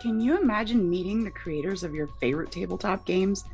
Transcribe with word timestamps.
Can 0.00 0.18
you 0.18 0.40
imagine 0.40 0.88
meeting 0.88 1.22
the 1.22 1.30
creators 1.30 1.84
of 1.84 1.94
your 1.94 2.06
favorite 2.06 2.50
tabletop 2.50 3.04
games? 3.04 3.44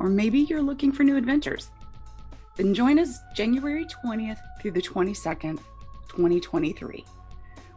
Or 0.00 0.08
maybe 0.08 0.40
you're 0.40 0.60
looking 0.60 0.90
for 0.90 1.04
new 1.04 1.16
adventures? 1.16 1.70
Then 2.56 2.74
join 2.74 2.98
us 2.98 3.20
January 3.36 3.86
20th 4.04 4.40
through 4.60 4.72
the 4.72 4.82
22nd, 4.82 5.58
2023, 6.08 7.04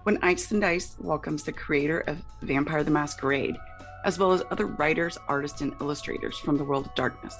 when 0.04 0.18
Ice 0.24 0.52
and 0.52 0.60
Dice 0.60 0.96
welcomes 0.98 1.44
the 1.44 1.52
creator 1.52 2.00
of 2.08 2.18
Vampire 2.42 2.84
the 2.84 2.90
Masquerade, 2.90 3.56
as 4.05 4.18
well 4.18 4.32
as 4.32 4.41
other 4.50 4.66
writers, 4.66 5.20
artists, 5.28 5.62
and 5.62 5.76
illustrators 5.80 6.39
from 6.39 6.57
the 6.57 6.64
world 6.64 6.88
of 6.88 6.96
darkness. 6.96 7.38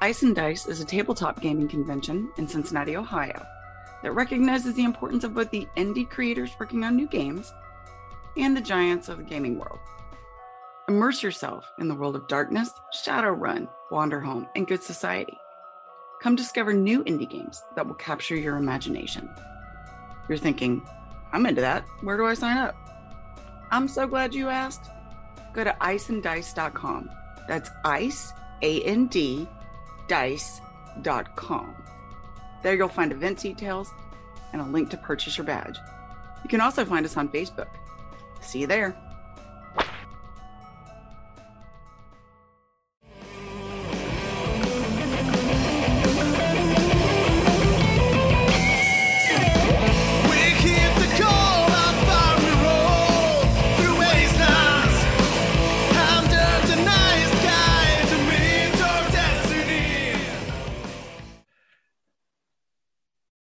Ice 0.00 0.22
and 0.22 0.36
Dice 0.36 0.66
is 0.66 0.80
a 0.80 0.84
tabletop 0.84 1.40
gaming 1.40 1.66
convention 1.66 2.30
in 2.36 2.46
Cincinnati, 2.46 2.96
Ohio, 2.96 3.44
that 4.04 4.12
recognizes 4.12 4.74
the 4.74 4.84
importance 4.84 5.24
of 5.24 5.34
both 5.34 5.50
the 5.50 5.66
indie 5.76 6.08
creators 6.08 6.54
working 6.60 6.84
on 6.84 6.94
new 6.94 7.08
games 7.08 7.52
and 8.36 8.56
the 8.56 8.60
giants 8.60 9.08
of 9.08 9.18
the 9.18 9.24
gaming 9.24 9.58
world. 9.58 9.78
Immerse 10.88 11.22
yourself 11.22 11.70
in 11.78 11.88
the 11.88 11.94
world 11.94 12.14
of 12.14 12.28
darkness, 12.28 12.70
Shadowrun, 13.04 13.68
Wanderhome, 13.90 14.48
and 14.54 14.66
Good 14.66 14.82
Society. 14.82 15.36
Come 16.22 16.36
discover 16.36 16.72
new 16.72 17.02
indie 17.04 17.28
games 17.28 17.62
that 17.74 17.86
will 17.86 17.94
capture 17.94 18.36
your 18.36 18.56
imagination. 18.56 19.28
You're 20.28 20.38
thinking, 20.38 20.82
I'm 21.32 21.44
into 21.46 21.60
that. 21.60 21.84
Where 22.02 22.16
do 22.16 22.24
I 22.24 22.34
sign 22.34 22.56
up? 22.56 22.76
I'm 23.70 23.88
so 23.88 24.06
glad 24.06 24.34
you 24.34 24.48
asked. 24.48 24.90
Go 25.52 25.64
to 25.64 25.76
iceanddice.com. 25.80 27.10
That's 27.48 27.70
ice, 27.84 28.32
A 28.62 28.82
N 28.82 29.06
D, 29.06 29.46
dice.com. 30.08 31.74
There 32.62 32.74
you'll 32.74 32.88
find 32.88 33.12
event 33.12 33.40
details 33.40 33.90
and 34.52 34.62
a 34.62 34.64
link 34.64 34.90
to 34.90 34.96
purchase 34.96 35.36
your 35.36 35.46
badge. 35.46 35.78
You 36.42 36.48
can 36.48 36.60
also 36.60 36.84
find 36.84 37.04
us 37.04 37.16
on 37.16 37.28
Facebook. 37.28 37.68
See 38.40 38.60
you 38.60 38.66
there. 38.66 38.96
We 50.30 50.42
keep 50.62 50.92
the 51.02 51.08
call 51.20 51.64
on 51.70 51.94
fire 52.06 52.38
we 52.38 52.52
roll 52.62 53.42
through 53.76 53.96
wastelands. 53.98 54.98
Under 56.14 56.48
the 56.66 56.76
night 56.84 57.28
sky 57.40 57.86
to 58.08 58.16
meet 58.30 58.76
our 58.80 59.04
destiny. 59.10 60.20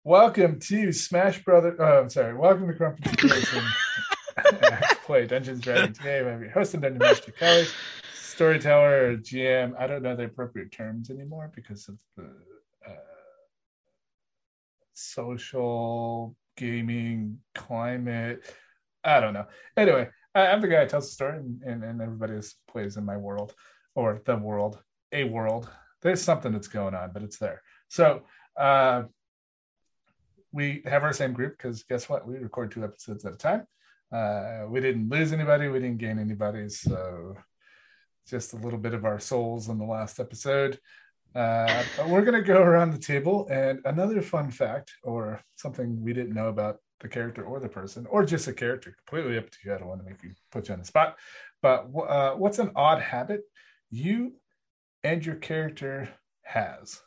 Welcome 0.04 0.60
to 0.60 0.92
Smash 0.92 1.42
Brother. 1.42 1.74
Oh, 1.78 2.00
I'm 2.02 2.10
sorry. 2.10 2.34
Welcome 2.36 2.68
to 2.68 2.74
Grumpy 2.74 3.08
Situation. 3.08 3.62
Play 5.04 5.26
Dungeons 5.26 5.60
Dragons 5.60 5.98
game. 5.98 6.26
I'm 6.26 6.42
your 6.42 6.50
host 6.50 6.74
and 6.74 6.82
Dungeon 6.82 6.98
Master 6.98 7.32
Kelly, 7.32 7.66
storyteller, 8.14 9.16
GM. 9.16 9.74
I 9.78 9.86
don't 9.86 10.02
know 10.02 10.16
the 10.16 10.24
appropriate 10.24 10.72
terms 10.72 11.10
anymore 11.10 11.50
because 11.54 11.88
of 11.88 11.98
the 12.16 12.30
uh, 12.86 12.94
social 14.92 16.36
gaming 16.56 17.38
climate. 17.54 18.44
I 19.02 19.20
don't 19.20 19.34
know. 19.34 19.46
Anyway, 19.76 20.08
I, 20.34 20.46
I'm 20.48 20.60
the 20.60 20.68
guy 20.68 20.82
who 20.82 20.88
tells 20.88 21.06
the 21.06 21.12
story, 21.12 21.38
and, 21.38 21.62
and, 21.62 21.84
and 21.84 22.00
everybody 22.00 22.34
else 22.34 22.54
plays 22.68 22.96
in 22.96 23.04
my 23.04 23.16
world 23.16 23.54
or 23.94 24.22
the 24.24 24.36
world, 24.36 24.82
a 25.12 25.24
world. 25.24 25.68
There's 26.02 26.22
something 26.22 26.52
that's 26.52 26.68
going 26.68 26.94
on, 26.94 27.10
but 27.12 27.22
it's 27.22 27.38
there. 27.38 27.62
So, 27.88 28.22
uh, 28.56 29.04
we 30.52 30.82
have 30.84 31.04
our 31.04 31.12
same 31.12 31.32
group 31.32 31.56
because 31.56 31.82
guess 31.84 32.08
what? 32.08 32.26
We 32.26 32.36
record 32.38 32.72
two 32.72 32.84
episodes 32.84 33.24
at 33.24 33.32
a 33.32 33.36
time. 33.36 33.66
Uh, 34.12 34.66
we 34.68 34.80
didn't 34.80 35.08
lose 35.08 35.32
anybody, 35.32 35.68
we 35.68 35.78
didn't 35.78 35.98
gain 35.98 36.18
anybody. 36.18 36.68
So 36.68 37.36
just 38.28 38.52
a 38.52 38.56
little 38.56 38.78
bit 38.78 38.94
of 38.94 39.04
our 39.04 39.20
souls 39.20 39.68
in 39.68 39.78
the 39.78 39.84
last 39.84 40.20
episode. 40.20 40.78
Uh, 41.34 41.84
we're 42.06 42.24
going 42.24 42.34
to 42.34 42.42
go 42.42 42.60
around 42.60 42.92
the 42.92 42.98
table. 42.98 43.46
And 43.50 43.80
another 43.84 44.20
fun 44.22 44.50
fact, 44.50 44.92
or 45.02 45.40
something 45.56 46.02
we 46.02 46.12
didn't 46.12 46.34
know 46.34 46.48
about 46.48 46.78
the 47.00 47.08
character 47.08 47.44
or 47.44 47.60
the 47.60 47.68
person, 47.68 48.06
or 48.06 48.24
just 48.24 48.48
a 48.48 48.52
character, 48.52 48.94
completely 49.06 49.38
up 49.38 49.48
to 49.48 49.58
you. 49.64 49.74
I 49.74 49.78
don't 49.78 49.88
want 49.88 50.00
to 50.04 50.10
make 50.10 50.22
you 50.22 50.32
put 50.50 50.68
you 50.68 50.74
on 50.74 50.80
the 50.80 50.86
spot. 50.86 51.16
But 51.62 51.86
uh, 51.96 52.32
what's 52.34 52.58
an 52.58 52.72
odd 52.74 53.00
habit 53.00 53.42
you 53.90 54.34
and 55.04 55.24
your 55.24 55.36
character 55.36 56.08
has? 56.42 57.00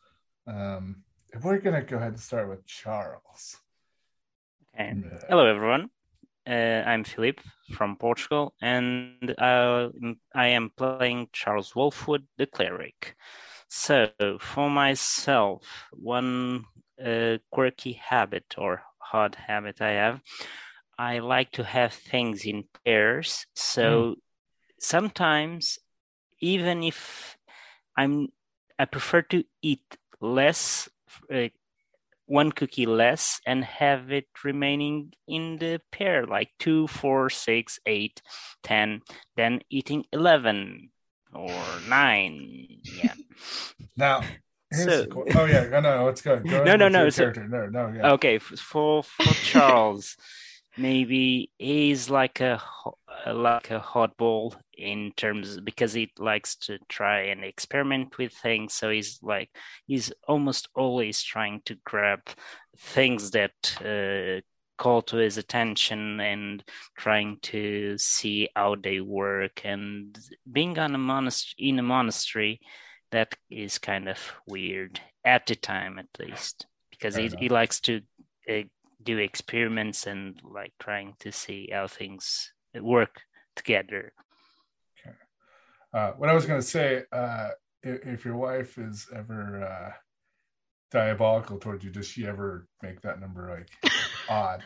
Um, 0.47 1.03
we're 1.41 1.59
going 1.59 1.75
to 1.75 1.81
go 1.81 1.97
ahead 1.97 2.09
and 2.09 2.19
start 2.19 2.50
with 2.50 2.66
Charles. 2.66 3.57
Okay. 4.73 4.95
Hello, 5.29 5.45
everyone. 5.45 5.89
Uh, 6.45 6.83
I'm 6.85 7.05
Philip 7.05 7.39
from 7.71 7.95
Portugal, 7.95 8.53
and 8.61 9.33
uh, 9.37 9.89
I 10.35 10.47
am 10.47 10.71
playing 10.75 11.29
Charles 11.31 11.73
Wolfwood, 11.73 12.23
the 12.37 12.45
cleric. 12.45 13.15
So, 13.69 14.09
for 14.39 14.69
myself, 14.69 15.65
one 15.93 16.65
uh, 17.03 17.37
quirky 17.49 17.93
habit 17.93 18.55
or 18.57 18.81
odd 19.13 19.35
habit 19.35 19.81
I 19.81 19.91
have, 19.91 20.19
I 20.99 21.19
like 21.19 21.51
to 21.53 21.63
have 21.63 21.93
things 21.93 22.45
in 22.45 22.65
pairs. 22.83 23.45
So, 23.55 24.15
sometimes, 24.79 25.79
even 26.41 26.83
if 26.83 27.37
I'm, 27.97 28.27
I 28.77 28.85
prefer 28.85 29.21
to 29.23 29.45
eat 29.61 29.97
less 30.19 30.89
uh, 31.33 31.47
one 32.25 32.51
cookie 32.51 32.85
less 32.85 33.39
and 33.45 33.63
have 33.66 34.11
it 34.11 34.25
remaining 34.44 35.11
in 35.28 35.57
the 35.57 35.79
pair 35.91 36.25
like 36.25 36.50
two 36.59 36.88
four 36.88 37.29
six 37.29 37.79
eight 37.85 38.22
ten 38.63 39.01
then 39.35 39.59
eating 39.69 40.06
11 40.13 40.89
or 41.33 41.63
9 41.89 42.67
yeah 42.83 43.13
Now, 43.97 44.22
here's 44.72 44.85
So- 44.85 45.01
the 45.01 45.07
qu- 45.07 45.25
oh 45.35 45.45
yeah, 45.45 45.67
no, 45.69 45.79
no, 45.81 46.06
let's 46.06 46.22
go. 46.22 46.39
go 46.39 46.63
No, 46.69 46.75
no, 46.75 46.88
no, 46.88 47.09
so- 47.09 47.31
no, 47.31 47.66
no, 47.67 47.91
yeah. 47.95 48.12
okay 48.13 48.39
for 48.39 49.03
for 49.03 49.33
charles 49.44 50.16
maybe 50.78 51.51
he's 51.57 52.09
like 52.09 52.41
a 52.41 52.61
like 53.31 53.72
a 53.72 53.79
hotball 53.79 54.56
in 54.78 55.11
terms 55.16 55.59
because 55.59 55.94
he 55.94 56.11
likes 56.17 56.56
to 56.56 56.78
try 56.89 57.22
and 57.23 57.44
experiment 57.44 58.17
with 58.17 58.34
things. 58.34 58.73
So 58.73 58.89
he's 58.89 59.19
like 59.22 59.50
he's 59.85 60.12
almost 60.28 60.67
always 60.75 61.22
trying 61.22 61.62
to 61.66 61.75
grab 61.85 62.22
things 62.78 63.31
that 63.31 63.51
uh, 63.81 64.41
call 64.78 65.01
to 65.03 65.17
his 65.17 65.38
attention 65.38 66.19
and 66.19 66.63
trying 66.97 67.38
to 67.44 67.97
see 67.97 68.50
how 68.56 68.75
they 68.75 69.00
work. 69.00 69.62
And 69.63 70.17
being 70.51 70.78
on 70.79 70.95
a 70.95 70.97
monastery 70.97 71.69
in 71.69 71.79
a 71.79 71.83
monastery 71.83 72.59
that 73.12 73.35
is 73.50 73.78
kind 73.78 74.09
of 74.09 74.17
weird 74.47 75.00
at 75.23 75.45
the 75.45 75.56
time 75.56 76.00
at 76.00 76.07
least 76.19 76.66
because 76.89 77.16
he, 77.16 77.31
he 77.38 77.47
likes 77.47 77.79
to 77.79 78.01
uh, 78.50 78.63
do 79.03 79.17
experiments 79.17 80.07
and 80.07 80.39
like 80.43 80.73
trying 80.79 81.13
to 81.19 81.31
see 81.31 81.69
how 81.71 81.87
things 81.87 82.53
work 82.75 83.21
together 83.55 84.13
Uh, 85.93 86.11
what 86.13 86.29
I 86.29 86.33
was 86.33 86.45
going 86.45 86.59
to 86.59 86.65
say, 86.65 87.03
uh, 87.11 87.49
if, 87.83 88.07
if 88.07 88.25
your 88.25 88.35
wife 88.35 88.79
is 88.79 89.07
ever 89.15 89.63
uh, 89.63 89.91
diabolical 90.91 91.59
towards 91.59 91.83
you, 91.83 91.91
does 91.91 92.07
she 92.07 92.25
ever 92.25 92.67
make 92.81 93.01
that 93.01 93.19
number 93.19 93.49
like 93.83 93.93
odd? 94.29 94.63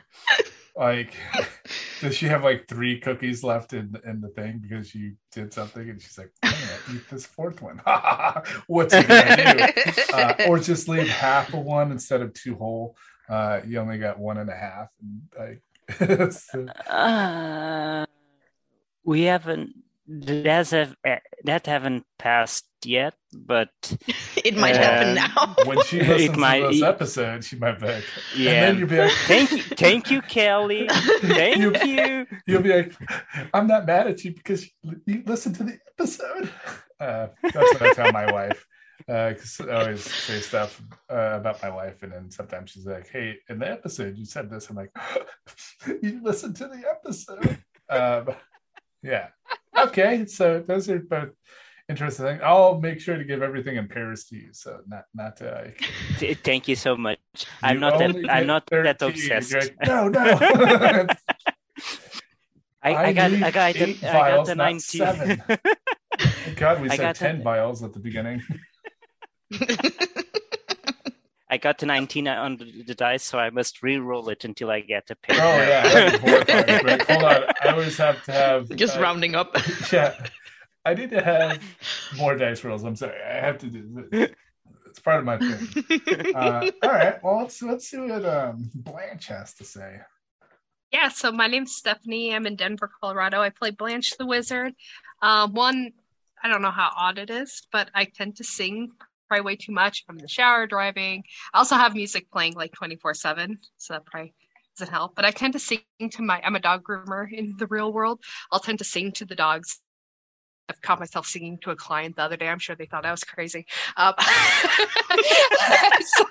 Like, 0.75 1.13
does 2.01 2.15
she 2.15 2.27
have 2.27 2.43
like 2.43 2.67
three 2.67 2.99
cookies 2.99 3.43
left 3.43 3.73
in 3.73 3.93
in 4.05 4.21
the 4.21 4.29
thing 4.29 4.59
because 4.59 4.93
you 4.95 5.15
did 5.31 5.51
something 5.51 5.89
and 5.89 6.01
she's 6.01 6.17
like, 6.17 6.31
I'm 6.43 6.51
gonna 6.51 6.97
eat 6.97 7.09
this 7.09 7.25
fourth 7.25 7.61
one. 7.61 7.81
What's 8.67 8.95
she 8.95 9.03
gonna 9.03 9.73
do? 9.75 10.13
Uh, 10.13 10.35
or 10.47 10.59
just 10.59 10.87
leave 10.87 11.09
half 11.09 11.53
of 11.53 11.65
one 11.65 11.91
instead 11.91 12.21
of 12.21 12.33
two 12.33 12.55
whole. 12.55 12.95
Uh, 13.29 13.61
you 13.65 13.79
only 13.79 13.97
got 13.97 14.19
one 14.19 14.37
and 14.37 14.49
a 14.49 14.55
half. 14.55 14.89
And 15.01 15.21
like, 15.37 16.31
so- 16.31 16.65
Uh, 16.89 18.05
we 19.03 19.21
haven't 19.23 19.71
that's 20.09 20.71
have 20.71 20.95
that 21.43 21.65
haven't 21.65 22.05
passed 22.17 22.65
yet, 22.85 23.13
but 23.33 23.69
it 24.45 24.55
might 24.55 24.75
happen 24.77 25.15
now. 25.15 25.55
when 25.65 25.81
she 25.83 25.99
It 25.99 26.07
listens 26.07 26.37
might- 26.37 26.61
to 26.61 26.67
this 26.69 26.81
episode, 26.81 27.43
she 27.43 27.57
might 27.57 27.79
be 27.79 27.87
like, 27.87 28.03
yeah. 28.35 28.51
and 28.51 28.63
then 28.63 28.77
you'll 28.79 28.87
be 28.89 28.97
like, 28.97 29.11
thank 29.27 29.51
you, 29.51 29.61
thank 29.63 30.09
you, 30.11 30.21
Kelly. 30.21 30.87
Thank 31.21 31.57
You- 31.57 31.75
you. 31.85 32.25
You'll 32.45 32.61
be 32.61 32.69
like, 32.73 32.93
I'm 33.53 33.67
not 33.67 33.85
mad 33.85 34.07
at 34.07 34.23
you 34.23 34.33
because 34.33 34.69
you 35.05 35.23
listened 35.25 35.55
to 35.55 35.63
the 35.65 35.77
episode. 35.99 36.49
Uh, 36.99 37.27
that's 37.43 37.55
what 37.55 37.81
I 37.81 37.93
tell 37.93 38.11
my 38.13 38.31
wife. 38.31 38.65
Because 39.07 39.61
I 39.61 39.71
always 39.71 40.03
say 40.03 40.41
stuff 40.41 40.81
uh, 41.09 41.37
about 41.39 41.63
my 41.63 41.69
wife, 41.69 42.03
and 42.03 42.11
then 42.11 42.29
sometimes 42.29 42.71
she's 42.71 42.85
like, 42.85 43.09
"Hey, 43.09 43.37
in 43.49 43.59
the 43.59 43.71
episode 43.71 44.17
you 44.17 44.25
said 44.25 44.49
this." 44.49 44.69
I'm 44.69 44.75
like, 44.75 44.91
"You 46.03 46.19
listened 46.21 46.57
to 46.57 46.67
the 46.67 46.83
episode." 46.89 47.63
Um, 47.89 48.35
yeah. 49.01 49.27
Okay. 49.77 50.25
So 50.25 50.61
those 50.67 50.89
are 50.89 50.99
both 50.99 51.29
interesting 51.89 52.25
things. 52.25 52.41
I'll 52.43 52.81
make 52.81 52.99
sure 52.99 53.17
to 53.17 53.23
give 53.23 53.41
everything 53.41 53.77
in 53.77 53.87
pairs 53.87 54.25
to 54.25 54.35
you, 54.35 54.49
so 54.51 54.81
not 54.87 55.05
not 55.15 55.37
to 55.37 55.71
Thank 56.43 56.67
you 56.67 56.75
so 56.75 56.97
much. 56.97 57.19
I'm 57.63 57.79
not 57.79 57.99
that 57.99 58.29
I'm 58.29 58.47
not 58.47 58.65
that 58.69 58.99
13. 58.99 59.23
You're 59.23 59.37
obsessed. 59.37 59.71
like, 59.79 59.87
no, 59.87 60.09
no. 60.09 60.19
I, 62.83 62.95
I, 62.95 63.13
got 63.13 63.31
I 63.33 63.51
got 63.51 63.73
the, 63.73 63.97
I 64.07 64.35
got 64.35 64.45
the 64.45 64.55
19. 64.55 64.99
God 66.55 66.81
we 66.81 66.89
I 66.89 66.95
said 66.95 67.01
got 67.01 67.15
10 67.15 67.37
that- 67.37 67.43
vials 67.43 67.83
at 67.83 67.93
the 67.93 67.99
beginning. 67.99 68.41
I 71.49 71.57
got 71.57 71.77
the 71.77 71.85
19 71.85 72.27
on 72.27 72.57
the, 72.57 72.83
the 72.83 72.93
dice, 72.93 73.23
so 73.23 73.39
I 73.39 73.49
must 73.49 73.81
re-roll 73.81 74.27
it 74.29 74.43
until 74.43 74.69
I 74.69 74.81
get 74.81 75.09
a 75.09 75.15
pair. 75.15 75.37
Oh, 75.41 75.57
yeah. 75.57 75.83
That's 76.09 76.17
horrifying. 76.19 76.83
Greg. 76.83 77.07
Hold 77.07 77.23
on. 77.23 77.43
I 77.63 77.69
always 77.69 77.97
have 77.97 78.21
to 78.25 78.33
have. 78.33 78.69
Just 78.75 78.97
uh, 78.97 79.01
rounding 79.01 79.35
up. 79.35 79.55
Yeah. 79.91 80.13
I 80.83 80.93
need 80.93 81.09
to 81.11 81.21
have 81.21 81.61
more 82.17 82.35
dice 82.35 82.63
rolls. 82.63 82.83
I'm 82.83 82.95
sorry. 82.95 83.21
I 83.21 83.39
have 83.45 83.57
to 83.59 83.67
do 83.67 84.07
this. 84.09 84.31
It's 84.85 84.99
part 84.99 85.19
of 85.19 85.25
my 85.25 85.37
thing. 85.37 86.33
Uh, 86.33 86.71
all 86.81 86.89
right. 86.89 87.21
Well, 87.21 87.39
let's 87.39 87.61
let's 87.61 87.89
see 87.89 87.97
what 87.97 88.23
um, 88.25 88.71
Blanche 88.73 89.27
has 89.27 89.53
to 89.55 89.65
say. 89.65 89.99
Yeah, 90.91 91.09
so 91.09 91.31
my 91.33 91.47
name's 91.47 91.75
Stephanie. 91.75 92.33
I'm 92.33 92.47
in 92.47 92.55
Denver, 92.55 92.89
Colorado. 93.01 93.41
I 93.41 93.49
play 93.49 93.71
Blanche 93.71 94.15
the 94.17 94.25
Wizard. 94.25 94.73
Um, 95.21 95.53
one, 95.53 95.91
I 96.41 96.47
don't 96.47 96.61
know 96.61 96.71
how 96.71 96.91
odd 96.95 97.17
it 97.17 97.29
is, 97.29 97.67
but 97.71 97.89
I 97.93 98.05
tend 98.05 98.37
to 98.37 98.45
sing 98.45 98.91
probably 99.27 99.43
way 99.43 99.55
too 99.55 99.71
much. 99.71 100.03
I'm 100.09 100.17
in 100.17 100.21
the 100.21 100.27
shower, 100.27 100.67
driving. 100.67 101.23
I 101.53 101.59
also 101.59 101.75
have 101.75 101.93
music 101.93 102.29
playing 102.31 102.53
like 102.53 102.73
24 102.73 103.13
7, 103.13 103.59
so 103.77 103.93
that 103.93 104.05
probably 104.05 104.33
doesn't 104.77 104.93
help. 104.93 105.15
But 105.15 105.25
I 105.25 105.31
tend 105.31 105.53
to 105.53 105.59
sing 105.59 105.81
to 106.11 106.21
my, 106.21 106.41
I'm 106.43 106.55
a 106.55 106.59
dog 106.59 106.83
groomer 106.83 107.31
in 107.31 107.55
the 107.57 107.67
real 107.67 107.91
world. 107.91 108.19
I'll 108.51 108.59
tend 108.59 108.79
to 108.79 108.85
sing 108.85 109.11
to 109.13 109.25
the 109.25 109.35
dogs. 109.35 109.79
I've 110.69 110.81
caught 110.81 110.99
myself 110.99 111.25
singing 111.25 111.59
to 111.59 111.71
a 111.71 111.75
client 111.75 112.17
the 112.17 112.23
other 112.23 112.35
day. 112.35 112.49
I'm 112.49 112.59
sure 112.59 112.75
they 112.75 112.87
thought 112.87 113.05
I 113.05 113.11
was 113.11 113.23
crazy. 113.23 113.65
Um, 113.95 114.13
so, 116.01 116.25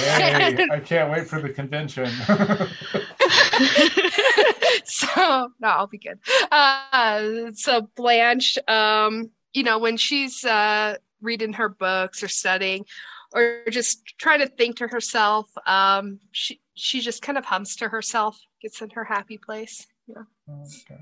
Yay. 0.00 0.58
I 0.72 0.80
can't 0.84 1.12
wait 1.12 1.28
for 1.28 1.40
the 1.40 1.50
convention. 1.50 2.06
so 4.84 5.52
no, 5.60 5.68
I'll 5.68 5.86
be 5.86 5.98
good. 5.98 6.18
Uh, 6.50 7.52
so 7.54 7.88
Blanche, 7.94 8.58
um, 8.66 9.30
you 9.52 9.62
know, 9.62 9.78
when 9.78 9.96
she's 9.96 10.44
uh, 10.44 10.96
reading 11.20 11.52
her 11.54 11.68
books 11.68 12.22
or 12.22 12.28
studying, 12.28 12.84
or 13.32 13.62
just 13.70 14.02
trying 14.18 14.40
to 14.40 14.46
think 14.46 14.76
to 14.76 14.88
herself, 14.88 15.50
um, 15.66 16.18
she 16.32 16.60
she 16.74 17.00
just 17.00 17.22
kind 17.22 17.38
of 17.38 17.44
hums 17.44 17.76
to 17.76 17.88
herself, 17.88 18.38
gets 18.62 18.80
in 18.82 18.90
her 18.90 19.04
happy 19.04 19.38
place. 19.38 19.86
Yeah. 20.06 20.22
okay. 20.48 21.00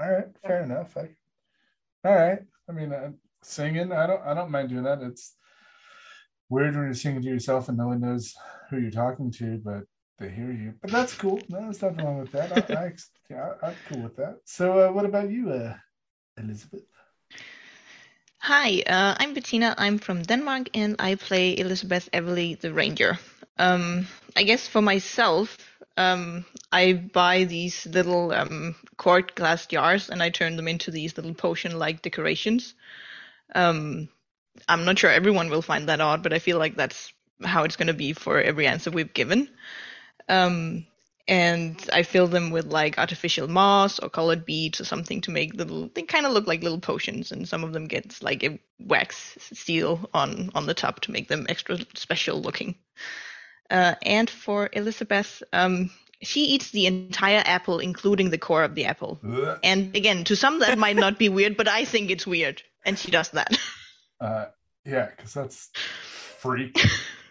All 0.00 0.10
right. 0.10 0.26
Fair 0.46 0.62
enough. 0.62 0.96
I, 0.96 1.08
all 2.06 2.14
right. 2.14 2.38
I 2.68 2.72
mean, 2.72 2.92
uh, 2.92 3.10
singing. 3.42 3.92
I 3.92 4.06
don't. 4.06 4.22
I 4.22 4.34
don't 4.34 4.50
mind 4.50 4.70
doing 4.70 4.84
that. 4.84 5.02
It's 5.02 5.36
weird 6.48 6.74
when 6.74 6.84
you're 6.84 6.94
singing 6.94 7.22
to 7.22 7.28
yourself 7.28 7.68
and 7.68 7.78
no 7.78 7.88
one 7.88 8.00
knows 8.00 8.34
who 8.70 8.78
you're 8.78 8.90
talking 8.90 9.30
to, 9.32 9.60
but 9.64 9.84
they 10.18 10.30
hear 10.30 10.52
you. 10.52 10.74
But 10.80 10.90
that's 10.90 11.14
cool. 11.14 11.40
No, 11.48 11.62
there's 11.62 11.82
nothing 11.82 12.04
wrong 12.04 12.18
with 12.20 12.32
that. 12.32 12.70
I, 12.70 12.74
I, 12.74 12.92
yeah, 13.30 13.54
I'm 13.62 13.74
cool 13.88 14.02
with 14.02 14.16
that. 14.16 14.38
So, 14.44 14.88
uh, 14.88 14.92
what 14.92 15.04
about 15.04 15.30
you, 15.30 15.50
uh, 15.50 15.74
Elizabeth? 16.38 16.82
Hi, 18.46 18.82
uh, 18.86 19.14
I'm 19.18 19.32
Bettina. 19.32 19.74
I'm 19.78 19.96
from 19.96 20.20
Denmark 20.20 20.68
and 20.74 20.96
I 20.98 21.14
play 21.14 21.56
Elizabeth 21.56 22.10
Everly 22.12 22.60
the 22.60 22.74
Ranger. 22.74 23.18
Um, 23.58 24.06
I 24.36 24.42
guess 24.42 24.68
for 24.68 24.82
myself, 24.82 25.56
um, 25.96 26.44
I 26.70 26.92
buy 26.92 27.44
these 27.44 27.86
little 27.86 28.32
um, 28.32 28.74
quart 28.98 29.34
glass 29.34 29.64
jars 29.64 30.10
and 30.10 30.22
I 30.22 30.28
turn 30.28 30.56
them 30.56 30.68
into 30.68 30.90
these 30.90 31.16
little 31.16 31.32
potion 31.32 31.78
like 31.78 32.02
decorations. 32.02 32.74
Um, 33.54 34.10
I'm 34.68 34.84
not 34.84 34.98
sure 34.98 35.10
everyone 35.10 35.48
will 35.48 35.62
find 35.62 35.88
that 35.88 36.02
odd, 36.02 36.22
but 36.22 36.34
I 36.34 36.38
feel 36.38 36.58
like 36.58 36.76
that's 36.76 37.14
how 37.42 37.64
it's 37.64 37.76
going 37.76 37.88
to 37.88 37.94
be 37.94 38.12
for 38.12 38.38
every 38.42 38.66
answer 38.66 38.90
we've 38.90 39.14
given. 39.14 39.48
Um, 40.28 40.84
and 41.26 41.88
I 41.92 42.02
fill 42.02 42.26
them 42.26 42.50
with 42.50 42.66
like 42.66 42.98
artificial 42.98 43.48
moss 43.48 43.98
or 43.98 44.10
colored 44.10 44.44
beads 44.44 44.80
or 44.80 44.84
something 44.84 45.20
to 45.22 45.30
make 45.30 45.54
little. 45.54 45.88
They 45.94 46.02
kind 46.02 46.26
of 46.26 46.32
look 46.32 46.46
like 46.46 46.62
little 46.62 46.80
potions, 46.80 47.32
and 47.32 47.48
some 47.48 47.64
of 47.64 47.72
them 47.72 47.86
get 47.86 48.22
like 48.22 48.44
a 48.44 48.58
wax 48.80 49.38
seal 49.52 50.08
on 50.12 50.50
on 50.54 50.66
the 50.66 50.74
top 50.74 51.00
to 51.00 51.12
make 51.12 51.28
them 51.28 51.46
extra 51.48 51.78
special 51.94 52.40
looking. 52.40 52.74
Uh, 53.70 53.94
and 54.02 54.28
for 54.28 54.68
Elizabeth, 54.74 55.42
um, 55.54 55.90
she 56.22 56.44
eats 56.44 56.70
the 56.70 56.86
entire 56.86 57.42
apple, 57.46 57.78
including 57.78 58.30
the 58.30 58.38
core 58.38 58.62
of 58.62 58.74
the 58.74 58.84
apple. 58.84 59.18
Ugh. 59.26 59.58
And 59.62 59.96
again, 59.96 60.24
to 60.24 60.36
some 60.36 60.58
that 60.60 60.78
might 60.78 60.96
not 60.96 61.18
be 61.18 61.30
weird, 61.30 61.56
but 61.56 61.68
I 61.68 61.84
think 61.86 62.10
it's 62.10 62.26
weird, 62.26 62.62
and 62.84 62.98
she 62.98 63.10
does 63.10 63.30
that. 63.30 63.56
Uh, 64.20 64.46
yeah, 64.86 65.10
because 65.14 65.34
that's 65.34 65.70
freak. 66.38 66.78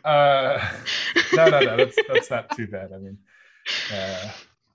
Uh, 0.04 0.60
no, 1.34 1.48
no, 1.48 1.60
no, 1.62 1.78
that's 1.78 1.98
that's 2.08 2.30
not 2.30 2.56
too 2.56 2.68
bad. 2.68 2.92
I 2.94 2.98
mean, 2.98 3.18
uh, 3.94 4.32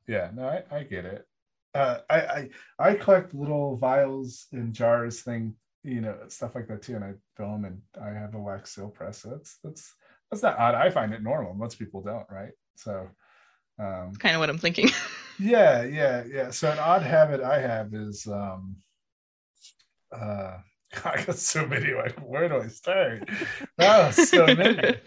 yeah, 0.06 0.30
no, 0.34 0.46
I, 0.48 0.76
I 0.76 0.82
get 0.84 1.04
it. 1.04 1.26
Uh, 1.74 1.98
I, 2.08 2.16
I 2.20 2.48
I 2.78 2.94
collect 2.94 3.34
little 3.34 3.76
vials 3.76 4.46
and 4.52 4.72
jars, 4.72 5.20
thing, 5.22 5.54
you 5.84 6.00
know, 6.00 6.16
stuff 6.28 6.54
like 6.54 6.66
that 6.68 6.82
too, 6.82 6.96
and 6.96 7.04
I 7.04 7.12
fill 7.36 7.52
them, 7.52 7.64
and 7.64 7.82
I 8.02 8.18
have 8.18 8.34
a 8.34 8.38
wax 8.38 8.74
seal 8.74 8.88
press. 8.88 9.22
So 9.22 9.30
that's 9.30 9.58
that's 9.62 9.94
that's 10.30 10.42
not 10.42 10.58
odd. 10.58 10.74
I 10.74 10.90
find 10.90 11.12
it 11.12 11.22
normal. 11.22 11.54
Most 11.54 11.78
people 11.78 12.02
don't, 12.02 12.26
right? 12.30 12.52
So, 12.76 13.08
um, 13.78 14.14
kind 14.18 14.34
of 14.34 14.40
what 14.40 14.50
I'm 14.50 14.58
thinking. 14.58 14.90
yeah, 15.38 15.84
yeah, 15.84 16.24
yeah. 16.24 16.50
So 16.50 16.70
an 16.70 16.78
odd 16.78 17.02
habit 17.02 17.42
I 17.42 17.60
have 17.60 17.92
is 17.94 18.26
um 18.26 18.76
uh 20.10 20.58
I 21.04 21.22
got 21.22 21.36
so 21.36 21.66
many 21.66 21.92
like 21.92 22.18
where 22.18 22.48
do 22.48 22.60
I 22.60 22.68
start? 22.68 23.28
Oh, 23.78 24.10
so 24.10 24.46
many. 24.46 24.96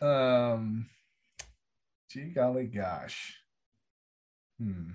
Um 0.00 0.86
gee 2.12 2.32
golly 2.34 2.66
gosh. 2.66 3.38
Hmm. 4.58 4.90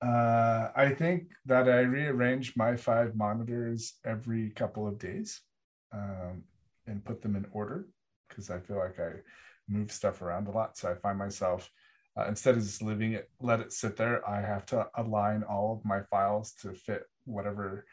Uh 0.00 0.68
I 0.76 0.90
think 0.90 1.32
that 1.46 1.68
I 1.68 1.80
rearrange 1.80 2.56
my 2.56 2.76
five 2.76 3.14
monitors 3.16 3.94
every 4.04 4.50
couple 4.50 4.86
of 4.86 4.98
days 4.98 5.40
um 5.92 6.44
and 6.86 7.04
put 7.04 7.22
them 7.22 7.36
in 7.36 7.46
order 7.52 7.88
because 8.28 8.50
I 8.50 8.58
feel 8.60 8.78
like 8.78 8.98
I 9.00 9.12
move 9.68 9.92
stuff 9.92 10.22
around 10.22 10.48
a 10.48 10.50
lot. 10.50 10.76
So 10.76 10.90
I 10.90 10.94
find 10.94 11.18
myself 11.18 11.70
uh, 12.18 12.26
instead 12.26 12.56
of 12.56 12.62
just 12.62 12.82
leaving 12.82 13.12
it, 13.12 13.30
let 13.40 13.60
it 13.60 13.72
sit 13.72 13.96
there. 13.96 14.28
I 14.28 14.40
have 14.40 14.66
to 14.66 14.88
align 14.96 15.44
all 15.44 15.72
of 15.72 15.84
my 15.84 16.00
files 16.10 16.52
to 16.62 16.72
fit 16.72 17.04
whatever 17.26 17.84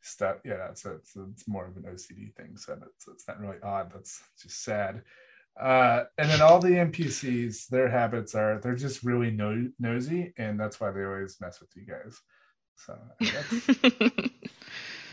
stuff. 0.00 0.36
Yeah, 0.44 0.72
so 0.74 0.92
it's, 0.92 1.14
it's 1.16 1.46
more 1.46 1.66
of 1.66 1.76
an 1.76 1.82
OCD 1.82 2.34
thing. 2.34 2.56
So 2.56 2.78
it's, 2.82 3.08
it's 3.08 3.28
not 3.28 3.40
really 3.40 3.58
odd. 3.62 3.92
That's 3.92 4.22
just 4.40 4.62
sad. 4.64 5.02
Uh, 5.60 6.04
and 6.18 6.30
then 6.30 6.40
all 6.42 6.58
the 6.58 6.68
NPCs, 6.70 7.68
their 7.68 7.88
habits 7.88 8.34
are 8.34 8.58
they're 8.60 8.74
just 8.74 9.04
really 9.04 9.30
no- 9.30 9.70
nosy, 9.78 10.32
and 10.36 10.58
that's 10.58 10.80
why 10.80 10.90
they 10.90 11.04
always 11.04 11.40
mess 11.40 11.60
with 11.60 11.70
you 11.76 11.86
guys. 11.86 12.20
So 12.76 12.98
that's, 13.20 13.68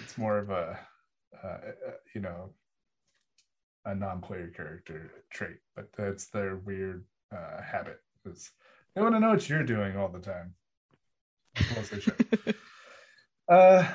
it's 0.04 0.18
more 0.18 0.40
of 0.40 0.50
a, 0.50 0.80
uh, 1.44 1.48
uh, 1.48 1.92
you 2.16 2.22
know, 2.22 2.54
a 3.86 3.94
non-player 3.94 4.52
character 4.56 5.12
trait, 5.32 5.58
but 5.76 5.90
that's 5.96 6.30
their 6.30 6.56
weird 6.56 7.06
uh, 7.32 7.62
habit. 7.62 8.00
Is 8.26 8.52
they 8.96 9.02
want 9.02 9.16
to 9.16 9.20
know 9.20 9.30
what 9.30 9.48
you're 9.48 9.64
doing 9.64 9.96
all 9.96 10.10
the 10.10 10.20
time. 10.20 10.56
As 11.56 11.70
well 11.70 11.80
as 11.80 11.90
they 11.90 12.00
should. 12.00 12.56
uh, 13.48 13.88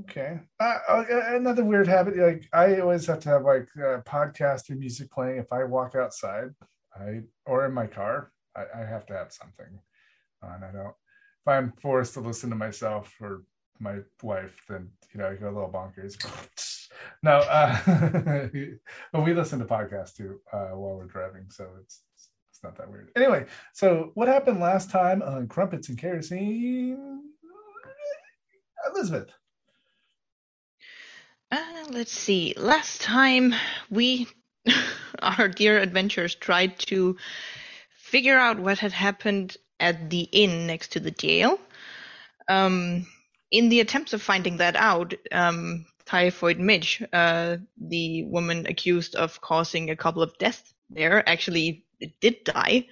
okay. 0.00 0.40
Uh, 0.60 0.78
uh, 0.88 1.04
another 1.28 1.64
weird 1.64 1.86
habit. 1.86 2.16
Like 2.16 2.48
I 2.52 2.80
always 2.80 3.06
have 3.06 3.20
to 3.20 3.28
have 3.28 3.42
like 3.42 3.68
uh, 3.76 4.00
podcast 4.02 4.70
or 4.70 4.74
music 4.74 5.10
playing 5.10 5.38
if 5.38 5.52
I 5.52 5.64
walk 5.64 5.94
outside. 5.94 6.50
I 6.94 7.20
or 7.46 7.66
in 7.66 7.72
my 7.72 7.86
car. 7.86 8.32
I, 8.56 8.82
I 8.82 8.84
have 8.84 9.06
to 9.06 9.14
have 9.14 9.32
something 9.32 9.78
on. 10.42 10.62
I 10.62 10.72
don't. 10.72 10.86
If 10.86 11.48
I'm 11.48 11.72
forced 11.80 12.14
to 12.14 12.20
listen 12.20 12.50
to 12.50 12.56
myself 12.56 13.14
or 13.20 13.42
my 13.80 13.98
wife, 14.22 14.64
then 14.68 14.90
you 15.12 15.20
know 15.20 15.28
I 15.28 15.34
go 15.34 15.46
a 15.46 15.50
little 15.50 15.70
bonkers. 15.70 16.16
no, 17.22 17.38
uh, 17.38 17.78
but 19.12 19.24
we 19.24 19.34
listen 19.34 19.58
to 19.58 19.64
podcasts 19.64 20.14
too 20.14 20.40
uh, 20.52 20.68
while 20.68 20.96
we're 20.96 21.06
driving, 21.06 21.46
so 21.50 21.68
it's 21.82 22.02
it's 22.50 22.62
not 22.62 22.76
that 22.78 22.90
weird. 22.90 23.10
Anyway, 23.16 23.46
so 23.72 24.12
what 24.14 24.28
happened 24.28 24.60
last 24.60 24.90
time 24.90 25.22
on 25.22 25.48
Crumpets 25.48 25.88
and 25.88 25.98
Kerosene? 25.98 27.22
Elizabeth. 28.94 29.30
Let's 31.94 32.10
see. 32.10 32.54
Last 32.56 33.02
time 33.02 33.54
we, 33.88 34.26
our 35.22 35.46
dear 35.46 35.78
adventurers, 35.78 36.34
tried 36.34 36.76
to 36.90 37.16
figure 37.96 38.36
out 38.36 38.58
what 38.58 38.80
had 38.80 38.90
happened 38.90 39.56
at 39.78 40.10
the 40.10 40.22
inn 40.22 40.66
next 40.66 40.90
to 40.92 41.00
the 41.00 41.12
jail. 41.12 41.60
Um, 42.48 43.06
in 43.52 43.68
the 43.68 43.78
attempts 43.78 44.12
of 44.12 44.22
finding 44.22 44.56
that 44.56 44.74
out, 44.74 45.14
um, 45.30 45.86
Typhoid 46.04 46.58
Midge, 46.58 47.00
uh, 47.12 47.58
the 47.80 48.24
woman 48.24 48.66
accused 48.66 49.14
of 49.14 49.40
causing 49.40 49.88
a 49.88 49.96
couple 49.96 50.20
of 50.20 50.36
deaths 50.38 50.74
there, 50.90 51.22
actually 51.28 51.84
did 52.20 52.42
die. 52.42 52.88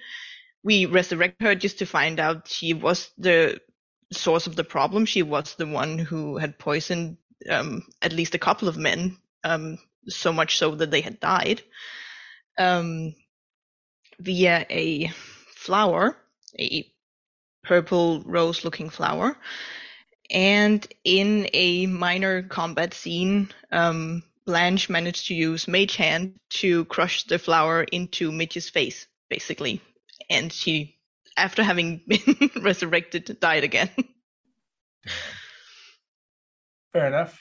We 0.63 0.85
resurrect 0.85 1.41
her 1.41 1.55
just 1.55 1.79
to 1.79 1.85
find 1.85 2.21
out 2.21 2.47
she 2.47 2.73
was 2.73 3.11
the 3.17 3.59
source 4.13 4.47
of 4.47 4.55
the 4.55 4.63
problem. 4.63 5.05
She 5.05 5.23
was 5.23 5.55
the 5.55 5.67
one 5.67 5.97
who 5.97 6.37
had 6.37 6.57
poisoned 6.57 7.17
um, 7.49 7.83
at 8.01 8.13
least 8.13 8.35
a 8.35 8.39
couple 8.39 8.67
of 8.67 8.77
men, 8.77 9.17
um, 9.43 9.77
so 10.07 10.33
much 10.33 10.57
so 10.57 10.75
that 10.75 10.91
they 10.91 11.01
had 11.01 11.19
died, 11.19 11.61
um, 12.57 13.15
via 14.19 14.65
a 14.69 15.07
flower, 15.55 16.17
a 16.59 16.91
purple 17.63 18.21
rose 18.25 18.63
looking 18.63 18.89
flower. 18.89 19.37
And 20.29 20.85
in 21.03 21.49
a 21.53 21.85
minor 21.85 22.43
combat 22.43 22.93
scene, 22.93 23.49
um, 23.71 24.23
Blanche 24.45 24.89
managed 24.89 25.27
to 25.27 25.35
use 25.35 25.67
Mage 25.67 25.95
Hand 25.95 26.35
to 26.49 26.85
crush 26.85 27.23
the 27.23 27.39
flower 27.39 27.83
into 27.83 28.31
Midge's 28.31 28.69
face, 28.69 29.07
basically. 29.29 29.81
And 30.29 30.51
she, 30.51 30.97
after 31.37 31.63
having 31.63 32.01
been 32.07 32.51
resurrected, 32.61 33.37
died 33.39 33.63
again. 33.63 33.89
Fair 36.93 37.07
enough. 37.07 37.39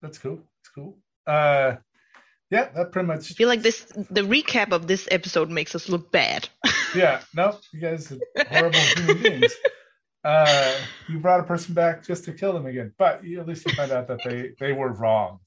That's 0.00 0.18
cool. 0.18 0.36
That's 0.36 0.68
cool. 0.74 0.98
Uh, 1.26 1.76
yeah, 2.50 2.70
that 2.74 2.92
pretty 2.92 3.06
much. 3.06 3.32
I 3.32 3.34
feel 3.34 3.48
like 3.48 3.62
this, 3.62 3.84
the 4.10 4.22
recap 4.22 4.72
of 4.72 4.86
this 4.86 5.06
episode 5.10 5.50
makes 5.50 5.74
us 5.74 5.88
look 5.88 6.10
bad. 6.12 6.48
Yeah, 6.94 7.20
no, 7.36 7.54
you 7.70 7.80
guys 7.80 8.10
are 8.10 8.18
horrible 8.48 8.78
human 8.78 9.22
beings. 9.22 9.52
Uh, 10.24 10.74
you 11.06 11.18
brought 11.18 11.40
a 11.40 11.42
person 11.42 11.74
back 11.74 12.02
just 12.02 12.24
to 12.24 12.32
kill 12.32 12.54
them 12.54 12.64
again, 12.64 12.94
but 12.98 13.22
you, 13.22 13.38
at 13.40 13.46
least 13.46 13.66
you 13.66 13.74
find 13.74 13.92
out 13.92 14.08
that 14.08 14.20
they 14.24 14.52
they 14.58 14.72
were 14.72 14.90
wrong. 14.94 15.38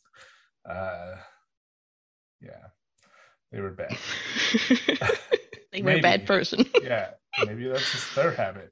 Uh, 0.70 1.16
yeah, 2.42 2.68
they 3.52 3.60
were 3.60 3.72
bad. 3.72 3.98
they 5.72 5.82
were 5.82 5.94
a 5.94 6.02
bad 6.02 6.28
person. 6.28 6.64
Yeah, 6.84 7.10
maybe 7.44 7.68
that's 7.68 7.92
just 7.92 8.14
their 8.14 8.32
habit. 8.32 8.72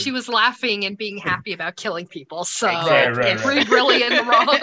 She 0.00 0.10
was 0.10 0.28
laughing 0.28 0.84
and 0.84 0.96
being 0.96 1.18
happy 1.18 1.52
about 1.52 1.76
killing 1.76 2.06
people. 2.06 2.44
So 2.44 2.66
Right, 2.66 3.14
right, 3.16 3.44
we're 3.44 3.56
right. 3.56 3.68
really 3.68 4.02
in 4.02 4.14
the 4.14 4.24
wrong. 4.24 4.58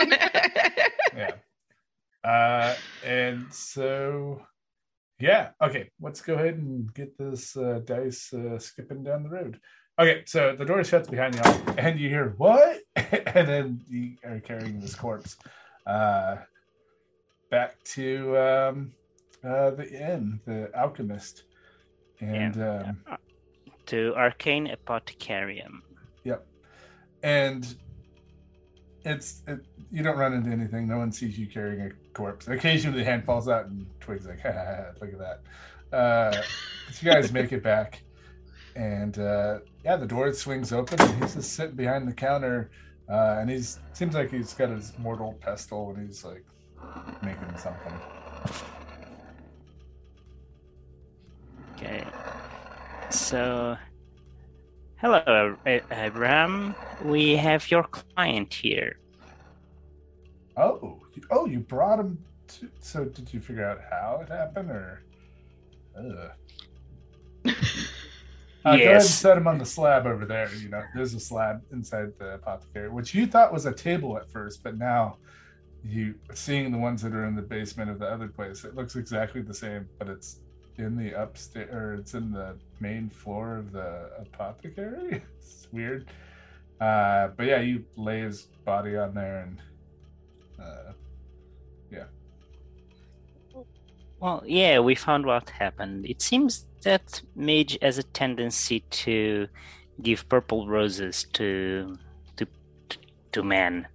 yeah. 1.15 1.31
Uh, 2.23 2.75
and 3.05 3.51
so, 3.51 4.41
yeah. 5.19 5.49
Okay, 5.61 5.89
let's 5.99 6.21
go 6.21 6.35
ahead 6.35 6.55
and 6.55 6.93
get 6.93 7.17
this 7.17 7.55
uh, 7.57 7.79
dice 7.83 8.33
uh, 8.33 8.59
skipping 8.59 9.03
down 9.03 9.23
the 9.23 9.29
road. 9.29 9.59
Okay, 9.99 10.23
so 10.25 10.55
the 10.55 10.65
door 10.65 10.83
shuts 10.83 11.07
behind 11.09 11.35
y'all, 11.35 11.75
and 11.77 11.99
you 11.99 12.09
hear 12.09 12.33
what? 12.37 12.79
and 12.95 13.47
then 13.47 13.81
you 13.87 14.15
are 14.23 14.39
carrying 14.39 14.79
this 14.79 14.95
corpse 14.95 15.37
uh, 15.85 16.37
back 17.49 17.75
to 17.83 18.37
um, 18.37 18.91
uh, 19.43 19.71
the 19.71 19.89
inn, 19.91 20.39
the 20.45 20.71
alchemist, 20.75 21.43
and 22.19 22.61
um, 22.61 22.97
to 23.91 24.15
Arcane 24.15 24.73
Apothecarium. 24.73 25.81
Yep. 26.23 26.47
And 27.23 27.75
it's 29.03 29.41
it, 29.47 29.65
you 29.91 30.01
don't 30.01 30.17
run 30.17 30.33
into 30.33 30.49
anything. 30.49 30.87
No 30.87 30.97
one 30.97 31.11
sees 31.11 31.37
you 31.37 31.45
carrying 31.45 31.81
a 31.81 31.91
corpse. 32.13 32.47
Occasionally, 32.47 32.99
the 32.99 33.03
hand 33.03 33.25
falls 33.25 33.49
out, 33.49 33.65
and 33.65 33.85
Twig's 33.99 34.25
like, 34.25 34.39
ha, 34.43 34.51
ha, 34.53 34.63
ha, 34.63 34.83
"Look 35.01 35.11
at 35.11 35.19
that." 35.19 35.95
Uh, 35.95 36.41
but 36.87 37.03
you 37.03 37.11
guys 37.11 37.33
make 37.33 37.51
it 37.51 37.61
back, 37.61 38.01
and 38.77 39.19
uh, 39.19 39.59
yeah, 39.83 39.97
the 39.97 40.07
door 40.07 40.31
swings 40.33 40.71
open, 40.71 41.01
and 41.01 41.21
he's 41.21 41.35
just 41.35 41.53
sitting 41.53 41.75
behind 41.75 42.07
the 42.07 42.13
counter, 42.13 42.71
uh, 43.09 43.39
and 43.39 43.49
he's 43.49 43.79
seems 43.91 44.15
like 44.15 44.31
he's 44.31 44.53
got 44.53 44.69
his 44.69 44.93
mortal 44.99 45.37
pestle, 45.41 45.91
and 45.91 46.07
he's 46.07 46.23
like 46.23 46.45
making 47.21 47.57
something. 47.57 47.93
Okay. 51.75 52.05
So, 53.11 53.77
hello, 54.95 55.57
Abraham. 55.65 56.75
We 57.03 57.35
have 57.35 57.69
your 57.69 57.83
client 57.83 58.53
here. 58.53 58.99
Oh, 60.55 61.01
oh, 61.29 61.45
you 61.45 61.59
brought 61.59 61.99
him. 61.99 62.17
To, 62.47 62.69
so, 62.79 63.03
did 63.03 63.33
you 63.33 63.41
figure 63.41 63.65
out 63.65 63.79
how 63.89 64.21
it 64.23 64.29
happened, 64.29 64.71
or? 64.71 65.03
Ugh. 65.97 66.31
Uh, 68.63 68.77
Go 68.77 68.83
ahead 68.83 68.95
and 68.95 69.03
set 69.03 69.37
him 69.37 69.47
on 69.47 69.57
the 69.57 69.65
slab 69.65 70.05
over 70.05 70.25
there. 70.25 70.53
You 70.55 70.69
know, 70.69 70.83
there's 70.95 71.13
a 71.13 71.19
slab 71.19 71.63
inside 71.71 72.13
the 72.17 72.35
apothecary, 72.35 72.89
which 72.89 73.13
you 73.13 73.25
thought 73.25 73.51
was 73.51 73.65
a 73.65 73.73
table 73.73 74.17
at 74.17 74.29
first, 74.29 74.63
but 74.63 74.77
now 74.77 75.17
you 75.83 76.15
seeing 76.33 76.71
the 76.71 76.77
ones 76.77 77.01
that 77.01 77.13
are 77.13 77.25
in 77.25 77.35
the 77.35 77.41
basement 77.41 77.89
of 77.89 77.99
the 77.99 78.05
other 78.05 78.27
place, 78.27 78.63
it 78.63 78.75
looks 78.75 78.95
exactly 78.95 79.41
the 79.41 79.53
same, 79.53 79.89
but 79.97 80.07
it's 80.07 80.41
in 80.81 80.97
the 80.97 81.11
upstairs 81.13 81.73
or 81.73 81.93
it's 81.93 82.13
in 82.13 82.31
the 82.31 82.55
main 82.79 83.09
floor 83.09 83.57
of 83.57 83.71
the 83.71 84.09
apothecary. 84.19 85.23
It's 85.37 85.67
weird. 85.71 86.07
Uh, 86.79 87.29
but 87.37 87.45
yeah, 87.45 87.61
you 87.61 87.85
lay 87.95 88.21
his 88.21 88.47
body 88.65 88.97
on 88.97 89.13
there 89.13 89.41
and 89.43 89.61
uh, 90.59 90.91
yeah. 91.91 92.05
Well, 94.19 94.43
yeah, 94.45 94.79
we 94.79 94.95
found 94.95 95.25
what 95.25 95.49
happened. 95.49 96.05
It 96.05 96.21
seems 96.21 96.65
that 96.83 97.21
Mage 97.35 97.77
has 97.81 97.97
a 97.97 98.03
tendency 98.03 98.81
to 98.91 99.47
give 100.01 100.27
purple 100.29 100.67
roses 100.67 101.25
to 101.33 101.97
to 102.37 102.47
to 103.31 103.43
men. 103.43 103.87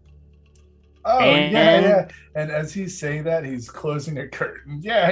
Oh 1.05 1.21
yeah, 1.21 1.81
yeah. 1.81 2.09
And 2.35 2.51
as 2.51 2.73
he's 2.75 2.99
saying 2.99 3.25
that, 3.25 3.45
he's 3.45 3.71
closing 3.71 4.19
a 4.19 4.29
curtain. 4.29 4.81
Yeah, 4.83 5.11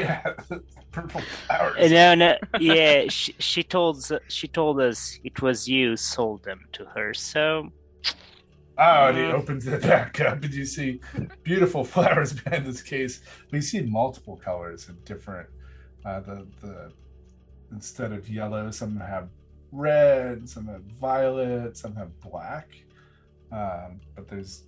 yeah. 0.51 0.59
Purple 0.95 1.21
flowers. 1.47 1.77
Uh, 1.79 1.89
No, 1.89 2.15
no, 2.15 2.37
yeah, 2.61 3.09
she, 3.09 3.35
she 3.39 3.63
told 3.63 3.97
us- 3.99 4.13
she 4.29 4.47
told 4.49 4.81
us 4.81 5.19
it 5.25 5.43
was 5.43 5.69
you 5.69 5.97
sold 5.97 6.43
them 6.45 6.61
to 6.73 6.85
her. 6.95 7.13
So 7.15 7.71
Oh, 8.77 9.07
and 9.09 9.17
he 9.17 9.23
Mm. 9.25 9.35
opens 9.35 9.67
it 9.69 9.83
back 9.83 10.21
up, 10.21 10.43
and 10.43 10.53
you 10.53 10.65
see 10.65 11.01
beautiful 11.45 11.85
flowers 11.95 12.33
behind 12.33 12.67
this 12.67 12.83
case. 12.83 13.21
We 13.53 13.61
see 13.61 13.83
multiple 13.83 14.37
colors 14.37 14.89
and 14.89 14.97
different. 15.05 15.49
Uh, 16.05 16.21
the 16.21 16.47
the 16.61 16.93
instead 17.73 18.13
of 18.13 18.29
yellow, 18.29 18.71
some 18.73 18.97
have 18.99 19.29
red, 19.73 20.49
some 20.49 20.67
have 20.67 20.83
violet, 21.01 21.77
some 21.77 21.95
have 21.97 22.11
black. 22.21 22.69
Um, 23.53 24.01
but 24.17 24.27
there's 24.29 24.65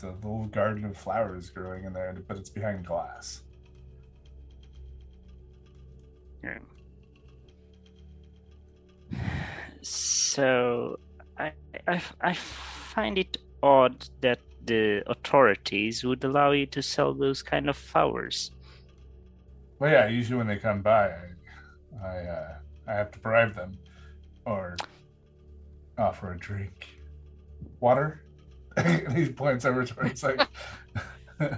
the 0.00 0.12
little 0.12 0.46
garden 0.46 0.84
of 0.84 0.96
flowers 0.96 1.50
growing 1.50 1.84
in 1.84 1.92
there, 1.92 2.16
but 2.28 2.36
it's 2.36 2.50
behind 2.50 2.86
glass. 2.86 3.42
So 9.82 11.00
I, 11.38 11.52
I, 11.88 12.02
I 12.20 12.34
find 12.34 13.16
it 13.16 13.38
odd 13.62 14.04
that 14.20 14.40
the 14.62 15.02
authorities 15.06 16.04
would 16.04 16.22
allow 16.22 16.50
you 16.50 16.66
to 16.66 16.82
sell 16.82 17.14
those 17.14 17.42
kind 17.42 17.66
of 17.66 17.78
flowers. 17.78 18.50
Well, 19.78 19.90
yeah, 19.90 20.06
usually 20.06 20.36
when 20.36 20.46
they 20.46 20.58
come 20.58 20.82
by, 20.82 21.08
I 21.08 21.30
I, 22.02 22.18
uh, 22.18 22.54
I 22.86 22.92
have 22.94 23.10
to 23.12 23.18
bribe 23.18 23.54
them 23.54 23.78
or 24.46 24.76
offer 25.98 26.32
a 26.32 26.38
drink. 26.38 26.86
Water? 27.80 28.22
and 28.76 29.16
he 29.16 29.28
points 29.28 29.64
over 29.64 29.84
towards 29.84 30.22
like 30.22 30.40
uh, 31.40 31.48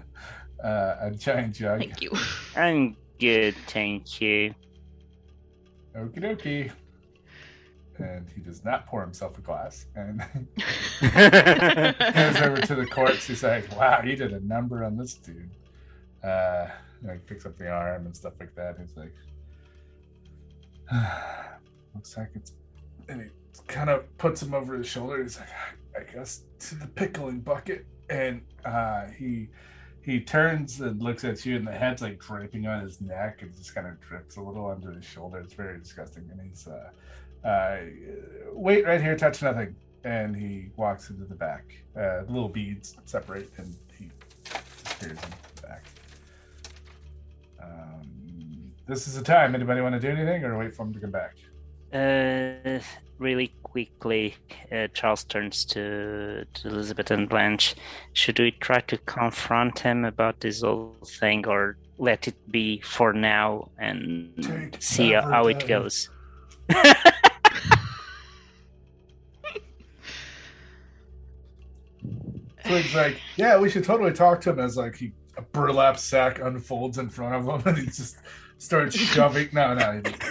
a 0.63 1.11
giant 1.17 1.55
jug. 1.55 1.79
Thank 1.79 2.01
you. 2.01 2.11
I'm 2.57 2.97
good, 3.19 3.55
thank 3.67 4.21
you. 4.21 4.55
Okie 5.97 6.21
dokie. 6.21 6.73
And 7.99 8.27
he 8.35 8.41
does 8.41 8.65
not 8.65 8.87
pour 8.87 9.03
himself 9.03 9.39
a 9.39 9.43
glass 9.43 9.87
and 9.95 10.19
goes 11.01 12.41
over 12.41 12.61
to 12.63 12.75
the 12.75 12.87
corpse. 12.91 13.27
He's 13.27 13.43
like, 13.43 13.71
wow, 13.77 14.03
you 14.03 14.17
did 14.17 14.33
a 14.33 14.41
number 14.41 14.83
on 14.85 14.97
this 14.97 15.15
dude. 15.15 15.51
Uh, 16.25 16.69
like 17.05 17.27
picks 17.27 17.45
up 17.47 17.59
the 17.59 17.69
arm 17.69 18.07
and 18.07 18.17
stuff 18.17 18.33
like 18.41 18.55
that. 18.55 18.77
He's 18.81 18.97
like, 18.97 19.13
looks 21.95 22.17
like 22.17 22.31
it's, 22.35 22.53
and 23.09 23.23
he 23.23 23.29
kind 23.67 23.91
of 23.91 24.17
puts 24.19 24.43
him 24.43 24.55
over 24.55 24.75
his 24.77 24.87
shoulder. 24.87 25.23
He's 25.23 25.39
like, 25.39 25.49
I 25.99 26.13
guess 26.13 26.43
to 26.61 26.75
the 26.77 26.87
pickling 26.87 27.41
bucket. 27.41 27.87
And 28.09 28.43
uh, 28.65 29.07
he 29.19 29.49
he 30.03 30.21
turns 30.21 30.81
and 30.81 31.01
looks 31.01 31.25
at 31.25 31.47
you, 31.47 31.57
and 31.57 31.67
the 31.67 31.73
head's 31.73 32.03
like 32.03 32.19
draping 32.19 32.67
on 32.67 32.83
his 32.83 33.01
neck, 33.01 33.43
and 33.43 33.57
just 33.57 33.75
kind 33.75 33.87
of 33.87 34.01
drips 34.01 34.37
a 34.37 34.41
little 34.41 34.69
under 34.69 34.91
his 34.93 35.05
shoulder. 35.05 35.39
It's 35.39 35.55
very 35.55 35.79
disgusting. 35.79 36.29
And 36.31 36.41
he's, 36.41 36.67
uh, 36.67 36.91
uh, 37.47 37.79
wait 38.53 38.85
right 38.85 39.01
here, 39.01 39.17
touch 39.17 39.43
nothing. 39.43 39.77
And 40.05 40.35
he 40.35 40.71
walks 40.77 41.11
into 41.11 41.25
the 41.25 41.37
back. 41.37 41.65
Uh, 41.97 42.23
little 42.29 42.49
beads 42.49 42.97
separate, 43.05 43.51
and 43.59 43.77
he 43.97 44.11
disappears 44.45 45.13
into 45.13 45.39
the 45.55 45.63
back. 45.69 45.85
Um, 47.63 48.73
this 48.89 49.07
is 49.07 49.15
the 49.15 49.23
time. 49.23 49.55
Anybody 49.55 49.81
want 49.81 49.95
to 49.95 50.01
do 50.01 50.09
anything, 50.09 50.43
or 50.45 50.59
wait 50.59 50.75
for 50.75 50.83
him 50.83 50.93
to 50.93 51.01
come 51.01 51.13
back? 51.13 51.37
Uh, 51.93 52.81
really 53.23 53.55
quickly, 53.63 54.35
uh, 54.71 54.89
Charles 54.93 55.25
turns 55.25 55.65
to, 55.67 56.45
to 56.53 56.69
Elizabeth 56.69 57.11
and 57.11 57.29
Blanche. 57.29 57.75
Should 58.13 58.39
we 58.39 58.51
try 58.51 58.81
to 58.81 58.99
confront 58.99 59.79
him 59.79 60.05
about 60.05 60.41
this 60.41 60.61
whole 60.61 60.97
thing, 61.05 61.47
or 61.47 61.79
let 61.99 62.29
it 62.29 62.37
be 62.51 62.81
for 62.81 63.13
now 63.13 63.71
and 63.79 64.33
Take 64.43 64.83
see 64.83 65.13
how 65.13 65.47
it 65.47 65.67
goes? 65.67 66.11
Twig's 72.65 72.95
like, 72.95 73.21
yeah, 73.37 73.59
we 73.59 73.69
should 73.69 73.85
totally 73.85 74.13
talk 74.13 74.41
to 74.43 74.51
him 74.51 74.59
as 74.59 74.77
like 74.77 74.97
he 74.97 75.13
a 75.37 75.43
burlap 75.43 75.99
sack 75.99 76.41
unfolds 76.41 76.99
in 76.99 77.09
front 77.09 77.35
of 77.35 77.47
him, 77.49 77.63
and 77.67 77.79
he 77.79 77.87
just 77.87 78.17
starts 78.59 78.97
shoving. 78.97 79.49
No, 79.53 79.75
no, 79.75 79.93
he 79.93 80.01
doesn't. 80.01 80.23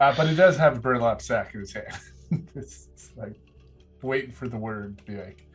Uh, 0.00 0.14
but 0.16 0.26
he 0.28 0.34
does 0.34 0.56
have 0.56 0.78
a 0.78 0.80
burlap 0.80 1.20
sack 1.20 1.54
in 1.54 1.60
his 1.60 1.74
hand. 1.74 1.92
it's, 2.54 2.88
it's 2.94 3.10
like 3.16 3.34
waiting 4.02 4.32
for 4.32 4.48
the 4.48 4.56
word 4.56 4.96
to 4.98 5.04
be 5.04 5.16
like, 5.16 5.46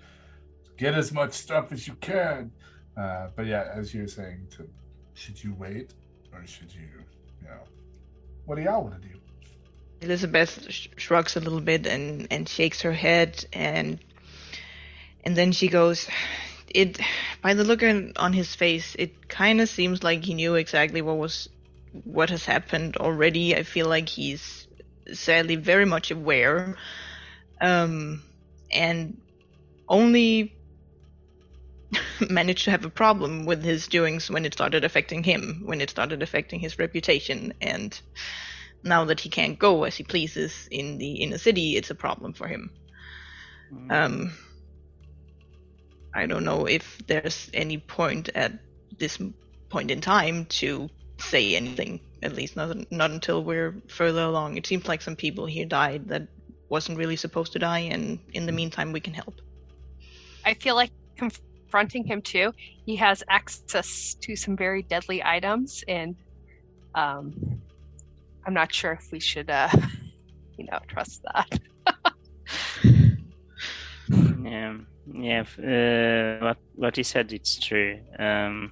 get 0.78 0.94
as 0.94 1.12
much 1.12 1.34
stuff 1.34 1.72
as 1.72 1.88
you 1.88 1.96
can. 1.96 2.52
Uh, 2.96 3.28
but 3.36 3.48
yeah, 3.48 3.68
as 3.74 3.94
you 3.94 4.02
were 4.02 4.08
saying, 4.08 4.48
to 4.52 4.70
should 5.16 5.44
you 5.44 5.56
wait 5.58 5.94
or 6.32 6.46
should 6.46 6.74
you, 6.74 6.82
you 7.42 7.48
know, 7.48 7.64
what 8.46 8.56
do 8.56 8.62
y'all 8.62 8.84
want 8.84 9.02
to 9.02 9.08
do? 9.08 9.16
Elizabeth 10.02 10.68
sh- 10.70 10.90
shrugs 10.98 11.36
a 11.36 11.40
little 11.40 11.62
bit 11.62 11.88
and, 11.88 12.28
and 12.30 12.48
shakes 12.48 12.82
her 12.82 12.94
head 12.94 13.46
and 13.54 14.00
and 15.24 15.36
then 15.36 15.52
she 15.52 15.68
goes 15.68 16.08
it 16.68 17.00
by 17.42 17.54
the 17.54 17.64
look 17.64 17.82
on 17.82 18.34
his 18.34 18.54
face 18.54 18.96
it 19.00 19.28
kind 19.30 19.62
of 19.62 19.70
seems 19.70 20.04
like 20.04 20.24
he 20.24 20.34
knew 20.34 20.56
exactly 20.56 21.02
what 21.02 21.18
was 21.18 21.50
what 22.04 22.30
has 22.30 22.46
happened 22.46 22.98
already. 22.98 23.56
I 23.56 23.64
feel 23.64 23.88
like 23.88 24.10
he's 24.10 24.68
sadly 25.14 25.56
very 25.56 25.86
much 25.86 26.10
aware 26.10 26.75
um 27.62 28.24
and 28.74 29.22
only 29.88 30.56
managed 32.30 32.66
to 32.66 32.72
have 32.72 32.86
a 32.86 32.90
problem 32.90 33.46
with 33.46 33.64
his 33.64 33.88
doings 33.88 34.30
when 34.30 34.46
it 34.46 34.54
started 34.54 34.84
affecting 34.84 35.24
him 35.24 35.62
when 35.66 35.80
it 35.82 35.90
started 35.90 36.24
affecting 36.24 36.60
his 36.60 36.80
reputation. 36.80 37.54
And 37.62 38.00
now 38.84 39.06
that 39.06 39.22
he 39.22 39.30
can't 39.30 39.60
go 39.60 39.84
as 39.84 39.96
he 39.96 40.04
pleases 40.04 40.68
in 40.72 40.98
the 40.98 41.14
inner 41.24 41.38
city, 41.38 41.75
it's 41.75 41.92
a 41.92 41.96
problem 41.96 42.34
for 42.34 42.48
him. 42.48 42.72
Um, 43.90 44.34
I 46.14 46.25
don't 46.28 46.46
know 46.46 46.66
if 46.66 46.98
there's 47.08 47.50
any 47.54 47.78
point 47.78 48.30
at 48.36 48.54
this 48.98 49.20
point 49.70 49.92
in 49.92 50.02
time 50.02 50.46
to 50.46 50.90
say 51.17 51.55
anything. 51.55 52.00
At 52.24 52.34
least 52.36 52.55
not 52.55 52.91
not 52.91 53.12
until 53.12 53.43
we're 53.43 53.75
further 53.88 54.22
along. 54.22 54.57
It 54.57 54.65
seems 54.65 54.88
like 54.88 55.01
some 55.01 55.15
people 55.15 55.45
here 55.45 55.65
died 55.65 56.07
that 56.07 56.27
wasn't 56.69 56.98
really 56.98 57.15
supposed 57.15 57.53
to 57.53 57.60
die, 57.60 57.79
and 57.79 58.19
in 58.34 58.45
the 58.45 58.51
meantime, 58.51 58.91
we 58.91 59.00
can 59.00 59.13
help. 59.13 59.36
I 60.43 60.53
feel 60.55 60.75
like 60.75 60.91
confronting 61.15 62.05
him 62.05 62.22
too. 62.22 62.51
He 62.86 62.95
has 62.95 63.24
access 63.29 64.15
to 64.22 64.36
some 64.36 64.57
very 64.57 64.84
deadly 64.84 65.24
items, 65.24 65.84
and 65.88 66.15
um, 66.95 67.62
I'm 68.45 68.53
not 68.53 68.74
sure 68.74 68.93
if 68.93 69.12
we 69.12 69.19
should, 69.19 69.50
uh, 69.50 69.69
you 70.57 70.65
know, 70.65 70.79
trust 70.88 71.24
that. 71.24 71.60
Yeah, 74.45 74.77
yeah. 75.12 75.43
Uh, 75.57 76.45
what 76.45 76.57
what 76.75 76.98
you 76.98 77.03
said, 77.03 77.34
it's 77.34 77.60
true. 77.60 78.00
Um, 78.19 78.72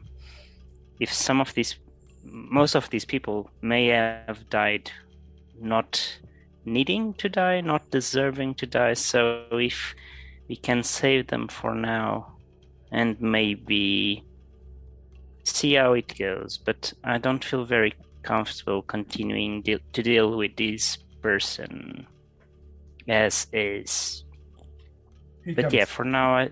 if 1.00 1.12
some 1.12 1.42
of 1.42 1.54
these, 1.54 1.76
most 2.24 2.76
of 2.76 2.90
these 2.90 3.06
people 3.06 3.50
may 3.62 3.88
have 3.88 4.50
died, 4.50 4.92
not 5.60 6.20
needing 6.66 7.14
to 7.16 7.30
die, 7.30 7.62
not 7.62 7.92
deserving 7.92 8.56
to 8.56 8.66
die. 8.66 8.94
So 8.94 9.46
if 9.52 9.96
we 10.48 10.56
can 10.56 10.84
save 10.84 11.28
them 11.28 11.48
for 11.48 11.76
now, 11.76 12.34
and 12.92 13.20
maybe 13.20 14.24
see 15.44 15.74
how 15.74 15.94
it 15.94 16.18
goes, 16.18 16.60
but 16.64 16.94
I 17.04 17.18
don't 17.18 17.44
feel 17.44 17.66
very 17.66 17.94
comfortable 18.22 18.84
continuing 18.84 19.64
de- 19.64 19.80
to 19.94 20.04
deal 20.04 20.38
with 20.38 20.56
this 20.56 20.98
person 21.22 22.08
as 23.08 23.48
is. 23.52 24.24
He 25.44 25.54
But 25.54 25.64
comes, 25.64 25.74
yeah, 25.74 25.86
for 25.86 26.06
now, 26.06 26.38
I. 26.38 26.50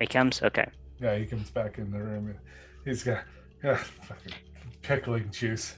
It 0.00 0.10
comes 0.10 0.42
okay. 0.42 0.68
yeah, 1.00 1.16
he 1.16 1.26
comes 1.26 1.50
back 1.50 1.78
in 1.78 1.90
the 1.92 1.98
room. 1.98 2.34
He's 2.84 3.04
got 3.04 3.24
pickling 4.82 5.30
juice. 5.30 5.76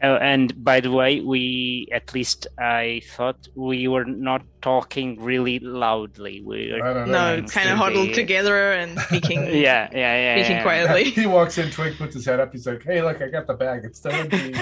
Oh, 0.00 0.14
and 0.14 0.64
by 0.64 0.78
the 0.78 0.92
way, 0.92 1.20
we 1.20 1.88
at 1.90 2.14
least 2.14 2.46
I 2.56 3.02
thought 3.16 3.48
we 3.56 3.88
were 3.88 4.04
not 4.04 4.42
talking 4.62 5.20
really 5.20 5.58
loudly. 5.58 6.40
We 6.40 6.72
I 6.72 6.76
were, 6.76 6.94
don't. 6.94 7.10
No, 7.10 7.42
kind 7.48 7.68
of 7.68 7.78
huddled 7.78 8.14
together 8.14 8.74
and 8.74 8.96
speaking. 9.00 9.42
yeah, 9.46 9.88
yeah, 9.90 9.90
yeah. 9.92 10.34
Speaking 10.36 10.56
yeah. 10.56 10.62
quietly. 10.62 11.04
he 11.10 11.26
walks 11.26 11.58
in, 11.58 11.72
Twig 11.72 11.96
puts 11.98 12.14
his 12.14 12.24
head 12.24 12.38
up. 12.38 12.52
He's 12.52 12.64
like, 12.64 12.84
"Hey, 12.84 13.02
look, 13.02 13.20
I 13.20 13.26
got 13.28 13.48
the 13.48 13.54
bag. 13.54 13.84
It's 13.84 13.98
still 13.98 14.12
empty. 14.12 14.54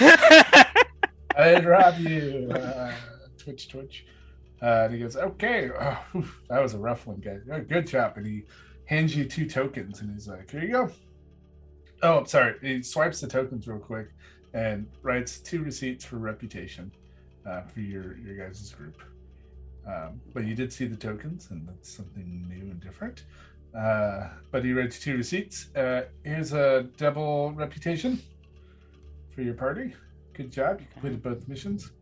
I 0.00 0.64
didn't 1.36 1.66
rob 1.66 1.96
you." 2.00 2.50
Uh, 2.52 2.92
twitch, 3.38 3.68
twitch. 3.68 4.06
Uh, 4.60 4.86
and 4.86 4.94
he 4.94 4.98
goes, 4.98 5.16
"Okay, 5.16 5.70
oh, 5.78 6.04
whew, 6.10 6.28
that 6.48 6.60
was 6.60 6.74
a 6.74 6.78
rough 6.78 7.06
one, 7.06 7.18
guys. 7.18 7.42
Good 7.68 7.86
job." 7.86 8.14
And 8.16 8.26
he 8.26 8.42
hands 8.86 9.14
you 9.14 9.24
two 9.24 9.46
tokens, 9.46 10.00
and 10.00 10.12
he's 10.12 10.28
like, 10.28 10.50
"Here 10.50 10.62
you 10.62 10.72
go." 10.72 10.90
Oh, 12.02 12.18
I'm 12.18 12.26
sorry. 12.26 12.56
He 12.60 12.82
swipes 12.82 13.20
the 13.20 13.26
tokens 13.26 13.66
real 13.66 13.78
quick 13.78 14.08
and 14.54 14.86
writes 15.02 15.38
two 15.38 15.62
receipts 15.62 16.04
for 16.04 16.16
reputation 16.16 16.90
uh, 17.46 17.62
for 17.62 17.80
your 17.80 18.16
your 18.18 18.34
guys' 18.36 18.70
group. 18.70 19.02
Um, 19.86 20.20
but 20.34 20.44
you 20.44 20.54
did 20.54 20.72
see 20.72 20.86
the 20.86 20.96
tokens, 20.96 21.48
and 21.50 21.66
that's 21.68 21.94
something 21.94 22.46
new 22.48 22.70
and 22.70 22.80
different. 22.80 23.24
Uh, 23.76 24.28
but 24.50 24.64
he 24.64 24.72
writes 24.72 24.98
two 24.98 25.16
receipts. 25.16 25.74
Uh, 25.76 26.06
here's 26.24 26.52
a 26.52 26.88
double 26.96 27.52
reputation 27.52 28.20
for 29.34 29.42
your 29.42 29.54
party. 29.54 29.94
Good 30.32 30.50
job. 30.50 30.80
You 30.80 30.86
completed 30.92 31.22
both 31.22 31.46
missions. 31.46 31.92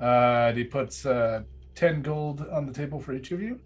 Uh, 0.00 0.52
he 0.52 0.64
puts 0.64 1.04
uh, 1.04 1.42
10 1.74 2.02
gold 2.02 2.46
on 2.50 2.64
the 2.64 2.72
table 2.72 2.98
for 2.98 3.12
each 3.12 3.32
of 3.32 3.42
you, 3.42 3.60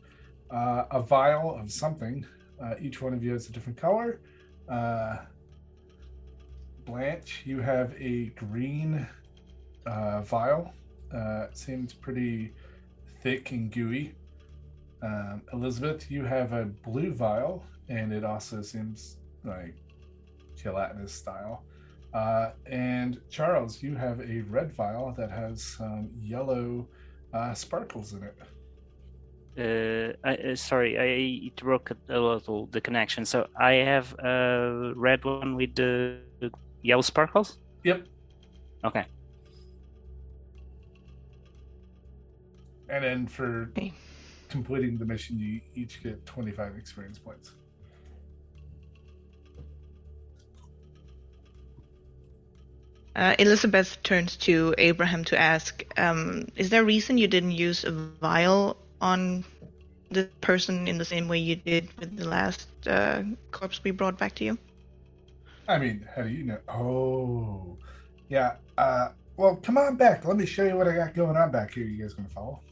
uh, 0.51 0.85
a 0.91 1.01
vial 1.01 1.55
of 1.55 1.71
something. 1.71 2.27
Uh, 2.65 2.75
each 2.81 3.03
one 3.03 3.13
of 3.13 3.23
you 3.23 3.33
has 3.33 3.49
a 3.49 3.53
different 3.53 3.77
color. 3.77 4.21
Uh, 4.69 5.19
Blanche, 6.87 7.43
you 7.45 7.61
have 7.61 7.95
a 8.01 8.27
green 8.37 9.07
uh, 9.87 10.23
vial. 10.23 10.73
Uh, 11.15 11.47
seems 11.53 11.93
pretty 11.93 12.53
thick 13.21 13.51
and 13.53 13.71
gooey. 13.71 14.15
Um, 15.03 15.43
Elizabeth, 15.53 16.11
you 16.11 16.25
have 16.25 16.53
a 16.53 16.65
blue 16.65 17.13
vial, 17.13 17.63
and 17.89 18.13
it 18.13 18.25
also 18.25 18.63
seems 18.63 19.19
like 19.45 19.75
gelatinous 20.57 21.13
style. 21.13 21.65
Uh, 22.15 22.53
and 22.67 23.21
Charles, 23.29 23.83
you 23.83 23.95
have 23.95 24.21
a 24.21 24.41
red 24.43 24.73
vial 24.73 25.13
that 25.19 25.31
has 25.31 25.63
some 25.63 26.09
yellow 26.23 26.87
uh, 27.35 27.53
sparkles 27.53 28.15
in 28.15 28.23
it. 28.23 28.37
Uh, 29.59 30.13
I, 30.25 30.35
uh, 30.37 30.57
sorry, 30.57 30.99
I 30.99 31.47
it 31.47 31.57
broke 31.57 31.91
a 31.91 31.97
a 32.09 32.19
little 32.19 32.67
the 32.67 32.81
connection. 32.81 33.25
So 33.25 33.47
I 33.59 33.75
have 33.87 34.15
a 34.19 34.93
red 34.97 35.25
one 35.25 35.57
with 35.57 35.75
the 35.77 36.21
yellow 36.83 37.03
sparkles. 37.03 37.59
Yep. 37.85 38.07
Okay. 38.85 39.07
And 42.89 43.05
then 43.05 43.27
for 43.27 43.71
Okay. 43.79 43.93
completing 44.49 44.99
the 44.99 45.05
mission, 45.07 45.39
you 45.39 45.61
each 45.75 46.03
get 46.03 46.25
25 46.27 46.77
experience 46.77 47.19
points. 47.19 47.55
Uh, 53.17 53.35
Elizabeth 53.39 54.03
turns 54.03 54.37
to 54.37 54.75
Abraham 54.77 55.25
to 55.25 55.39
ask, 55.39 55.85
um, 55.97 56.47
"Is 56.57 56.71
there 56.71 56.83
a 56.83 56.85
reason 56.85 57.17
you 57.17 57.29
didn't 57.29 57.53
use 57.53 57.85
a 57.85 57.93
vial 57.93 58.84
on 59.05 59.45
the 60.17 60.25
person 60.41 60.89
in 60.89 60.99
the 60.99 61.09
same 61.15 61.29
way 61.29 61.39
you 61.51 61.57
did 61.57 61.89
with 62.01 62.17
the 62.17 62.29
last 62.29 62.69
uh, 62.89 63.23
corpse 63.53 63.85
we 63.85 63.93
brought 63.93 64.19
back 64.19 64.35
to 64.41 64.45
you?" 64.45 64.59
I 65.69 65.79
mean, 65.79 66.07
how 66.15 66.23
do 66.23 66.29
you 66.29 66.45
know? 66.45 66.59
Oh, 66.69 67.79
yeah. 68.29 68.57
Uh, 68.79 69.09
well, 69.37 69.57
come 69.57 69.79
on 69.79 69.97
back. 69.97 70.25
Let 70.25 70.37
me 70.37 70.47
show 70.47 70.65
you 70.65 70.77
what 70.77 70.89
I 70.89 70.95
got 70.97 71.15
going 71.15 71.37
on 71.37 71.51
back 71.53 71.75
here. 71.75 71.85
You 71.87 72.03
guys 72.03 72.15
gonna 72.15 72.29
follow? 72.35 72.63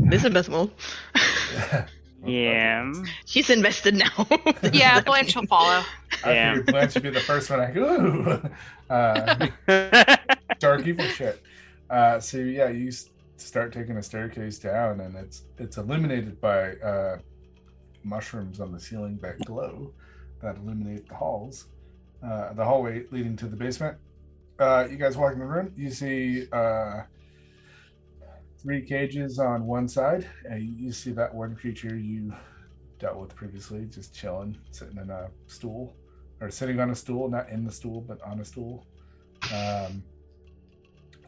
Elizabeth 0.00 0.48
will. 0.48 0.70
Yeah. 2.24 2.92
She's 3.24 3.50
invested 3.50 3.94
now. 3.94 4.26
yeah, 4.72 5.00
Blanche 5.00 5.36
will 5.36 5.46
follow. 5.46 5.84
I 6.24 6.32
Yeah. 6.32 6.50
figured 6.50 6.70
Blanche 6.70 6.94
would 6.94 7.02
be 7.04 7.10
the 7.10 7.20
first 7.20 7.50
one. 7.50 7.60
I 7.60 7.70
go, 7.70 7.82
ooh, 7.84 8.50
uh, 8.92 9.46
dark 10.58 10.86
evil 10.86 11.04
shit. 11.06 11.40
Uh, 11.88 12.18
so 12.18 12.38
yeah, 12.38 12.68
you 12.68 12.88
s- 12.88 13.10
start 13.36 13.72
taking 13.72 13.96
a 13.96 14.02
staircase 14.02 14.58
down, 14.58 15.00
and 15.00 15.16
it's 15.16 15.44
it's 15.58 15.76
illuminated 15.76 16.40
by 16.40 16.72
uh, 16.76 17.18
mushrooms 18.02 18.60
on 18.60 18.72
the 18.72 18.80
ceiling 18.80 19.18
that 19.22 19.38
glow, 19.44 19.92
that 20.42 20.56
illuminate 20.56 21.08
the 21.08 21.14
halls, 21.14 21.66
uh, 22.24 22.52
the 22.52 22.64
hallway 22.64 23.04
leading 23.10 23.36
to 23.36 23.46
the 23.46 23.56
basement. 23.56 23.96
Uh, 24.58 24.86
you 24.90 24.96
guys 24.96 25.16
walk 25.16 25.32
in 25.32 25.38
the 25.38 25.44
room. 25.44 25.72
You 25.76 25.90
see 25.90 26.46
uh, 26.52 27.02
three 28.62 28.82
cages 28.82 29.38
on 29.38 29.66
one 29.66 29.88
side, 29.88 30.26
and 30.44 30.62
you 30.80 30.92
see 30.92 31.12
that 31.12 31.34
one 31.34 31.54
creature 31.56 31.96
you 31.96 32.32
dealt 32.98 33.18
with 33.18 33.34
previously, 33.34 33.84
just 33.86 34.14
chilling, 34.14 34.56
sitting 34.70 34.96
in 34.96 35.10
a 35.10 35.28
stool 35.46 35.94
or 36.40 36.50
sitting 36.50 36.80
on 36.80 36.90
a 36.90 36.94
stool, 36.94 37.28
not 37.30 37.48
in 37.48 37.64
the 37.64 37.72
stool, 37.72 38.00
but 38.00 38.20
on 38.22 38.40
a 38.40 38.44
stool. 38.44 38.86
Um, 39.54 40.02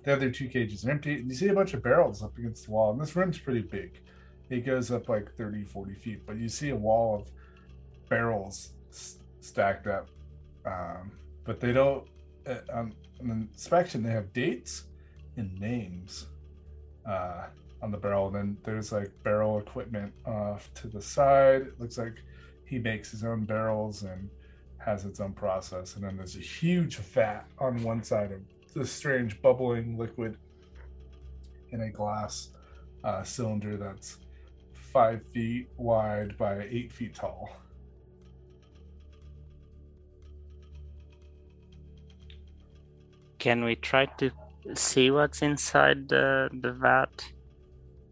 the 0.08 0.14
other 0.14 0.30
two 0.30 0.48
cages 0.48 0.86
are 0.86 0.90
empty. 0.90 1.22
You 1.26 1.34
see 1.34 1.48
a 1.48 1.54
bunch 1.54 1.74
of 1.74 1.82
barrels 1.82 2.22
up 2.22 2.36
against 2.38 2.64
the 2.64 2.70
wall, 2.70 2.92
and 2.92 3.00
this 3.00 3.14
room's 3.14 3.38
pretty 3.38 3.60
big. 3.62 4.00
It 4.48 4.64
goes 4.64 4.90
up 4.90 5.08
like 5.08 5.34
30, 5.36 5.64
40 5.64 5.94
feet, 5.94 6.26
but 6.26 6.38
you 6.38 6.48
see 6.48 6.70
a 6.70 6.76
wall 6.76 7.16
of 7.16 7.30
barrels 8.08 8.70
stacked 9.40 9.86
up 9.86 10.08
um, 10.64 11.12
but 11.44 11.60
they 11.60 11.72
don't. 11.72 12.06
Uh, 12.46 12.56
on, 12.72 12.94
the 13.20 13.32
inspection, 13.32 14.02
they 14.02 14.10
have 14.10 14.32
dates 14.32 14.84
and 15.36 15.58
names 15.60 16.26
uh, 17.06 17.46
on 17.82 17.90
the 17.90 17.98
barrel. 17.98 18.28
And 18.28 18.36
then 18.36 18.56
there's 18.64 18.92
like 18.92 19.10
barrel 19.24 19.58
equipment 19.58 20.12
off 20.24 20.72
to 20.74 20.88
the 20.88 21.02
side. 21.02 21.62
It 21.62 21.80
looks 21.80 21.98
like 21.98 22.14
he 22.64 22.78
makes 22.78 23.10
his 23.10 23.24
own 23.24 23.44
barrels 23.44 24.02
and 24.04 24.30
has 24.78 25.04
its 25.04 25.20
own 25.20 25.32
process. 25.32 25.96
And 25.96 26.04
then 26.04 26.16
there's 26.16 26.36
a 26.36 26.40
huge 26.40 26.96
vat 26.96 27.44
on 27.58 27.82
one 27.82 28.02
side 28.02 28.32
of 28.32 28.40
this 28.74 28.92
strange 28.92 29.40
bubbling 29.42 29.96
liquid 29.98 30.36
in 31.72 31.80
a 31.80 31.90
glass 31.90 32.50
uh, 33.04 33.22
cylinder 33.22 33.76
that's 33.76 34.18
five 34.72 35.22
feet 35.32 35.68
wide 35.76 36.36
by 36.38 36.60
eight 36.70 36.92
feet 36.92 37.14
tall. 37.14 37.50
Can 43.38 43.64
we 43.64 43.76
try 43.76 44.06
to 44.18 44.30
see 44.74 45.10
what's 45.10 45.42
inside 45.42 46.08
the 46.08 46.50
the 46.52 46.72
vat? 46.72 47.24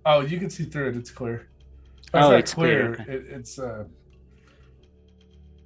Oh, 0.05 0.21
you 0.21 0.38
can 0.38 0.51
see 0.51 0.64
through 0.64 0.90
it. 0.90 0.97
It's 0.97 1.11
clear. 1.11 1.49
Oh, 2.14 2.31
not 2.31 2.38
it's 2.38 2.55
clear, 2.55 2.92
okay. 2.95 3.05
It, 3.12 3.25
it's 3.29 3.59
uh, 3.59 3.85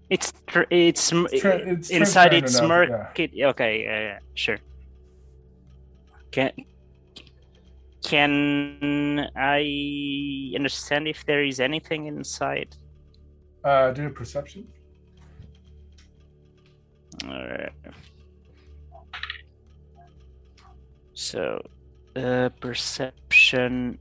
It's 0.09 0.33
tr- 0.47 0.63
it's 0.71 1.03
sm- 1.03 1.27
tra- 1.27 1.59
it's 1.59 1.91
inside 1.91 2.33
it's 2.33 2.61
murky. 2.61 3.45
Okay, 3.45 3.83
yeah, 3.85 4.01
yeah, 4.01 4.19
sure. 4.35 4.59
Can 6.31 6.53
can 8.03 9.31
I 9.37 10.53
understand 10.55 11.07
if 11.07 11.27
there 11.27 11.45
is 11.45 11.61
anything 11.61 12.07
inside? 12.07 12.77
Uh, 13.63 13.91
do 13.93 14.07
a 14.07 14.11
perception. 14.11 14.67
Alright. 17.25 17.73
So, 21.13 21.61
uh, 22.17 22.49
perception. 22.61 23.99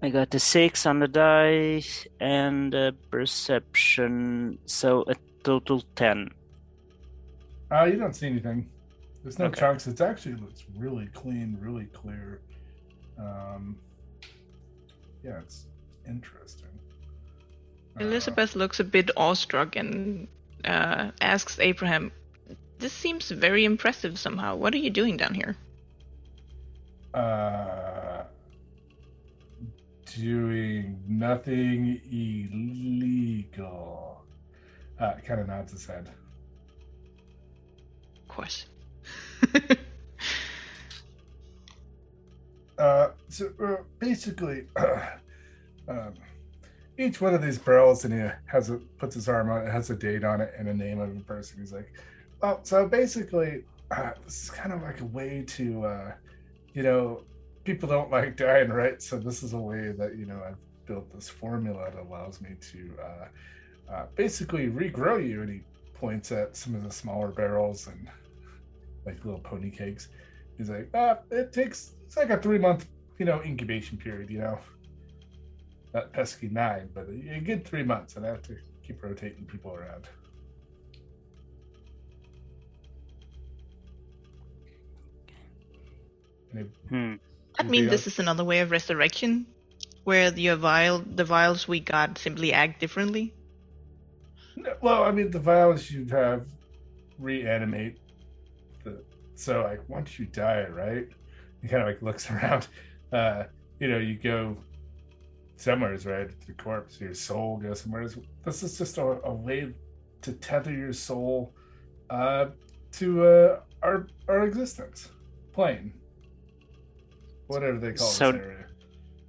I 0.00 0.08
got 0.08 0.34
a 0.34 0.38
six 0.38 0.86
on 0.86 1.00
the 1.00 1.08
die 1.08 1.82
and 2.20 2.72
a 2.72 2.92
perception, 3.10 4.58
so 4.64 5.04
a 5.08 5.16
total 5.42 5.82
ten. 5.94 6.30
Uh, 7.70 7.84
you 7.84 7.98
don't 7.98 8.14
see 8.14 8.28
anything. 8.28 8.70
There's 9.22 9.38
no 9.38 9.46
Okay. 9.46 9.60
chunks. 9.60 9.86
It 9.86 10.00
actually 10.00 10.36
looks 10.36 10.64
really 10.76 11.06
clean, 11.08 11.58
really 11.60 11.86
clear. 11.86 12.40
Um, 13.18 13.76
yeah, 15.22 15.40
it's 15.40 15.66
interesting. 16.06 16.68
Uh, 17.98 18.04
Elizabeth 18.04 18.54
looks 18.54 18.80
a 18.80 18.84
bit 18.84 19.10
awestruck 19.16 19.76
and 19.76 20.28
uh, 20.64 21.10
asks 21.20 21.58
Abraham, 21.58 22.12
This 22.78 22.92
seems 22.92 23.28
very 23.30 23.64
impressive 23.64 24.18
somehow. 24.18 24.54
What 24.56 24.72
are 24.72 24.78
you 24.78 24.90
doing 24.90 25.16
down 25.16 25.34
here? 25.34 25.56
Uh, 27.12 28.22
doing 30.16 31.02
nothing 31.08 32.00
illegal. 32.52 34.22
Uh, 35.00 35.14
kind 35.26 35.40
of 35.40 35.48
nods 35.48 35.72
his 35.72 35.86
head. 35.86 36.08
Of 38.22 38.28
course. 38.28 38.66
Uh, 42.78 43.10
so 43.28 43.50
uh, 43.62 43.76
basically, 43.98 44.62
um, 45.88 46.14
each 46.96 47.20
one 47.20 47.34
of 47.34 47.42
these 47.42 47.58
barrels 47.58 48.04
and 48.04 48.14
he 48.14 48.28
has 48.46 48.70
a 48.70 48.76
puts 48.98 49.14
his 49.14 49.28
arm 49.28 49.50
on 49.50 49.66
it, 49.66 49.70
has 49.70 49.90
a 49.90 49.96
date 49.96 50.24
on 50.24 50.40
it 50.40 50.54
and 50.56 50.68
a 50.68 50.74
name 50.74 51.00
of 51.00 51.10
a 51.16 51.20
person. 51.20 51.58
He's 51.58 51.72
like, 51.72 51.92
well, 52.40 52.60
so 52.62 52.86
basically, 52.86 53.64
uh, 53.90 54.10
this 54.24 54.44
is 54.44 54.50
kind 54.50 54.72
of 54.72 54.82
like 54.82 55.00
a 55.00 55.06
way 55.06 55.44
to, 55.48 55.84
uh, 55.84 56.12
you 56.72 56.82
know, 56.82 57.22
people 57.64 57.88
don't 57.88 58.10
like 58.10 58.36
dying, 58.36 58.68
right? 58.70 59.02
So 59.02 59.18
this 59.18 59.42
is 59.42 59.52
a 59.54 59.58
way 59.58 59.92
that 59.92 60.16
you 60.16 60.26
know 60.26 60.40
I've 60.46 60.56
built 60.86 61.12
this 61.12 61.28
formula 61.28 61.90
that 61.90 62.00
allows 62.00 62.40
me 62.40 62.50
to 62.72 62.90
uh, 63.02 63.92
uh, 63.92 64.06
basically 64.14 64.68
regrow 64.68 65.26
you. 65.26 65.42
And 65.42 65.50
he 65.50 65.60
points 65.94 66.30
at 66.30 66.56
some 66.56 66.74
of 66.74 66.84
the 66.84 66.90
smaller 66.90 67.28
barrels 67.28 67.88
and 67.88 68.08
like 69.08 69.24
little 69.24 69.40
pony 69.40 69.70
cakes. 69.70 70.08
He's 70.56 70.70
like, 70.70 70.90
ah, 70.94 71.18
it 71.30 71.52
takes 71.52 71.94
it's 72.06 72.16
like 72.16 72.30
a 72.30 72.40
three 72.40 72.58
month, 72.58 72.86
you 73.18 73.26
know, 73.26 73.42
incubation 73.42 73.98
period, 73.98 74.30
you 74.30 74.38
know. 74.38 74.58
That 75.92 76.12
pesky 76.12 76.48
nine, 76.48 76.90
but 76.94 77.06
a, 77.08 77.36
a 77.36 77.40
good 77.40 77.66
three 77.66 77.82
months, 77.82 78.16
and 78.16 78.26
I 78.26 78.28
have 78.30 78.42
to 78.42 78.56
keep 78.86 79.02
rotating 79.02 79.46
people 79.46 79.72
around. 79.74 80.08
And 86.50 86.60
he- 86.60 86.88
Hmm. 86.88 87.14
I 87.58 87.64
mean, 87.64 87.88
this 87.88 88.06
is 88.06 88.18
another 88.18 88.44
way 88.44 88.60
of 88.60 88.70
resurrection, 88.70 89.46
where 90.04 90.30
the 90.30 90.54
vial, 90.54 91.00
the 91.00 91.24
vials 91.24 91.66
we 91.66 91.80
got 91.80 92.18
simply 92.18 92.52
act 92.52 92.80
differently. 92.80 93.34
No, 94.56 94.74
Well, 94.82 95.04
I 95.04 95.10
mean, 95.10 95.30
the 95.30 95.40
vials 95.40 95.90
you 95.90 96.06
have 96.06 96.46
reanimate. 97.18 97.98
So 99.38 99.62
like 99.62 99.88
once 99.88 100.18
you 100.18 100.26
die, 100.26 100.66
right? 100.68 101.06
He 101.62 101.68
kind 101.68 101.82
of 101.82 101.88
like 101.88 102.02
looks 102.02 102.28
around. 102.34 102.66
Uh, 103.12 103.44
you 103.78 103.88
know, 103.88 103.98
you 103.98 104.16
go 104.16 104.56
somewheres, 105.56 106.06
right? 106.06 106.28
The 106.46 106.54
corpse, 106.54 107.00
your 107.00 107.14
soul 107.14 107.56
goes 107.58 107.82
somewhere. 107.82 108.08
This 108.44 108.62
is 108.64 108.76
just 108.76 108.98
a, 108.98 109.02
a 109.24 109.32
way 109.32 109.72
to 110.22 110.32
tether 110.32 110.72
your 110.72 110.92
soul 110.92 111.54
uh, 112.10 112.46
to 112.98 113.24
uh, 113.26 113.60
our 113.82 114.08
our 114.28 114.42
existence, 114.44 115.10
plane, 115.52 115.92
whatever 117.46 117.78
they 117.78 117.92
call 117.92 118.08
So- 118.08 118.32
this 118.32 118.40
area. 118.42 118.64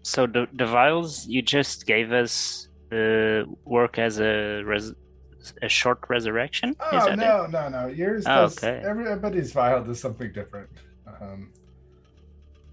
So 0.01 0.25
the 0.25 0.47
the 0.53 0.65
vials 0.65 1.27
you 1.27 1.41
just 1.43 1.85
gave 1.85 2.11
us 2.11 2.67
uh, 2.91 3.43
work 3.65 3.99
as 3.99 4.19
a 4.19 4.63
res- 4.63 4.93
a 5.61 5.69
short 5.69 5.99
resurrection. 6.09 6.69
Is 6.71 6.75
Oh 6.79 7.05
that 7.05 7.13
it? 7.13 7.17
no, 7.17 7.45
no, 7.47 7.69
no! 7.69 7.87
Yours 7.87 8.25
Oh, 8.27 8.43
does. 8.43 8.57
okay. 8.57 8.81
Everybody's 8.85 9.51
vial 9.51 9.83
does 9.83 9.99
something 9.99 10.31
different. 10.31 10.69
Um, 11.21 11.51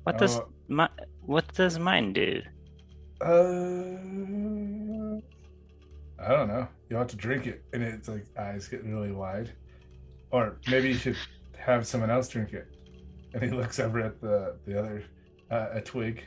What 0.04 0.18
does 0.18 0.36
oh, 0.38 0.48
my 0.68 0.88
what 1.22 1.52
does 1.54 1.78
mine 1.78 2.12
do? 2.12 2.42
Uh, 3.20 5.16
I 6.18 6.28
don't 6.32 6.48
know. 6.48 6.68
You 6.90 6.96
have 6.96 7.08
to 7.08 7.16
drink 7.16 7.46
it, 7.46 7.62
and 7.72 7.82
it's 7.82 8.08
like 8.08 8.24
eyes 8.38 8.68
get 8.68 8.84
really 8.84 9.12
wide. 9.12 9.50
Or 10.30 10.58
maybe 10.68 10.88
you 10.88 10.94
should 10.94 11.16
have 11.58 11.86
someone 11.86 12.10
else 12.10 12.28
drink 12.28 12.52
it. 12.52 12.66
And 13.34 13.42
he 13.42 13.50
looks 13.50 13.78
over 13.80 14.00
at 14.00 14.20
the 14.20 14.56
the 14.66 14.78
other 14.78 15.04
uh, 15.50 15.68
a 15.72 15.80
twig. 15.80 16.24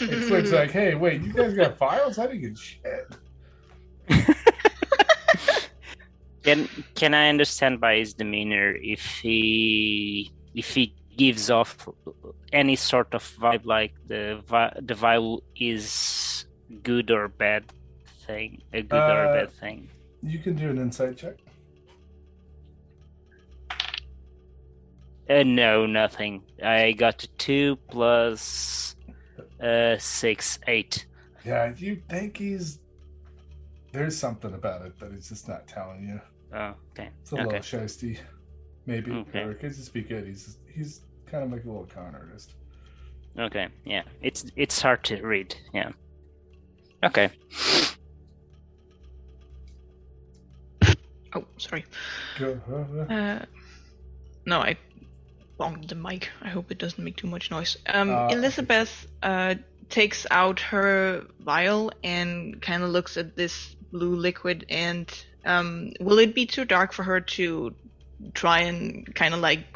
And 0.00 0.28
Twig's 0.28 0.52
like, 0.60 0.70
"Hey, 0.70 0.94
wait, 0.94 1.22
you 1.22 1.32
guys 1.32 1.54
got 1.54 1.76
files? 1.78 2.18
I 2.18 2.26
didn't 2.26 2.40
get 2.42 2.58
shit." 2.58 3.06
Can 6.42 6.68
can 6.94 7.12
I 7.12 7.28
understand 7.28 7.80
by 7.80 7.96
his 7.96 8.14
demeanor 8.14 8.74
if 8.74 9.04
he 9.18 10.32
if 10.54 10.72
he 10.74 10.94
gives 11.16 11.50
off 11.50 11.86
any 12.50 12.76
sort 12.76 13.12
of 13.12 13.22
vibe 13.38 13.66
like 13.66 13.92
the 14.08 14.40
the 14.80 14.94
vial 14.94 15.42
is 15.54 16.46
good 16.82 17.10
or 17.10 17.28
bad 17.28 17.64
thing, 18.26 18.62
a 18.72 18.80
good 18.80 18.96
or 19.02 19.26
Uh, 19.26 19.30
a 19.30 19.34
bad 19.34 19.52
thing? 19.52 19.90
You 20.22 20.38
can 20.38 20.54
do 20.56 20.70
an 20.70 20.78
insight 20.78 21.18
check. 21.18 21.36
Uh, 25.28 25.42
no, 25.44 25.84
nothing. 25.86 26.42
I 26.62 26.92
got 26.92 27.26
two 27.38 27.76
plus 27.90 28.96
uh 29.62 29.96
six, 29.98 30.58
eight. 30.66 31.06
Yeah, 31.44 31.72
you 31.76 32.00
think 32.08 32.38
he's 32.38 32.78
there's 33.92 34.16
something 34.16 34.54
about 34.54 34.82
it, 34.82 34.92
but 34.98 35.12
he's 35.12 35.28
just 35.28 35.48
not 35.48 35.66
telling 35.66 36.02
you. 36.08 36.20
Oh, 36.52 36.74
okay. 36.92 37.10
It's 37.22 37.32
a 37.32 37.36
Okay. 37.36 37.44
little 37.44 37.60
shisty, 37.60 38.18
maybe. 38.86 39.10
Okay. 39.12 39.40
Or 39.42 39.52
it 39.52 39.60
could 39.60 39.74
just 39.74 39.92
be 39.94 40.02
good. 40.02 40.26
He's 40.26 40.58
he's 40.72 41.00
kind 41.26 41.44
of 41.44 41.52
like 41.52 41.64
a 41.64 41.68
little 41.68 41.86
con 41.86 42.14
artist. 42.14 42.54
Okay. 43.38 43.68
Yeah. 43.84 44.02
It's 44.20 44.46
it's 44.56 44.80
hard 44.82 45.04
to 45.04 45.20
read. 45.22 45.54
Yeah. 45.72 45.90
Okay. 47.04 47.30
Oh, 51.32 51.44
sorry. 51.58 51.84
Uh, 52.40 52.44
Uh, 53.08 53.44
no, 54.46 54.58
I 54.60 54.76
bonked 55.60 55.88
the 55.88 55.94
mic. 55.94 56.28
I 56.42 56.48
hope 56.48 56.72
it 56.72 56.78
doesn't 56.78 57.02
make 57.02 57.16
too 57.16 57.28
much 57.28 57.50
noise. 57.52 57.76
Um, 57.86 58.10
Uh. 58.10 58.28
Elizabeth 58.32 59.06
uh, 59.22 59.54
takes 59.88 60.26
out 60.32 60.58
her 60.60 61.24
vial 61.38 61.92
and 62.02 62.60
kind 62.60 62.82
of 62.82 62.90
looks 62.90 63.16
at 63.16 63.36
this 63.36 63.76
blue 63.92 64.16
liquid. 64.16 64.64
And 64.68 65.08
um, 65.44 65.92
will 66.00 66.18
it 66.18 66.34
be 66.34 66.46
too 66.46 66.64
dark 66.64 66.92
for 66.92 67.02
her 67.04 67.20
to 67.20 67.74
try 68.34 68.60
and 68.60 69.06
kind 69.14 69.34
of 69.34 69.40
like 69.40 69.66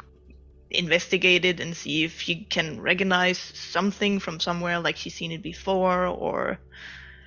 investigate 0.71 1.45
it 1.45 1.59
and 1.59 1.75
see 1.75 2.03
if 2.03 2.19
she 2.21 2.45
can 2.45 2.81
recognize 2.81 3.39
something 3.39 4.19
from 4.19 4.39
somewhere, 4.39 4.79
like 4.79 4.97
she's 4.97 5.15
seen 5.15 5.31
it 5.31 5.43
before, 5.43 6.05
or 6.07 6.59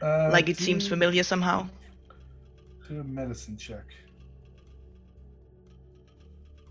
Uh, 0.03 0.29
like 0.29 0.49
it 0.49 0.59
seems 0.59 0.87
familiar 0.87 1.23
somehow? 1.23 1.69
Do 2.89 3.01
a 3.01 3.05
medicine 3.05 3.57
check. 3.57 3.87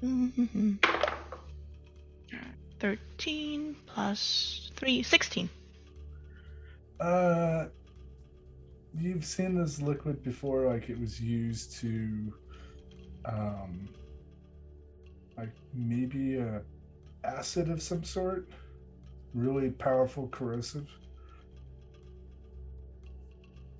Mhm. 0.01 0.79
13 2.79 3.75
plus 3.85 4.71
3, 4.75 5.03
16. 5.03 5.49
Uh, 6.99 7.67
you've 8.99 9.25
seen 9.25 9.55
this 9.55 9.81
liquid 9.81 10.23
before, 10.23 10.67
like 10.67 10.89
it 10.89 10.99
was 10.99 11.19
used 11.21 11.73
to, 11.77 12.33
um, 13.25 13.87
like 15.37 15.51
maybe 15.73 16.37
a 16.37 16.61
acid 17.23 17.69
of 17.69 17.81
some 17.81 18.03
sort, 18.03 18.47
really 19.33 19.69
powerful 19.69 20.27
corrosive. 20.29 20.87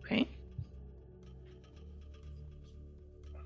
Okay. 0.03 0.29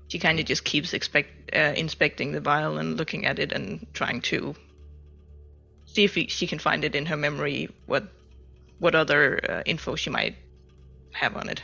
She 0.08 0.18
kind 0.18 0.38
of 0.38 0.46
just 0.46 0.64
keeps 0.64 0.92
expect, 0.92 1.54
uh, 1.54 1.72
inspecting 1.76 2.32
the 2.32 2.40
vial 2.40 2.78
and 2.78 2.96
looking 2.96 3.24
at 3.24 3.38
it 3.38 3.52
and 3.52 3.86
trying 3.94 4.20
to 4.22 4.54
see 5.86 6.04
if 6.04 6.14
he, 6.14 6.26
she 6.26 6.46
can 6.46 6.58
find 6.58 6.84
it 6.84 6.94
in 6.94 7.06
her 7.06 7.16
memory 7.16 7.68
what 7.86 8.04
what 8.78 8.94
other 8.94 9.38
uh, 9.48 9.62
info 9.64 9.94
she 9.94 10.10
might 10.10 10.34
have 11.12 11.36
on 11.36 11.48
it. 11.48 11.62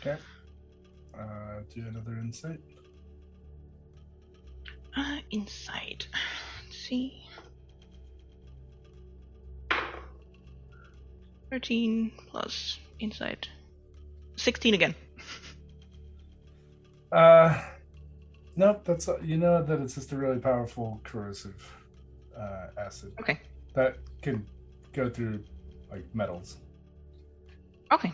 Okay. 0.00 0.16
Uh, 1.18 1.60
do 1.74 1.84
another 1.88 2.12
insight. 2.12 2.60
Uh, 4.96 5.18
inside. 5.30 6.06
Let's 6.64 6.76
see. 6.78 7.22
13 11.50 12.12
plus 12.30 12.78
insight. 13.00 13.48
16 14.36 14.74
again. 14.74 14.94
Uh, 17.10 17.60
nope. 18.56 18.84
That's 18.84 19.08
you 19.22 19.38
know 19.38 19.62
that 19.62 19.80
it's 19.80 19.94
just 19.94 20.12
a 20.12 20.16
really 20.16 20.38
powerful 20.38 21.00
corrosive 21.04 21.56
uh, 22.38 22.66
acid 22.76 23.12
Okay. 23.20 23.40
that 23.74 23.96
can 24.20 24.46
go 24.92 25.08
through 25.08 25.42
like 25.90 26.04
metals. 26.14 26.58
Okay. 27.92 28.12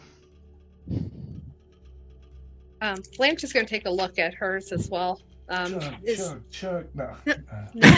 Um, 2.80 2.98
Blanche 3.16 3.44
is 3.44 3.52
going 3.52 3.64
to 3.66 3.70
take 3.70 3.86
a 3.86 3.90
look 3.90 4.18
at 4.18 4.34
hers 4.34 4.72
as 4.72 4.90
well. 4.90 5.20
Um, 5.48 5.78
chug, 5.80 5.94
is- 6.04 6.28
chug, 6.50 6.50
chug. 6.50 6.86
No. 6.94 7.16
Uh, 7.26 7.66
No. 7.74 7.90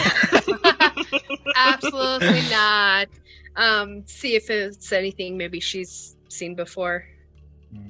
Absolutely 1.55 2.41
not. 2.49 3.07
Um, 3.55 4.03
see 4.05 4.35
if 4.35 4.49
it's 4.49 4.91
anything 4.91 5.35
maybe 5.37 5.59
she's 5.59 6.15
seen 6.29 6.55
before. 6.55 7.05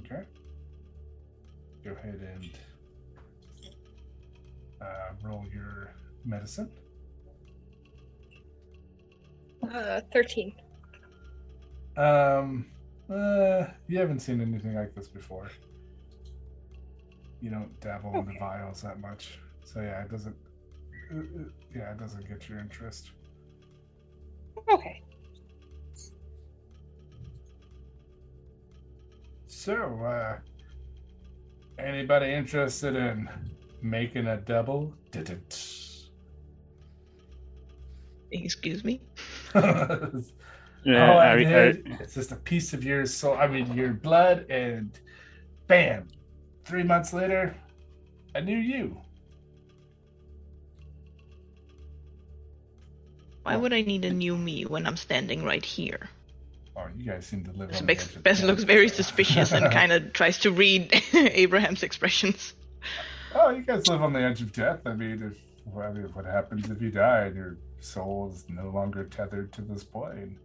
Okay. 0.05 0.21
Go 1.83 1.91
ahead 1.91 2.27
and 2.36 2.49
uh, 4.81 5.13
roll 5.23 5.43
your 5.53 5.91
medicine. 6.25 6.69
Uh, 9.71 10.01
13. 10.13 10.53
Um, 11.97 12.65
uh, 13.10 13.67
you 13.88 14.00
haven't 14.00 14.20
seen 14.20 14.41
anything 14.41 14.76
like 14.76 14.93
this 14.96 15.08
before. 15.08 15.50
You 17.41 17.50
don't 17.52 17.80
dabble 17.80 18.15
in 18.20 18.26
the 18.26 18.34
vials 18.39 18.82
that 18.82 19.00
much, 19.00 19.39
so 19.63 19.80
yeah, 19.82 20.04
it 20.04 20.10
doesn't. 20.10 20.36
uh, 21.12 21.22
Yeah, 21.76 21.91
it 21.91 22.00
doesn't 22.00 22.28
get 22.28 22.50
your 22.50 22.60
interest. 22.60 23.12
Okay. 24.70 25.02
So, 29.48 29.74
uh, 30.04 30.38
anybody 31.80 32.34
interested 32.34 32.96
in 32.96 33.30
making 33.82 34.28
a 34.28 34.38
double? 34.38 34.93
Didn't. 35.12 35.74
Excuse 38.32 38.84
me. 38.84 39.02
All 40.88 40.93
Oh, 40.93 41.17
I 41.17 41.34
are- 41.34 41.38
did, 41.39 41.88
are- 41.88 41.97
it's 42.02 42.13
just 42.13 42.32
a 42.32 42.36
piece 42.38 42.73
of 42.73 42.84
your 42.84 43.06
soul. 43.06 43.36
I 43.36 43.47
mean, 43.47 43.73
your 43.73 43.91
blood, 43.93 44.45
and 44.50 44.89
bam, 45.67 46.08
three 46.63 46.84
months 46.84 47.12
later, 47.13 47.54
a 48.36 48.41
new 48.41 48.58
you. 48.58 48.97
Why 53.43 53.56
would 53.56 53.73
I 53.73 53.82
need 53.82 54.04
a 54.06 54.13
new 54.13 54.38
me 54.38 54.63
when 54.63 54.86
I'm 54.86 54.97
standing 54.97 55.43
right 55.43 55.63
here? 55.63 56.10
Oh, 56.76 56.88
you 56.97 57.06
guys 57.06 57.26
seem 57.26 57.43
to 57.45 57.52
live 57.52 57.69
Bess, 57.69 57.82
on 57.82 57.88
the 57.88 57.93
edge 57.93 58.23
Bess 58.23 58.43
looks 58.43 58.63
very 58.63 58.89
suspicious 58.89 59.52
and 59.52 59.71
kind 59.71 59.91
of 59.91 60.13
tries 60.13 60.38
to 60.39 60.52
read 60.52 60.91
Abraham's 61.13 61.82
expressions. 61.84 62.54
Oh, 63.34 63.50
you 63.50 63.62
guys 63.63 63.88
live 63.88 64.02
on 64.04 64.13
the 64.13 64.21
edge 64.21 64.41
of 64.41 64.52
death. 64.54 64.82
I 64.86 64.93
mean, 64.93 65.34
if 65.34 65.76
I 65.78 65.91
mean, 65.91 66.04
what 66.13 66.26
happens 66.26 66.69
if 66.69 66.82
you 66.82 66.91
die 66.91 67.26
and 67.26 67.36
your 67.36 67.58
soul 67.80 68.32
is 68.34 68.45
no 68.50 68.69
longer 68.69 69.06
tethered 69.06 69.52
to 69.54 69.62
this 69.62 69.84
plane? 69.84 70.38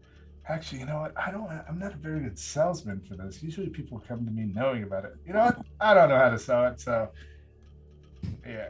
Actually, 0.48 0.80
you 0.80 0.86
know 0.86 1.00
what? 1.00 1.16
I 1.16 1.30
don't. 1.30 1.48
I'm 1.68 1.78
not 1.78 1.94
a 1.94 1.96
very 1.96 2.20
good 2.20 2.38
salesman 2.38 3.00
for 3.00 3.14
this. 3.14 3.42
Usually, 3.42 3.68
people 3.68 4.02
come 4.06 4.24
to 4.24 4.30
me 4.30 4.50
knowing 4.52 4.82
about 4.82 5.04
it. 5.04 5.14
You 5.24 5.34
know 5.34 5.44
what? 5.44 5.58
I 5.80 5.94
don't 5.94 6.08
know 6.08 6.18
how 6.18 6.30
to 6.30 6.38
sell 6.38 6.66
it. 6.66 6.80
So, 6.80 7.08
yeah. 8.46 8.68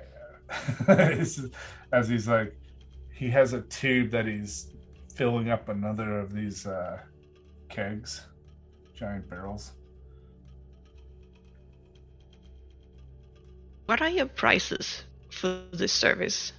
yeah. 0.88 1.24
As 1.92 2.08
he's 2.08 2.28
like, 2.28 2.54
he 3.14 3.30
has 3.30 3.54
a 3.54 3.62
tube 3.62 4.10
that 4.10 4.26
he's 4.26 4.72
filling 5.14 5.48
up 5.50 5.68
another 5.68 6.18
of 6.18 6.34
these 6.34 6.66
uh, 6.66 6.98
kegs, 7.68 8.26
giant 8.94 9.28
barrels. 9.30 9.72
What 13.86 14.00
are 14.02 14.10
your 14.10 14.26
prices 14.26 15.04
for 15.30 15.62
this 15.72 15.92
service? 15.92 16.52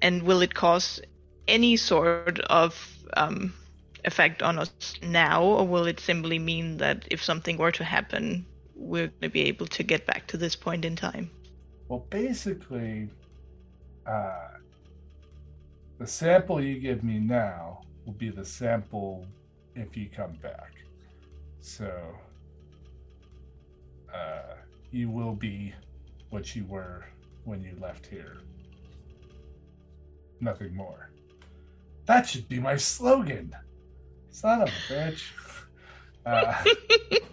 And 0.00 0.22
will 0.22 0.42
it 0.42 0.54
cause 0.54 1.00
any 1.46 1.76
sort 1.76 2.38
of 2.40 2.98
um, 3.16 3.52
effect 4.04 4.42
on 4.42 4.58
us 4.58 4.70
now, 5.02 5.42
or 5.42 5.66
will 5.66 5.86
it 5.86 6.00
simply 6.00 6.38
mean 6.38 6.76
that 6.78 7.06
if 7.10 7.22
something 7.22 7.56
were 7.56 7.72
to 7.72 7.84
happen, 7.84 8.46
we're 8.74 9.08
going 9.08 9.20
to 9.22 9.28
be 9.28 9.42
able 9.42 9.66
to 9.66 9.82
get 9.82 10.06
back 10.06 10.26
to 10.28 10.36
this 10.36 10.54
point 10.56 10.84
in 10.84 10.96
time? 10.96 11.30
Well, 11.88 12.06
basically, 12.10 13.08
uh, 14.06 14.48
the 15.98 16.06
sample 16.06 16.62
you 16.62 16.78
give 16.78 17.02
me 17.02 17.18
now 17.18 17.80
will 18.04 18.12
be 18.12 18.30
the 18.30 18.44
sample 18.44 19.26
if 19.74 19.96
you 19.96 20.08
come 20.14 20.32
back. 20.42 20.72
So, 21.60 21.92
uh, 24.14 24.54
you 24.90 25.10
will 25.10 25.34
be 25.34 25.74
what 26.30 26.54
you 26.54 26.64
were 26.64 27.04
when 27.44 27.62
you 27.62 27.76
left 27.80 28.06
here. 28.06 28.38
Nothing 30.40 30.74
more. 30.74 31.10
That 32.06 32.26
should 32.26 32.48
be 32.48 32.58
my 32.58 32.76
slogan. 32.76 33.54
Son 34.30 34.62
of 34.62 34.68
a 34.68 34.92
bitch. 34.92 35.32
Uh, 36.24 36.64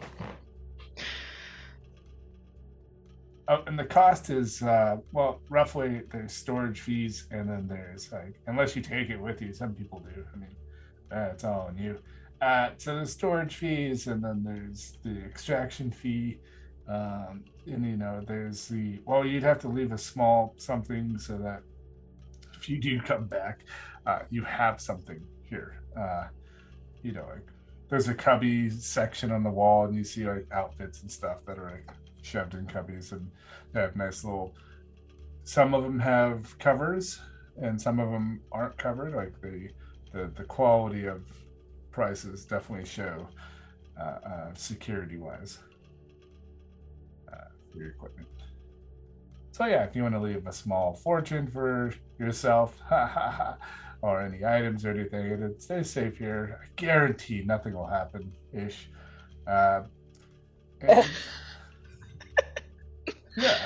Oh, 3.47 3.61
and 3.67 3.77
the 3.77 3.85
cost 3.85 4.29
is 4.31 4.63
uh, 4.63 4.97
well, 5.11 5.39
roughly 5.49 6.01
there's 6.11 6.33
storage 6.33 6.81
fees, 6.81 7.27
and 7.29 7.47
then 7.47 7.67
there's 7.67 8.11
like 8.11 8.39
unless 8.47 8.75
you 8.75 8.81
take 8.81 9.09
it 9.11 9.17
with 9.21 9.39
you, 9.41 9.53
some 9.53 9.75
people 9.75 9.99
do. 9.99 10.25
I 10.33 10.37
mean, 10.37 10.55
uh, 11.11 11.29
it's 11.31 11.43
all 11.43 11.67
on 11.67 11.77
you. 11.77 11.99
Uh, 12.41 12.69
so 12.77 12.95
there's 12.95 13.11
storage 13.11 13.55
fees, 13.55 14.07
and 14.07 14.23
then 14.23 14.43
there's 14.43 14.97
the 15.03 15.23
extraction 15.25 15.91
fee, 15.91 16.39
um, 16.87 17.43
and 17.67 17.85
you 17.85 17.97
know 17.97 18.23
there's 18.27 18.67
the 18.67 18.99
well, 19.05 19.23
you'd 19.23 19.43
have 19.43 19.59
to 19.61 19.67
leave 19.67 19.91
a 19.91 19.97
small 19.97 20.55
something 20.57 21.19
so 21.19 21.37
that 21.37 21.61
if 22.57 22.67
you 22.67 22.79
do 22.79 22.99
come 22.99 23.27
back, 23.27 23.59
uh, 24.07 24.19
you 24.31 24.43
have 24.43 24.81
something 24.81 25.21
here. 25.47 25.83
Uh, 25.95 26.25
you 27.05 27.13
know, 27.13 27.27
like 27.31 27.47
there's 27.89 28.07
a 28.07 28.15
cubby 28.15 28.69
section 28.69 29.31
on 29.31 29.43
the 29.43 29.49
wall, 29.49 29.85
and 29.85 29.95
you 29.95 30.03
see 30.03 30.25
like 30.25 30.47
outfits 30.51 31.01
and 31.01 31.11
stuff 31.11 31.37
that 31.45 31.59
are 31.59 31.71
like 31.71 31.95
shoved 32.23 32.55
in 32.55 32.65
cubbies 32.65 33.11
and 33.11 33.29
they 33.71 33.79
have 33.79 33.95
nice 33.95 34.23
little 34.23 34.51
some 35.43 35.75
of 35.75 35.83
them 35.83 35.99
have 35.99 36.57
covers 36.57 37.19
and 37.61 37.79
some 37.79 37.99
of 37.99 38.09
them 38.09 38.41
aren't 38.51 38.75
covered 38.77 39.13
like 39.13 39.39
the 39.41 39.69
the, 40.11 40.31
the 40.35 40.43
quality 40.45 41.05
of 41.05 41.21
prices 41.91 42.45
definitely 42.45 42.85
show 42.85 43.27
uh, 43.99 44.17
uh, 44.27 44.53
security 44.55 45.17
wise 45.17 45.59
uh, 47.31 47.47
for 47.71 47.79
your 47.79 47.91
equipment. 47.91 48.27
So 49.51 49.65
yeah 49.65 49.83
if 49.83 49.95
you 49.95 50.01
want 50.01 50.15
to 50.15 50.19
leave 50.19 50.47
a 50.47 50.51
small 50.51 50.95
fortune 50.95 51.47
for 51.47 51.93
yourself 52.17 52.81
or 54.05 54.21
any 54.21 54.43
items 54.45 54.85
or 54.85 54.91
anything 54.91 55.31
and 55.31 55.61
stay 55.61 55.81
safe 55.83 56.17
here 56.17 56.59
i 56.61 56.65
guarantee 56.75 57.41
nothing 57.45 57.73
will 57.73 57.87
happen 57.99 58.31
ish 58.53 58.89
uh, 59.47 59.81
and- 60.81 61.05
yeah. 63.37 63.57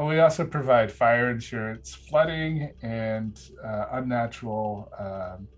We 0.00 0.20
also 0.20 0.46
provide 0.46 0.92
fire 0.92 1.28
insurance, 1.28 1.92
flooding, 2.08 2.72
and 2.82 3.36
uh, 3.64 3.86
unnatural 3.98 4.88
um, 4.96 5.48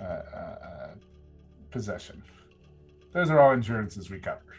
uh, 0.00 0.04
uh, 0.04 0.56
uh, 0.68 0.90
possession. 1.72 2.22
Those 3.12 3.30
are 3.30 3.40
all 3.40 3.50
insurances 3.52 4.08
we 4.08 4.20
cover. 4.20 4.54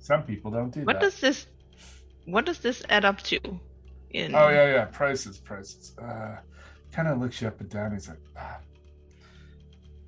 Some 0.00 0.24
people 0.24 0.50
don't 0.50 0.70
do 0.70 0.80
What 0.84 1.00
that. 1.00 1.02
does 1.06 1.18
this 1.20 1.46
what 2.26 2.44
does 2.44 2.58
this 2.58 2.82
add 2.90 3.06
up 3.06 3.22
to? 3.22 3.40
In 4.10 4.34
Oh 4.34 4.48
yeah, 4.48 4.72
yeah. 4.72 4.84
Prices, 4.86 5.38
prices. 5.38 5.94
Uh, 5.98 6.36
kind 6.92 7.08
of 7.08 7.18
looks 7.20 7.40
you 7.42 7.48
up 7.48 7.60
and 7.60 7.68
down. 7.68 7.92
He's 7.92 8.08
like, 8.08 8.20
ah, 8.36 8.58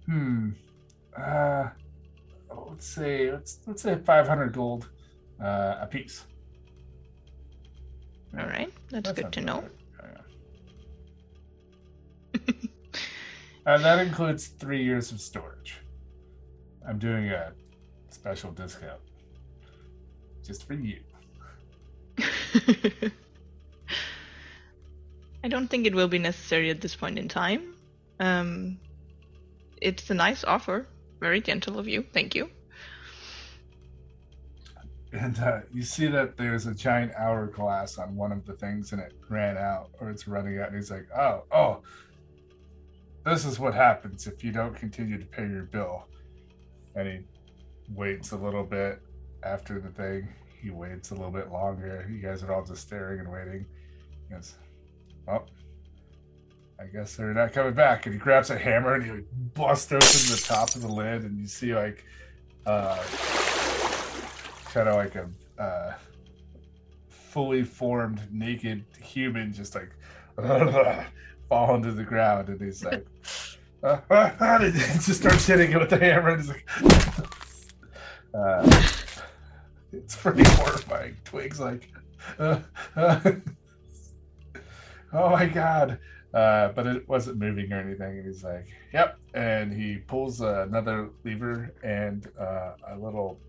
hmm. 0.07 0.51
Uh, 1.17 1.69
let's 2.69 2.87
say 2.87 3.31
let's 3.31 3.59
let's 3.67 3.83
say 3.83 3.97
five 4.05 4.27
hundred 4.27 4.53
gold 4.53 4.89
uh, 5.43 5.77
a 5.81 5.87
piece. 5.87 6.25
All 8.39 8.47
right, 8.47 8.73
that's 8.91 9.09
That 9.09 9.17
good 9.17 9.33
to 9.33 9.41
know. 9.41 9.65
Yeah. 12.35 12.53
and 13.67 13.85
that 13.85 13.99
includes 13.99 14.49
three 14.49 14.85
years 14.85 15.11
of 15.13 15.21
storage. 15.21 15.81
I'm 16.89 16.99
doing 16.99 17.29
a 17.29 17.53
special 18.11 18.53
discount 18.53 19.01
just 20.45 20.67
for 20.67 20.75
you. 20.75 21.01
I 25.43 25.49
don't 25.49 25.69
think 25.69 25.87
it 25.87 25.95
will 25.95 26.09
be 26.09 26.19
necessary 26.19 26.71
at 26.71 26.81
this 26.81 26.95
point 26.95 27.19
in 27.19 27.29
time. 27.29 27.75
Um, 28.19 28.79
it's 29.81 30.11
a 30.11 30.15
nice 30.15 30.45
offer. 30.45 30.87
Very 31.21 31.41
gentle 31.41 31.79
of 31.79 31.89
you. 31.89 32.05
Thank 32.13 32.35
you. 32.35 32.51
And 35.13 35.39
uh, 35.41 35.61
you 35.73 35.83
see 35.83 36.07
that 36.07 36.37
there's 36.37 36.67
a 36.67 36.75
giant 36.75 37.13
hourglass 37.17 37.99
on 37.99 38.15
one 38.15 38.31
of 38.31 38.47
the 38.47 38.53
things, 38.53 38.93
and 38.93 39.01
it 39.01 39.13
ran 39.29 39.57
out, 39.57 39.91
or 40.01 40.09
it's 40.09 40.29
running 40.29 40.59
out. 40.61 40.69
And 40.69 40.77
he's 40.77 40.91
like, 40.91 41.09
"Oh, 41.17 41.43
oh, 41.51 41.83
this 43.25 43.45
is 43.45 43.59
what 43.59 43.75
happens 43.75 44.29
if 44.29 44.45
you 44.45 44.53
don't 44.53 44.75
continue 44.77 45.19
to 45.19 45.27
pay 45.27 45.49
your 45.49 45.65
bill." 45.65 46.05
And 46.95 47.09
he 47.09 47.19
waits 47.93 48.31
a 48.31 48.37
little 48.37 48.63
bit 48.63 49.03
after 49.43 49.81
the 49.81 49.89
thing. 49.89 50.29
He 50.63 50.71
waits 50.71 51.11
a 51.11 51.15
little 51.15 51.33
bit 51.33 51.51
longer. 51.51 52.07
You 52.09 52.21
guys 52.21 52.45
are 52.45 52.53
all 52.53 52.65
just 52.65 52.83
staring 52.83 53.21
and 53.21 53.33
waiting. 53.33 53.67
He 54.29 54.35
goes, 54.35 54.55
"Well, 55.31 55.47
I 56.81 56.87
guess 56.87 57.17
they're 57.17 57.33
not 57.35 57.53
coming 57.53 57.75
back." 57.75 58.07
And 58.07 58.15
he 58.15 58.19
grabs 58.19 58.51
a 58.51 58.59
hammer 58.59 58.95
and 58.95 59.05
he 59.05 59.11
like, 59.11 59.27
busts 59.55 59.93
open 59.93 60.01
the 60.01 60.43
top 60.47 60.75
of 60.75 60.83
the 60.83 60.89
lid, 60.89 61.23
and 61.23 61.39
you 61.39 61.47
see 61.47 61.75
like. 61.75 62.05
Uh, 62.67 63.03
kind 64.73 64.89
of 64.89 64.95
like 64.95 65.17
a 65.17 65.29
uh, 65.61 65.95
fully 67.09 67.63
formed 67.63 68.21
naked 68.33 68.85
human 69.01 69.53
just 69.53 69.75
like 69.75 69.91
fall 71.49 71.75
into 71.75 71.93
the 71.93 72.05
ground 72.05 72.49
and 72.49 72.61
he's 72.61 72.85
like 72.85 73.05
uh, 73.83 73.99
and 74.41 74.75
just 74.75 75.15
starts 75.15 75.47
hitting 75.47 75.73
it 75.73 75.79
with 75.79 75.91
the 75.91 75.99
hammer 75.99 76.31
and 76.31 76.41
he's 76.41 76.49
like 76.49 76.67
uh, 78.35 78.83
it's 79.93 80.17
pretty 80.17 80.45
horrifying 80.51 81.17
twigs 81.25 81.59
like 81.59 81.91
uh, 82.39 82.61
uh, 82.97 83.33
oh 85.13 85.31
my 85.31 85.47
god 85.47 85.99
uh, 86.33 86.69
but 86.69 86.87
it 86.87 87.09
wasn't 87.09 87.37
moving 87.37 87.73
or 87.73 87.81
anything 87.81 88.19
and 88.19 88.27
he's 88.27 88.45
like 88.45 88.67
yep 88.93 89.19
and 89.35 89.73
he 89.73 89.97
pulls 89.97 90.41
another 90.41 91.11
lever 91.25 91.75
and 91.83 92.29
uh, 92.41 92.73
a 92.93 92.97
little 92.97 93.41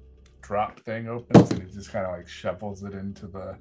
drop 0.42 0.80
thing 0.80 1.08
opens 1.08 1.52
and 1.52 1.64
he 1.64 1.72
just 1.72 1.92
kind 1.92 2.06
of 2.06 2.12
like 2.12 2.28
shovels 2.28 2.84
it 2.84 2.94
into 2.94 3.28
the 3.28 3.56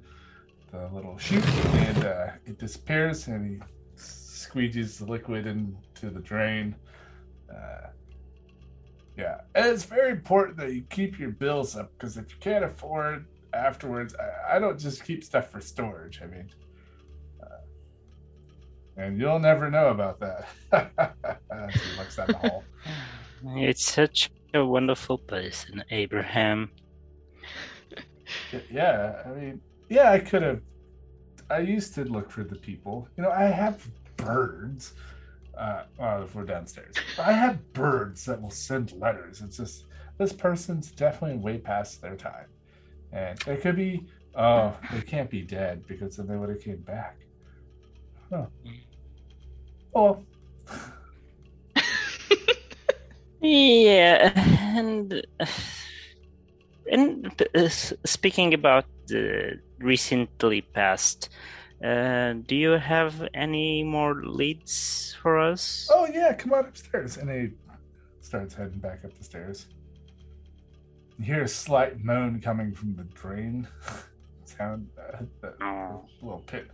the 0.71 0.89
little 0.93 1.17
chute 1.17 1.47
and 1.47 2.05
uh, 2.05 2.27
it 2.45 2.57
disappears 2.57 3.27
and 3.27 3.45
he 3.45 3.61
squeegees 4.41 4.97
the 4.97 5.05
liquid 5.05 5.45
into 5.47 6.09
the 6.09 6.19
drain. 6.19 6.75
Uh, 7.49 7.87
yeah, 9.17 9.41
and 9.55 9.67
it's 9.67 9.83
very 9.83 10.11
important 10.11 10.57
that 10.57 10.73
you 10.73 10.83
keep 10.89 11.19
your 11.19 11.31
bills 11.31 11.75
up 11.75 11.91
because 11.97 12.17
if 12.17 12.31
you 12.31 12.37
can't 12.39 12.63
afford 12.63 13.25
afterwards, 13.53 14.15
I, 14.15 14.55
I 14.55 14.59
don't 14.59 14.79
just 14.79 15.03
keep 15.03 15.23
stuff 15.23 15.51
for 15.51 15.61
storage. 15.61 16.21
I 16.23 16.27
mean, 16.27 16.49
uh, 16.49 16.70
and 18.97 19.19
you'll 19.19 19.39
never 19.39 19.69
know 19.69 19.89
about 19.89 20.19
that. 20.19 20.47
As 21.51 21.73
he 21.73 21.97
looks 21.97 22.15
down 22.15 22.27
the 22.27 22.37
hall. 22.37 22.63
It's 23.43 23.83
such 23.83 24.29
a 24.53 24.63
wonderful 24.63 25.17
place 25.17 25.65
in 25.73 25.83
Abraham. 25.89 26.69
Yeah, 28.69 29.23
I 29.25 29.29
mean, 29.29 29.61
yeah, 29.89 30.11
I 30.11 30.19
could 30.19 30.43
have. 30.43 30.61
I 31.49 31.59
used 31.59 31.95
to 31.95 32.03
look 32.05 32.29
for 32.29 32.43
the 32.43 32.55
people. 32.55 33.07
You 33.17 33.23
know, 33.23 33.31
I 33.31 33.45
have 33.45 33.87
birds. 34.17 34.93
Uh, 35.57 35.83
well, 35.97 36.23
if 36.23 36.35
we're 36.35 36.43
downstairs, 36.43 36.93
I 37.19 37.33
have 37.33 37.73
birds 37.73 38.25
that 38.25 38.39
will 38.39 38.51
send 38.51 38.91
letters. 38.93 39.41
It's 39.41 39.57
just 39.57 39.85
this 40.19 40.33
person's 40.33 40.91
definitely 40.91 41.37
way 41.37 41.57
past 41.57 41.99
their 41.99 42.15
time, 42.15 42.47
and 43.11 43.39
it 43.47 43.61
could 43.61 43.75
be. 43.75 44.05
Oh, 44.35 44.77
they 44.93 45.01
can't 45.01 45.29
be 45.29 45.41
dead 45.41 45.85
because 45.87 46.15
then 46.15 46.27
they 46.27 46.37
would 46.37 46.49
have 46.49 46.61
came 46.61 46.77
back. 46.77 47.17
Huh. 48.31 48.45
Oh, 49.93 50.23
Yeah, 53.41 54.31
and 54.77 55.25
and 56.91 57.43
uh, 57.55 57.69
speaking 57.69 58.53
about 58.53 58.85
the 59.07 59.59
recently 59.79 60.61
passed, 60.61 61.29
uh, 61.83 62.33
do 62.45 62.55
you 62.55 62.71
have 62.71 63.27
any 63.33 63.83
more 63.83 64.23
leads 64.23 65.17
for 65.21 65.39
us? 65.39 65.89
oh 65.91 66.07
yeah, 66.13 66.33
come 66.33 66.53
on 66.53 66.65
upstairs. 66.65 67.17
And 67.17 67.29
he 67.29 67.49
starts 68.21 68.53
heading 68.53 68.79
back 68.79 69.03
up 69.03 69.17
the 69.17 69.23
stairs. 69.23 69.67
You 71.17 71.25
hear 71.25 71.43
a 71.43 71.47
slight 71.47 72.03
moan 72.03 72.39
coming 72.41 72.73
from 72.73 72.95
the 72.95 73.03
drain 73.03 73.67
sound, 74.45 74.87
uh, 74.97 75.17
that 75.41 75.55
Oh. 75.61 76.05
little 76.21 76.43
pit. 76.45 76.67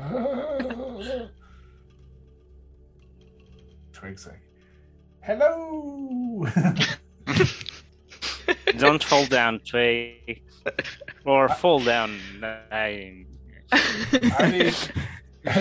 Twig's 3.92 4.26
like, 4.26 4.40
hello. 5.22 6.46
Don't 8.78 9.04
fall 9.04 9.26
down, 9.26 9.60
Twig, 9.60 10.42
or 11.24 11.48
fall 11.48 11.80
down. 11.80 12.18
I, 12.42 13.24
I 13.72 14.50
mean, 14.50 14.72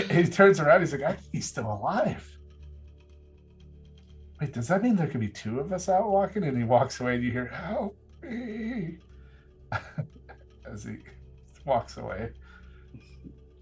he 0.10 0.24
turns 0.26 0.60
around. 0.60 0.82
He's 0.82 0.94
like, 0.94 1.04
I 1.04 1.14
think 1.14 1.28
he's 1.34 1.48
still 1.48 1.72
alive. 1.72 2.26
Wait, 4.40 4.54
does 4.54 4.68
that 4.70 4.82
mean 4.82 4.96
there 4.96 5.08
could 5.08 5.20
be 5.20 5.28
two 5.28 5.60
of 5.60 5.74
us 5.74 5.90
out 5.90 6.10
walking? 6.10 6.44
And 6.44 6.58
he 6.58 6.64
walks 6.64 7.00
away, 7.02 7.16
and 7.16 7.24
you 7.24 7.32
hear, 7.32 7.48
"Help 7.48 7.98
me!" 8.24 8.98
as 10.72 10.86
he 10.86 10.98
walks 11.66 11.98
away. 11.98 12.30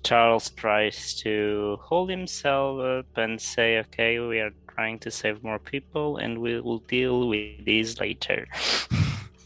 Charles 0.08 0.52
tries 0.52 1.14
to 1.16 1.78
hold 1.82 2.10
himself 2.10 2.80
up 2.80 3.18
and 3.18 3.42
say, 3.42 3.80
"Okay, 3.80 4.20
we 4.20 4.40
are 4.40 4.54
trying 4.74 5.00
to 5.00 5.12
save 5.12 5.44
more 5.44 5.60
people, 5.60 6.16
and 6.16 6.40
we 6.40 6.62
will 6.62 6.80
deal 6.80 7.28
with 7.28 7.66
these 7.66 8.00
later." 8.00 8.48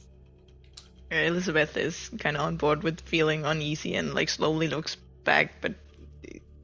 Elizabeth 1.09 1.75
is 1.75 2.11
kind 2.19 2.37
of 2.37 2.43
on 2.43 2.57
board 2.57 2.83
with 2.83 3.01
feeling 3.01 3.43
uneasy 3.43 3.95
and 3.95 4.13
like 4.13 4.29
slowly 4.29 4.67
looks 4.67 4.97
back, 5.23 5.59
but 5.61 5.73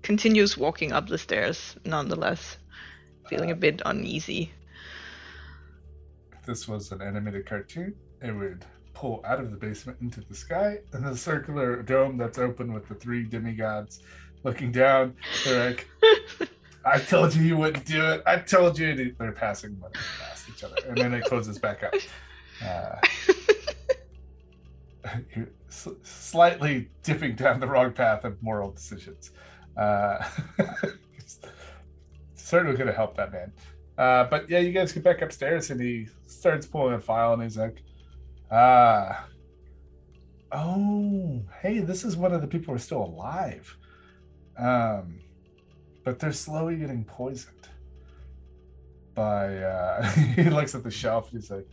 continues 0.03 0.55
walking 0.55 0.91
up 0.91 1.07
the 1.07 1.17
stairs 1.17 1.75
nonetheless, 1.83 2.57
feeling 3.27 3.49
a 3.49 3.55
bit 3.55 3.81
uneasy. 3.83 4.53
If 6.33 6.45
this 6.45 6.67
was 6.67 6.91
an 6.91 7.01
animated 7.01 7.47
cartoon, 7.47 7.95
it 8.21 8.31
would 8.31 8.63
pull 8.97 9.21
out 9.25 9.39
of 9.39 9.51
the 9.51 9.57
basement 9.57 9.95
into 10.01 10.21
the 10.21 10.33
sky, 10.33 10.79
and 10.91 11.05
the 11.05 11.15
circular 11.15 11.83
dome 11.83 12.17
that's 12.17 12.39
open 12.39 12.73
with 12.73 12.87
the 12.87 12.95
three 12.95 13.23
demigods 13.23 14.01
looking 14.43 14.71
down. 14.71 15.15
They're 15.45 15.69
like, 15.69 15.87
I 16.85 16.97
told 16.97 17.35
you 17.35 17.43
you 17.43 17.57
wouldn't 17.57 17.85
do 17.85 18.03
it. 18.03 18.23
I 18.25 18.37
told 18.37 18.79
you. 18.79 18.89
And 18.89 19.15
They're 19.19 19.31
passing 19.33 19.79
money 19.79 19.93
past 20.19 20.49
each 20.49 20.63
other, 20.63 20.77
and 20.87 20.97
then 20.97 21.13
it 21.13 21.25
closes 21.25 21.59
back 21.59 21.83
up. 21.83 21.93
Uh, 22.65 22.95
you're 25.35 25.49
s- 25.67 25.89
slightly 26.01 26.89
dipping 27.03 27.35
down 27.35 27.59
the 27.59 27.67
wrong 27.67 27.93
path 27.93 28.23
of 28.23 28.41
moral 28.41 28.71
decisions. 28.71 29.29
Uh, 29.77 30.27
certainly 32.33 32.75
going 32.75 32.87
to 32.87 32.93
help 32.93 33.15
that 33.17 33.31
man. 33.31 33.53
Uh, 33.95 34.23
but 34.23 34.49
yeah, 34.49 34.57
you 34.57 34.71
guys 34.71 34.91
get 34.91 35.03
back 35.03 35.21
upstairs, 35.21 35.69
and 35.69 35.79
he 35.79 36.07
starts 36.25 36.65
pulling 36.65 36.95
a 36.95 36.99
file, 36.99 37.33
and 37.33 37.43
he's 37.43 37.57
like, 37.57 37.83
"Ah, 38.49 39.29
oh, 40.51 41.45
hey, 41.61 41.79
this 41.79 42.03
is 42.03 42.15
one 42.15 42.33
of 42.33 42.41
the 42.41 42.47
people 42.47 42.71
who 42.73 42.75
are 42.75 42.79
still 42.79 43.03
alive." 43.03 43.75
Um, 44.57 45.23
but 46.05 46.19
they're 46.19 46.33
slowly 46.33 46.77
getting 46.77 47.05
poisoned 47.05 47.69
by 49.15 49.57
uh 49.57 50.03
he 50.35 50.43
looks 50.49 50.75
at 50.75 50.83
the 50.83 50.91
shelf 50.91 51.31
and 51.31 51.41
he's 51.41 51.49
like 51.51 51.67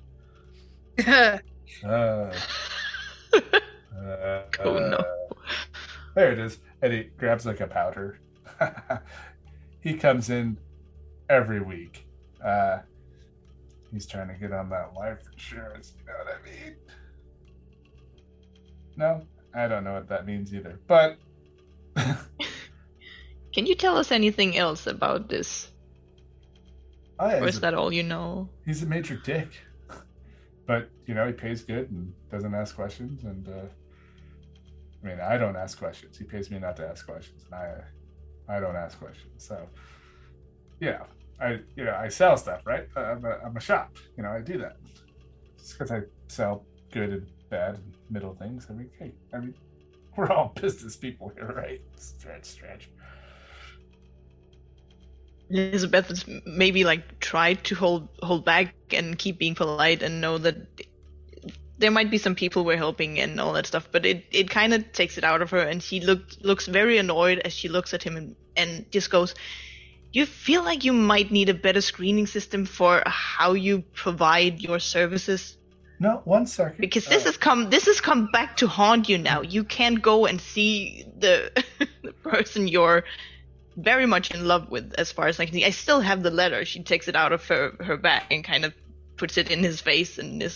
uh, 1.09 1.39
uh, 3.97 4.43
Oh, 4.64 4.79
no. 4.79 4.97
uh, 4.97 5.35
there 6.14 6.33
it 6.33 6.39
is 6.39 6.59
and 6.83 6.93
he 6.93 7.05
grabs 7.18 7.47
like 7.47 7.61
a 7.61 7.66
powder 7.66 8.20
he 9.81 9.95
comes 9.95 10.31
in 10.31 10.59
every 11.29 11.61
week 11.62 12.07
uh 12.45 12.79
he's 13.95 14.07
trying 14.07 14.28
to 14.28 14.34
get 14.34 14.53
on 14.53 14.68
that 14.68 14.92
life 14.95 15.20
insurance 15.32 15.95
you 15.99 16.05
know 16.07 16.12
what 16.18 16.36
i 16.36 16.42
mean 16.45 16.76
no 18.97 19.26
i 19.55 19.68
don't 19.68 19.84
know 19.84 19.95
what 19.95 20.09
that 20.09 20.26
means 20.26 20.55
either 20.55 20.80
but 20.86 21.18
Can 23.55 23.66
you 23.66 23.76
tell 23.76 23.97
us 23.97 24.11
anything 24.11 24.57
else 24.57 24.86
about 24.88 25.28
this? 25.28 25.70
Oh, 27.20 27.28
yeah, 27.28 27.40
Or 27.40 27.47
is 27.47 27.59
a, 27.59 27.61
that 27.61 27.74
all 27.74 27.92
you 27.92 28.03
know? 28.03 28.51
he's 28.66 28.82
a 28.82 28.86
major 28.86 29.16
dick, 29.16 29.49
but 30.66 30.90
you 31.07 31.14
know 31.14 31.26
he 31.26 31.32
pays 31.32 31.62
good 31.62 31.90
and 31.90 32.12
doesn't 32.32 32.53
ask 32.55 32.74
questions. 32.74 33.22
And 33.22 33.49
uh, 33.49 33.68
I 35.05 35.07
mean, 35.07 35.20
I 35.20 35.38
don't 35.38 35.57
ask 35.57 35.78
questions. 35.78 36.18
He 36.18 36.24
pays 36.24 36.51
me 36.51 36.59
not 36.59 36.76
to 36.78 36.88
ask 36.88 37.07
questions, 37.07 37.45
and 37.45 37.55
I 37.55 38.57
I 38.57 38.59
don't 38.59 38.76
ask 38.76 38.99
questions. 38.99 39.45
So 39.47 39.68
yeah, 40.80 41.05
I 41.45 41.59
you 41.76 41.84
know 41.84 41.95
I 41.95 42.09
sell 42.09 42.36
stuff, 42.36 42.62
right? 42.66 42.86
I'm 42.97 43.24
a, 43.24 43.38
I'm 43.45 43.57
a 43.57 43.61
shop. 43.61 43.97
You 44.16 44.22
know, 44.22 44.30
I 44.30 44.40
do 44.40 44.59
that 44.59 44.76
just 45.59 45.78
because 45.78 45.90
I 45.90 46.01
sell 46.28 46.64
good 46.92 47.11
and 47.11 47.26
bad 47.51 47.74
and 47.76 47.95
middle 48.11 48.34
things. 48.34 48.66
I 48.70 48.72
mean, 48.72 48.90
hey, 48.99 49.12
I 49.32 49.38
mean, 49.38 49.55
we're 50.16 50.30
all 50.30 50.53
business 50.61 50.97
people 50.97 51.32
here, 51.34 51.53
right? 51.55 51.80
Stretch, 51.97 52.45
stretch. 52.45 52.88
Elizabeth 55.51 56.24
maybe 56.47 56.84
like 56.84 57.20
tried 57.20 57.62
to 57.64 57.74
hold 57.74 58.09
hold 58.22 58.45
back 58.45 58.74
and 58.92 59.18
keep 59.18 59.38
being 59.38 59.55
polite 59.55 60.03
and 60.03 60.20
know 60.20 60.38
that 60.38 60.57
there 61.78 61.90
might 61.90 62.11
be 62.11 62.18
some 62.18 62.34
people 62.34 62.64
we're 62.64 62.76
helping 62.76 63.18
and 63.18 63.40
all 63.40 63.53
that 63.53 63.66
stuff, 63.66 63.88
but 63.90 64.07
it, 64.07 64.24
it 64.30 64.49
kind 64.49 64.72
of 64.72 64.92
takes 64.92 65.18
it 65.18 65.24
out 65.24 65.42
of 65.42 65.51
her, 65.51 65.59
and 65.59 65.82
she 65.82 66.01
look, 66.01 66.22
looks 66.40 66.66
very 66.66 66.99
annoyed 66.99 67.40
as 67.40 67.53
she 67.53 67.68
looks 67.68 67.92
at 67.92 68.03
him 68.03 68.16
and, 68.16 68.36
and 68.57 68.90
just 68.92 69.11
goes, 69.11 69.34
"You 70.16 70.24
feel 70.26 70.62
like 70.70 70.84
you 70.88 70.92
might 70.92 71.30
need 71.30 71.48
a 71.50 71.54
better 71.66 71.80
screening 71.90 72.26
system 72.36 72.64
for 72.78 73.02
how 73.06 73.52
you 73.66 73.74
provide 74.04 74.54
your 74.68 74.78
services 74.94 75.42
No, 76.00 76.12
one 76.24 76.46
second. 76.46 76.80
because 76.86 77.04
this 77.12 77.22
Uh, 77.24 77.30
has 77.30 77.36
come 77.46 77.60
this 77.74 77.86
has 77.90 78.00
come 78.00 78.22
back 78.36 78.56
to 78.60 78.66
haunt 78.78 79.08
you 79.10 79.18
now. 79.18 79.38
You 79.56 79.62
can't 79.76 80.00
go 80.10 80.16
and 80.30 80.40
see 80.52 81.04
the 81.24 81.32
the 82.06 82.12
person 82.32 82.68
you're 82.74 83.02
very 83.76 84.06
much 84.14 84.26
in 84.36 84.40
love 84.52 84.64
with, 84.74 84.86
as 85.02 85.10
far 85.16 85.26
as 85.28 85.40
I 85.40 85.46
can 85.46 85.54
see. 85.54 85.64
I 85.64 85.70
still 85.84 86.00
have 86.10 86.22
the 86.22 86.30
letter. 86.42 86.64
She 86.64 86.80
takes 86.92 87.06
it 87.08 87.16
out 87.22 87.32
of 87.36 87.42
her 87.50 87.64
her 87.88 87.96
bag 87.96 88.22
and 88.30 88.44
kind 88.52 88.64
of 88.64 88.72
puts 89.16 89.36
it 89.42 89.50
in 89.50 89.60
his 89.70 89.80
face, 89.80 90.18
and 90.18 90.40
this 90.42 90.54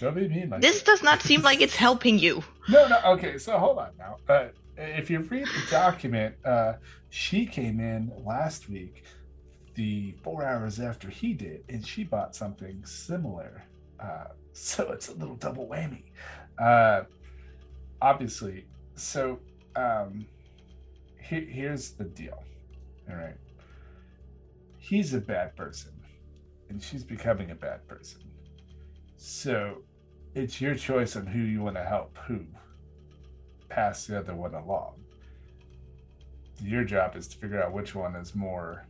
don't 0.00 0.14
be 0.14 0.26
mean 0.28 0.48
like 0.50 0.60
this 0.60 0.78
that. 0.78 0.86
does 0.90 1.02
not 1.02 1.22
seem 1.22 1.42
like 1.42 1.60
it's 1.66 1.76
helping 1.76 2.18
you. 2.26 2.42
No, 2.68 2.86
no. 2.92 2.98
Okay, 3.14 3.38
so 3.38 3.58
hold 3.64 3.78
on 3.78 3.90
now. 3.98 4.12
Uh, 4.28 4.48
if 4.78 5.10
you 5.10 5.20
read 5.20 5.46
the 5.46 5.70
document, 5.70 6.36
uh, 6.44 6.74
she 7.10 7.46
came 7.46 7.80
in 7.80 8.12
last 8.24 8.68
week, 8.68 9.04
the 9.74 10.12
four 10.22 10.44
hours 10.44 10.80
after 10.80 11.08
he 11.08 11.34
did, 11.34 11.64
and 11.68 11.86
she 11.86 12.04
bought 12.04 12.34
something 12.34 12.84
similar. 12.84 13.64
Uh, 14.00 14.24
so 14.52 14.90
it's 14.92 15.08
a 15.08 15.14
little 15.14 15.36
double 15.36 15.66
whammy. 15.68 16.04
Uh, 16.58 17.02
obviously, 18.00 18.66
so 18.94 19.38
um, 19.76 20.26
he- 21.20 21.46
here's 21.46 21.90
the 21.92 22.04
deal. 22.04 22.44
All 23.10 23.16
right, 23.16 23.36
he's 24.76 25.14
a 25.14 25.20
bad 25.20 25.56
person, 25.56 25.92
and 26.68 26.82
she's 26.82 27.04
becoming 27.04 27.50
a 27.50 27.54
bad 27.54 27.86
person. 27.88 28.20
So 29.16 29.78
it's 30.34 30.60
your 30.60 30.74
choice 30.74 31.16
on 31.16 31.26
who 31.26 31.40
you 31.40 31.62
want 31.62 31.76
to 31.76 31.84
help 31.84 32.16
who 32.26 32.44
pass 33.68 34.06
the 34.06 34.18
other 34.18 34.34
one 34.34 34.54
along 34.54 34.94
your 36.60 36.84
job 36.84 37.16
is 37.16 37.28
to 37.28 37.36
figure 37.38 37.62
out 37.62 37.72
which 37.72 37.94
one 37.94 38.16
is 38.16 38.34
more 38.34 38.86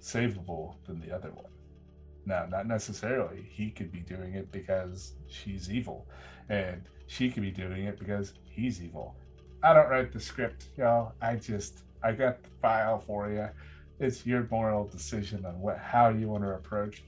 savable 0.00 0.74
than 0.86 1.00
the 1.00 1.14
other 1.14 1.30
one 1.30 1.50
now 2.26 2.46
not 2.48 2.66
necessarily 2.66 3.46
he 3.50 3.70
could 3.70 3.92
be 3.92 4.00
doing 4.00 4.34
it 4.34 4.50
because 4.52 5.12
she's 5.28 5.70
evil 5.70 6.06
and 6.48 6.82
she 7.06 7.30
could 7.30 7.42
be 7.42 7.50
doing 7.50 7.84
it 7.84 7.98
because 7.98 8.32
he's 8.42 8.82
evil 8.82 9.14
i 9.62 9.72
don't 9.72 9.88
write 9.88 10.12
the 10.12 10.20
script 10.20 10.66
y'all 10.76 11.12
i 11.20 11.36
just 11.36 11.82
i 12.02 12.12
got 12.12 12.42
the 12.42 12.48
file 12.60 12.98
for 12.98 13.30
you 13.30 13.48
it's 14.00 14.24
your 14.26 14.46
moral 14.50 14.86
decision 14.88 15.44
on 15.44 15.60
what 15.60 15.78
how 15.78 16.08
you 16.08 16.28
want 16.28 16.42
to 16.42 16.50
approach 16.50 17.04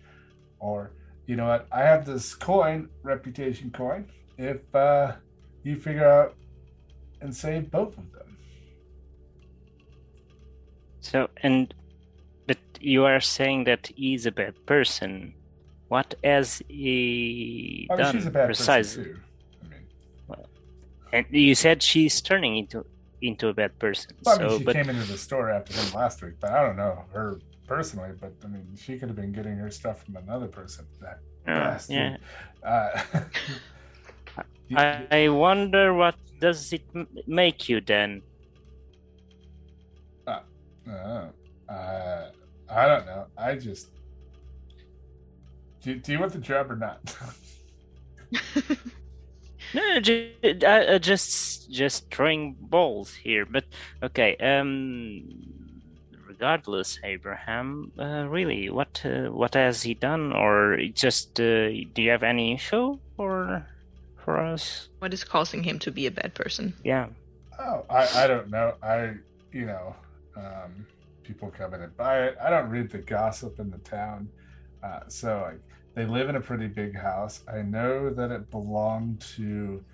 or 0.60 0.90
you 1.26 1.36
know 1.36 1.46
what? 1.46 1.66
I 1.72 1.80
have 1.80 2.04
this 2.04 2.34
coin, 2.34 2.88
reputation 3.02 3.70
coin. 3.70 4.06
If 4.36 4.74
uh, 4.74 5.12
you 5.62 5.76
figure 5.76 6.06
out 6.06 6.34
and 7.24 7.34
save 7.34 7.70
both 7.70 7.96
of 7.98 8.12
them, 8.12 8.38
So, 11.00 11.28
and 11.42 11.74
but 12.46 12.58
you 12.80 13.04
are 13.04 13.20
saying 13.20 13.64
that 13.64 13.88
he's 13.96 14.26
a 14.26 14.32
bad 14.32 14.54
person. 14.66 15.34
What 15.88 16.14
has 16.24 16.62
he 16.68 17.86
I 17.90 17.96
mean, 17.96 18.02
done 18.04 18.14
she's 18.14 18.26
a 18.26 18.30
bad 18.30 18.46
precisely? 18.46 19.12
I 19.62 19.68
mean, 19.68 19.86
well, 20.28 20.46
And 21.12 21.26
you 21.30 21.54
said 21.54 21.82
she's 21.82 22.20
turning 22.20 22.56
into 22.58 22.84
into 23.20 23.48
a 23.48 23.54
bad 23.54 23.78
person. 23.78 24.12
well, 24.24 24.36
I 24.36 24.38
mean, 24.38 24.50
so, 24.50 24.58
she 24.58 24.64
but 24.64 24.76
came 24.76 24.90
into 24.90 25.04
the 25.10 25.18
store 25.18 25.50
after 25.50 25.72
him 25.74 25.92
last 25.94 26.22
week, 26.22 26.34
but 26.40 26.50
I 26.52 26.62
don't 26.62 26.76
know 26.76 27.04
her 27.12 27.40
personally. 27.66 28.10
But 28.20 28.32
I 28.44 28.48
mean, 28.48 28.66
she 28.76 28.98
could 28.98 29.08
have 29.08 29.16
been 29.16 29.32
getting 29.32 29.56
her 29.56 29.70
stuff 29.70 30.04
from 30.04 30.16
another 30.16 30.46
person. 30.48 30.86
That 31.00 31.18
uh, 31.46 31.78
yeah, 31.88 32.16
Uh, 32.62 33.00
you- 34.68 34.76
I, 34.76 35.06
I 35.10 35.28
wonder 35.28 35.94
what 35.94 36.16
does 36.40 36.72
it 36.72 36.82
make 37.26 37.68
you 37.68 37.80
then? 37.80 38.22
uh, 40.26 41.28
uh, 41.68 42.30
I 42.68 42.86
don't 42.86 43.06
know. 43.06 43.26
I 43.38 43.54
just. 43.56 43.90
Do, 45.82 45.94
do 45.96 46.12
you 46.12 46.18
want 46.18 46.32
the 46.32 46.38
job 46.38 46.70
or 46.70 46.76
not? 46.76 47.00
No, 49.74 49.98
just, 49.98 50.62
uh, 50.62 50.98
just 51.00 51.68
just 51.70 52.08
throwing 52.14 52.54
balls 52.60 53.12
here. 53.12 53.44
But 53.44 53.64
okay. 54.04 54.36
Um, 54.36 55.24
regardless, 56.28 57.00
Abraham. 57.02 57.90
Uh, 57.98 58.26
really, 58.28 58.70
what 58.70 59.02
uh, 59.04 59.32
what 59.32 59.54
has 59.54 59.82
he 59.82 59.94
done, 59.94 60.32
or 60.32 60.78
just 60.94 61.40
uh, 61.40 61.74
do 61.92 62.02
you 62.02 62.10
have 62.10 62.22
any 62.22 62.52
info 62.52 63.00
for 63.16 63.66
for 64.24 64.38
us? 64.38 64.88
What 64.98 65.12
is 65.12 65.22
causing 65.22 65.62
him 65.62 65.78
to 65.80 65.90
be 65.90 66.06
a 66.06 66.10
bad 66.10 66.34
person? 66.34 66.74
Yeah. 66.82 67.08
Oh, 67.58 67.84
I, 67.90 68.24
I 68.24 68.26
don't 68.26 68.50
know. 68.50 68.74
I, 68.82 69.14
you 69.52 69.66
know, 69.66 69.94
um, 70.36 70.86
people 71.22 71.50
come 71.50 71.74
in 71.74 71.82
and 71.82 71.96
buy 71.96 72.24
it. 72.24 72.36
I 72.42 72.50
don't 72.50 72.70
read 72.70 72.90
the 72.90 72.98
gossip 72.98 73.60
in 73.60 73.70
the 73.70 73.78
town. 73.78 74.28
Uh, 74.82 75.00
so 75.08 75.42
like, 75.46 75.60
they 75.94 76.06
live 76.06 76.28
in 76.28 76.36
a 76.36 76.40
pretty 76.40 76.66
big 76.66 76.96
house. 76.96 77.42
I 77.46 77.62
know 77.62 78.10
that 78.10 78.30
it 78.30 78.50
belonged 78.50 79.20
to. 79.36 79.84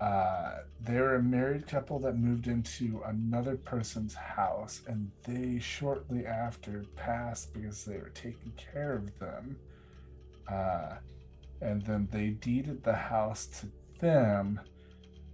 Uh, 0.00 0.58
they're 0.80 1.16
a 1.16 1.22
married 1.22 1.66
couple 1.66 1.98
that 1.98 2.16
moved 2.16 2.46
into 2.46 3.02
another 3.06 3.56
person's 3.56 4.14
house, 4.14 4.82
and 4.86 5.10
they 5.24 5.58
shortly 5.58 6.24
after 6.24 6.84
passed 6.96 7.52
because 7.52 7.84
they 7.84 7.98
were 7.98 8.10
taking 8.10 8.52
care 8.56 8.94
of 8.94 9.18
them. 9.18 9.56
Uh, 10.50 10.94
and 11.60 11.84
then 11.84 12.08
they 12.10 12.28
deeded 12.28 12.82
the 12.84 12.94
house 12.94 13.46
to 13.46 13.66
them 14.00 14.60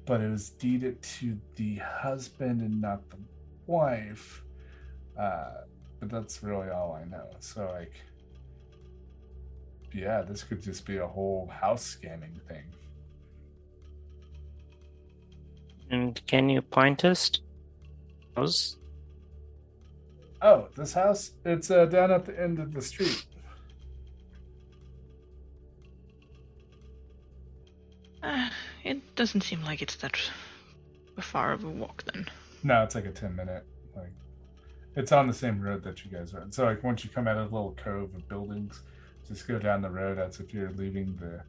but 0.07 0.21
it 0.21 0.31
was 0.31 0.51
deeded 0.51 1.01
to 1.03 1.39
the 1.57 1.77
husband 1.77 2.61
and 2.61 2.81
not 2.81 3.09
the 3.11 3.17
wife. 3.67 4.43
Uh, 5.19 5.63
but 6.01 6.11
that's 6.11 6.43
really 6.43 6.69
all 6.71 6.99
I 7.01 7.09
know. 7.09 7.31
So, 7.39 7.71
like, 7.73 7.95
yeah, 9.93 10.23
this 10.23 10.43
could 10.43 10.63
just 10.63 10.85
be 10.85 10.99
a 10.99 11.07
whole 11.07 11.47
house 11.49 11.97
scamming 11.97 12.41
thing. 12.49 12.65
And 15.91 16.21
can 16.27 16.49
you 16.49 16.61
point 16.61 17.05
us? 17.05 17.31
to 17.31 17.41
those? 18.37 18.77
Oh, 20.43 20.69
this 20.77 20.93
house? 20.93 21.33
It's 21.45 21.71
uh, 21.71 21.87
down 21.87 22.11
at 22.11 22.27
the 22.27 22.39
end 22.39 22.59
of 22.59 22.75
the 22.75 22.83
street. 22.83 23.25
Uh, 28.25 28.49
it 28.85 29.15
doesn't 29.17 29.43
seem 29.43 29.63
like 29.65 29.83
it's 29.83 29.97
that 29.97 30.17
far 31.21 31.53
of 31.53 31.65
a 31.65 31.69
walk 31.69 32.05
then. 32.13 32.27
No, 32.63 32.83
it's 32.83 32.95
like 32.95 33.07
a 33.07 33.11
10 33.11 33.37
minute. 33.37 33.65
Like, 33.95 34.13
it's 34.97 35.13
on 35.13 35.27
the 35.27 35.35
same 35.35 35.61
road 35.61 35.83
that 35.85 36.05
you 36.05 36.11
guys 36.11 36.35
are 36.35 36.41
on. 36.41 36.51
So, 36.51 36.65
like, 36.65 36.83
once 36.83 37.05
you 37.05 37.11
come 37.11 37.29
out 37.29 37.37
of 37.37 37.51
the 37.51 37.55
little 37.57 37.77
cove 37.83 38.15
of 38.15 38.29
buildings, 38.29 38.83
just 39.29 39.47
go 39.47 39.59
down 39.59 39.83
the 39.83 39.91
road 39.91 40.19
as 40.19 40.41
if 40.41 40.53
you're 40.53 40.71
leaving 40.73 41.17
the 41.17 41.43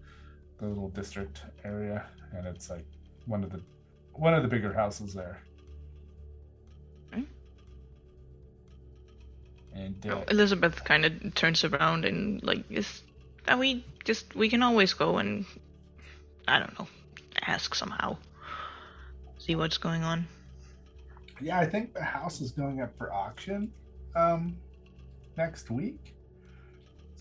the 0.58 0.68
little 0.68 0.88
district 0.90 1.42
area, 1.66 2.06
and 2.34 2.48
it's 2.48 2.70
like 2.70 2.86
one 3.26 3.44
of 3.44 3.52
the 3.52 3.62
one 4.14 4.34
of 4.34 4.42
the 4.42 4.48
bigger 4.48 4.72
houses 4.72 5.14
there. 5.14 5.42
Okay. 7.14 7.26
And 9.74 10.06
uh, 10.06 10.16
Oh, 10.16 10.24
Elizabeth 10.30 10.84
kind 10.86 11.06
of 11.06 11.36
turns 11.36 11.66
around 11.66 12.06
and 12.06 12.42
like, 12.44 12.64
is 12.70 13.02
that 13.46 13.60
we 13.60 13.86
just 14.06 14.34
we 14.36 14.48
can 14.48 14.64
always 14.64 14.94
go 14.94 15.18
and 15.18 15.46
I 16.48 16.60
don't 16.60 16.78
know, 16.80 16.88
ask 17.42 17.74
somehow, 17.76 18.18
see 19.38 19.56
what's 19.56 19.78
going 19.78 20.04
on. 20.04 20.28
yeah, 21.42 21.60
I 21.60 21.66
think 21.66 21.94
the 21.94 22.04
house 22.04 22.42
is 22.42 22.52
going 22.52 22.82
up 22.82 22.98
for 22.98 23.12
auction 23.14 23.72
um, 24.16 24.56
next 25.38 25.70
week. 25.72 26.14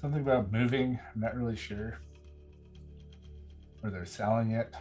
Something 0.01 0.21
about 0.21 0.53
moving. 0.53 0.99
I'm 1.15 1.21
not 1.21 1.35
really 1.35 1.57
sure. 1.57 1.99
Or 3.83 3.91
they're 3.91 4.05
selling 4.05 4.53
it. 4.53 4.75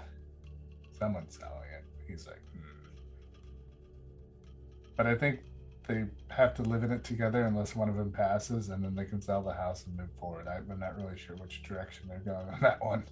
Someone's 0.98 1.38
selling 1.38 1.70
it. 1.78 1.86
He's 2.08 2.28
like, 2.28 2.42
hmm. 2.54 2.60
But 4.98 5.08
I 5.08 5.16
think 5.16 5.40
they 5.88 6.06
have 6.30 6.54
to 6.56 6.62
live 6.64 6.84
in 6.84 6.92
it 6.92 7.04
together 7.04 7.46
unless 7.46 7.76
one 7.76 7.90
of 7.90 7.96
them 7.96 8.12
passes, 8.12 8.70
and 8.70 8.84
then 8.84 8.96
they 8.96 9.06
can 9.06 9.22
sell 9.22 9.42
the 9.42 9.54
house 9.54 9.86
and 9.86 9.98
move 9.98 10.10
forward. 10.20 10.48
I'm 10.48 10.80
not 10.80 10.98
really 10.98 11.18
sure 11.18 11.36
which 11.38 11.64
direction 11.64 12.08
they're 12.08 12.20
going 12.20 12.48
on 12.50 12.60
that 12.62 12.84
one. 12.84 13.04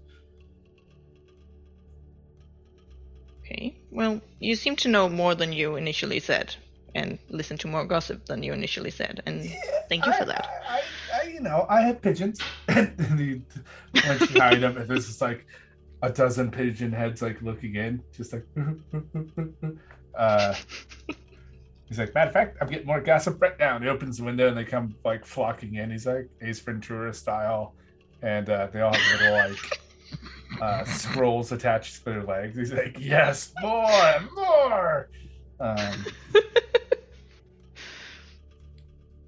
Okay. 3.52 3.76
Well, 3.92 4.22
you 4.40 4.56
seem 4.56 4.76
to 4.78 4.88
know 4.88 5.10
more 5.10 5.36
than 5.36 5.52
you 5.52 5.76
initially 5.76 6.20
said, 6.20 6.56
and 6.96 7.20
listen 7.30 7.58
to 7.60 7.68
more 7.68 7.86
gossip 7.86 8.26
than 8.26 8.44
you 8.44 8.54
initially 8.54 8.92
said, 8.92 9.22
and 9.26 9.50
thank 9.90 10.06
you 10.06 10.14
for 10.14 10.26
that. 10.26 10.50
I, 10.70 10.76
I, 10.76 10.82
I, 11.22 11.28
you 11.28 11.42
know, 11.42 11.66
I 11.70 11.82
have 11.82 12.02
pigeons. 12.02 12.40
and 12.68 13.20
he, 13.20 13.42
you 13.94 14.02
hide 14.40 14.62
them, 14.62 14.78
and 14.78 14.90
there's 14.90 15.08
just 15.08 15.22
like 15.22 15.46
a 16.02 16.10
dozen 16.10 16.52
pigeon 16.52 16.92
heads 16.92 17.22
like 17.22 17.42
looking 17.42 17.76
in, 17.76 18.02
just 18.16 18.34
like. 18.34 18.46
uh, 20.18 20.54
he's 21.88 22.00
like, 22.00 22.14
matter 22.14 22.28
of 22.30 22.34
fact, 22.34 22.58
I'm 22.62 22.70
getting 22.70 22.88
more 22.88 23.02
gossip 23.02 23.42
right 23.42 23.60
now. 23.60 23.76
And 23.76 23.84
he 23.84 23.90
opens 23.90 24.18
the 24.18 24.24
window, 24.24 24.48
and 24.48 24.58
they 24.58 24.66
come 24.66 24.96
like 25.04 25.26
flocking 25.26 25.76
in. 25.76 25.92
He's 25.92 26.06
like 26.06 26.30
Ace 26.42 26.62
Ventura 26.62 27.14
style, 27.14 27.76
and 28.22 28.50
uh, 28.50 28.68
they 28.72 28.80
all 28.80 28.94
have 28.94 29.22
little 29.22 29.38
like 29.38 29.58
uh, 30.62 30.86
scrolls 30.86 31.52
attached 31.52 31.98
to 31.98 32.06
their 32.06 32.24
legs. 32.24 32.56
He's 32.56 32.72
like, 32.72 32.96
yes, 33.00 33.52
more, 33.62 34.20
more. 34.36 35.10
Um, 35.60 36.06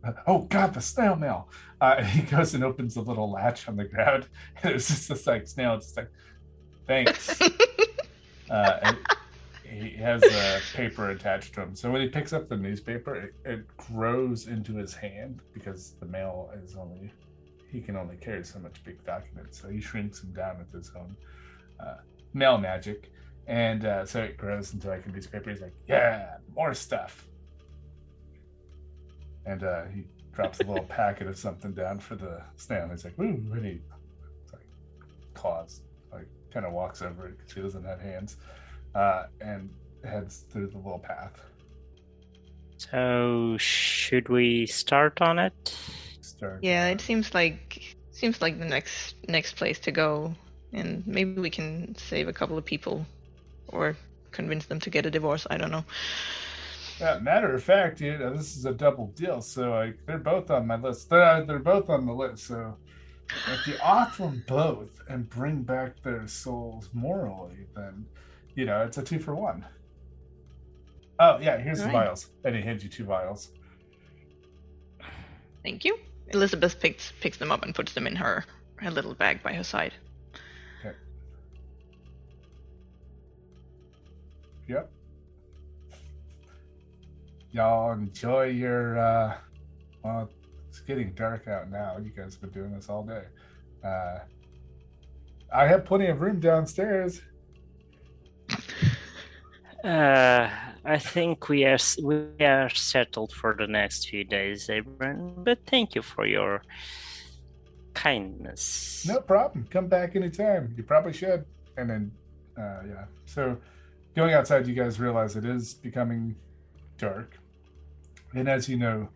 oh 0.28 0.44
God, 0.44 0.74
the 0.74 0.82
snail 0.82 1.16
mail. 1.16 1.50
Uh, 1.82 2.04
he 2.04 2.22
goes 2.22 2.54
and 2.54 2.64
opens 2.64 2.96
a 2.96 3.02
little 3.02 3.30
latch 3.30 3.68
on 3.68 3.76
the 3.76 3.84
ground, 3.84 4.28
and 4.64 4.76
it's 4.76 4.88
just 4.88 5.10
this 5.10 5.28
like 5.28 5.48
snail, 5.48 5.78
just 5.78 5.98
like, 5.98 6.12
thanks. 6.88 7.42
uh, 8.50 8.80
and 8.84 8.98
he 9.64 9.90
has 9.98 10.24
a 10.24 10.62
paper 10.76 11.10
attached 11.10 11.56
to 11.56 11.62
him. 11.62 11.76
So 11.76 11.92
when 11.92 12.02
he 12.02 12.08
picks 12.10 12.32
up 12.32 12.48
the 12.48 12.58
newspaper, 12.58 13.16
it, 13.16 13.34
it 13.44 13.78
grows 13.78 14.48
into 14.48 14.76
his 14.76 14.94
hand 14.94 15.42
because 15.52 15.96
the 16.00 16.06
mail 16.06 16.52
is 16.64 16.76
only 16.76 17.12
he 17.74 17.82
can 17.82 17.98
only 17.98 18.16
carry 18.18 18.44
so 18.46 18.60
much 18.60 18.82
big 18.86 19.04
documents. 19.04 19.60
So 19.60 19.68
he 19.68 19.82
shrinks 19.82 20.20
them 20.22 20.32
down 20.32 20.60
with 20.60 20.72
his 20.72 20.92
own 20.96 21.18
uh, 21.80 21.98
mail 22.34 22.58
magic, 22.60 23.12
and 23.48 23.84
uh, 23.84 24.06
so 24.06 24.22
it 24.22 24.38
grows 24.38 24.74
into 24.74 24.88
like 24.88 25.06
a 25.08 25.10
newspaper. 25.10 25.50
He's 25.50 25.62
like, 25.62 25.74
"Yeah, 25.88 26.38
more 26.56 26.74
stuff." 26.76 27.28
And 29.46 29.64
uh, 29.64 29.86
he 29.94 30.04
drops 30.34 30.60
a 30.60 30.64
little 30.64 30.84
packet 31.00 31.28
of 31.28 31.38
something 31.38 31.74
down 31.74 32.00
for 32.00 32.16
the 32.16 32.42
snail. 32.56 32.84
And 32.84 32.92
he's 32.92 33.04
like, 33.04 33.20
"Ooh, 33.20 33.44
really?" 33.50 33.82
It's 34.44 34.54
like 34.54 34.68
claws. 35.34 35.82
Like 36.12 36.28
kind 36.54 36.66
of 36.66 36.74
walks 36.74 37.02
over 37.02 37.28
it 37.28 37.38
because 37.40 37.54
he 37.54 37.62
doesn't 37.62 37.84
have 37.84 38.00
hands, 38.00 38.38
uh, 38.94 39.26
and 39.42 39.70
heads 40.04 40.46
through 40.52 40.68
the 40.68 40.78
little 40.78 41.00
path. 41.00 41.42
So 42.78 43.56
should 43.58 44.30
we 44.30 44.68
start 44.68 45.22
on 45.22 45.40
it? 45.40 45.76
Start. 46.38 46.60
Yeah, 46.64 46.88
it 46.88 47.00
seems 47.02 47.34
like 47.34 47.96
seems 48.12 48.42
like 48.42 48.60
the 48.60 48.66
next 48.66 49.16
next 49.28 49.56
place 49.56 49.80
to 49.80 49.92
go, 49.92 50.34
and 50.74 51.06
maybe 51.06 51.40
we 51.40 51.50
can 51.50 51.96
save 51.96 52.28
a 52.28 52.34
couple 52.34 52.58
of 52.58 52.66
people, 52.66 53.06
or 53.68 53.96
convince 54.32 54.66
them 54.66 54.80
to 54.80 54.90
get 54.90 55.06
a 55.06 55.12
divorce. 55.12 55.46
I 55.50 55.58
don't 55.58 55.72
know. 55.72 55.86
Yeah, 57.00 57.20
matter 57.20 57.54
of 57.54 57.64
fact, 57.64 58.00
dude, 58.00 58.22
uh, 58.22 58.32
this 58.32 58.56
is 58.56 58.66
a 58.66 58.74
double 58.74 59.08
deal. 59.16 59.42
So 59.42 59.72
like, 59.72 60.00
they're 60.08 60.18
both 60.18 60.50
on 60.50 60.66
my 60.68 60.76
list. 60.76 61.10
They're 61.10 61.46
they're 61.46 61.60
both 61.60 61.90
on 61.90 62.06
the 62.06 62.14
list. 62.14 62.48
So 62.48 62.78
if 63.30 63.68
you 63.68 63.76
offer 63.84 64.24
them 64.24 64.44
both 64.48 64.90
and 65.08 65.30
bring 65.30 65.64
back 65.64 66.02
their 66.04 66.28
souls 66.28 66.90
morally, 66.94 67.68
then 67.76 68.08
you 68.56 68.66
know 68.66 68.84
it's 68.84 68.98
a 68.98 69.04
two 69.04 69.20
for 69.20 69.36
one. 69.36 69.66
Oh 71.20 71.38
yeah, 71.40 71.58
here's 71.58 71.84
the 71.84 71.90
Alright. 71.90 72.08
vials, 72.08 72.28
and 72.44 72.56
he 72.56 72.62
hands 72.62 72.84
you 72.84 72.90
two 72.90 73.06
vials. 73.06 73.52
Thank 75.64 75.86
you. 75.86 75.98
Elizabeth 76.30 76.80
picks 76.80 77.12
picks 77.20 77.38
them 77.38 77.52
up 77.52 77.64
and 77.64 77.76
puts 77.76 77.94
them 77.94 78.08
in 78.08 78.16
her 78.16 78.46
her 78.78 78.92
little 78.92 79.14
bag 79.14 79.44
by 79.44 79.54
her 79.54 79.64
side. 79.64 79.94
Yep. 84.68 84.92
Y'all 87.52 87.92
enjoy 87.92 88.46
your. 88.46 88.98
uh 88.98 89.36
Well, 90.04 90.30
it's 90.70 90.80
getting 90.82 91.14
dark 91.14 91.48
out 91.48 91.70
now. 91.70 91.98
You 91.98 92.12
guys 92.12 92.34
have 92.34 92.42
been 92.42 92.50
doing 92.52 92.74
this 92.74 92.90
all 92.90 93.04
day. 93.04 93.24
Uh 93.84 94.20
I 95.54 95.68
have 95.68 95.86
plenty 95.86 96.08
of 96.08 96.22
room 96.22 96.40
downstairs. 96.40 97.22
Uh, 99.84 100.50
I 100.86 100.98
think 100.98 101.50
we 101.50 101.66
are 101.66 101.78
we 102.02 102.46
are 102.46 102.70
settled 102.70 103.34
for 103.34 103.56
the 103.58 103.68
next 103.68 104.08
few 104.10 104.24
days, 104.24 104.70
Abram. 104.70 105.44
But 105.44 105.60
thank 105.66 105.96
you 105.96 106.02
for 106.02 106.26
your 106.26 106.62
kindness. 107.94 109.06
No 109.08 109.20
problem. 109.20 109.68
Come 109.70 109.88
back 109.88 110.16
anytime. 110.16 110.74
You 110.78 110.84
probably 110.84 111.14
should. 111.14 111.46
And 111.78 111.90
then, 111.90 112.12
uh, 112.58 112.82
yeah. 112.88 113.06
So, 113.26 113.58
going 114.16 114.34
outside, 114.34 114.68
you 114.68 114.74
guys 114.74 115.00
realize 115.00 115.36
it 115.36 115.46
is 115.46 115.74
becoming 115.74 116.36
dark, 116.98 117.38
and 118.34 118.48
as 118.48 118.70
you 118.70 118.78
know, 118.78 119.10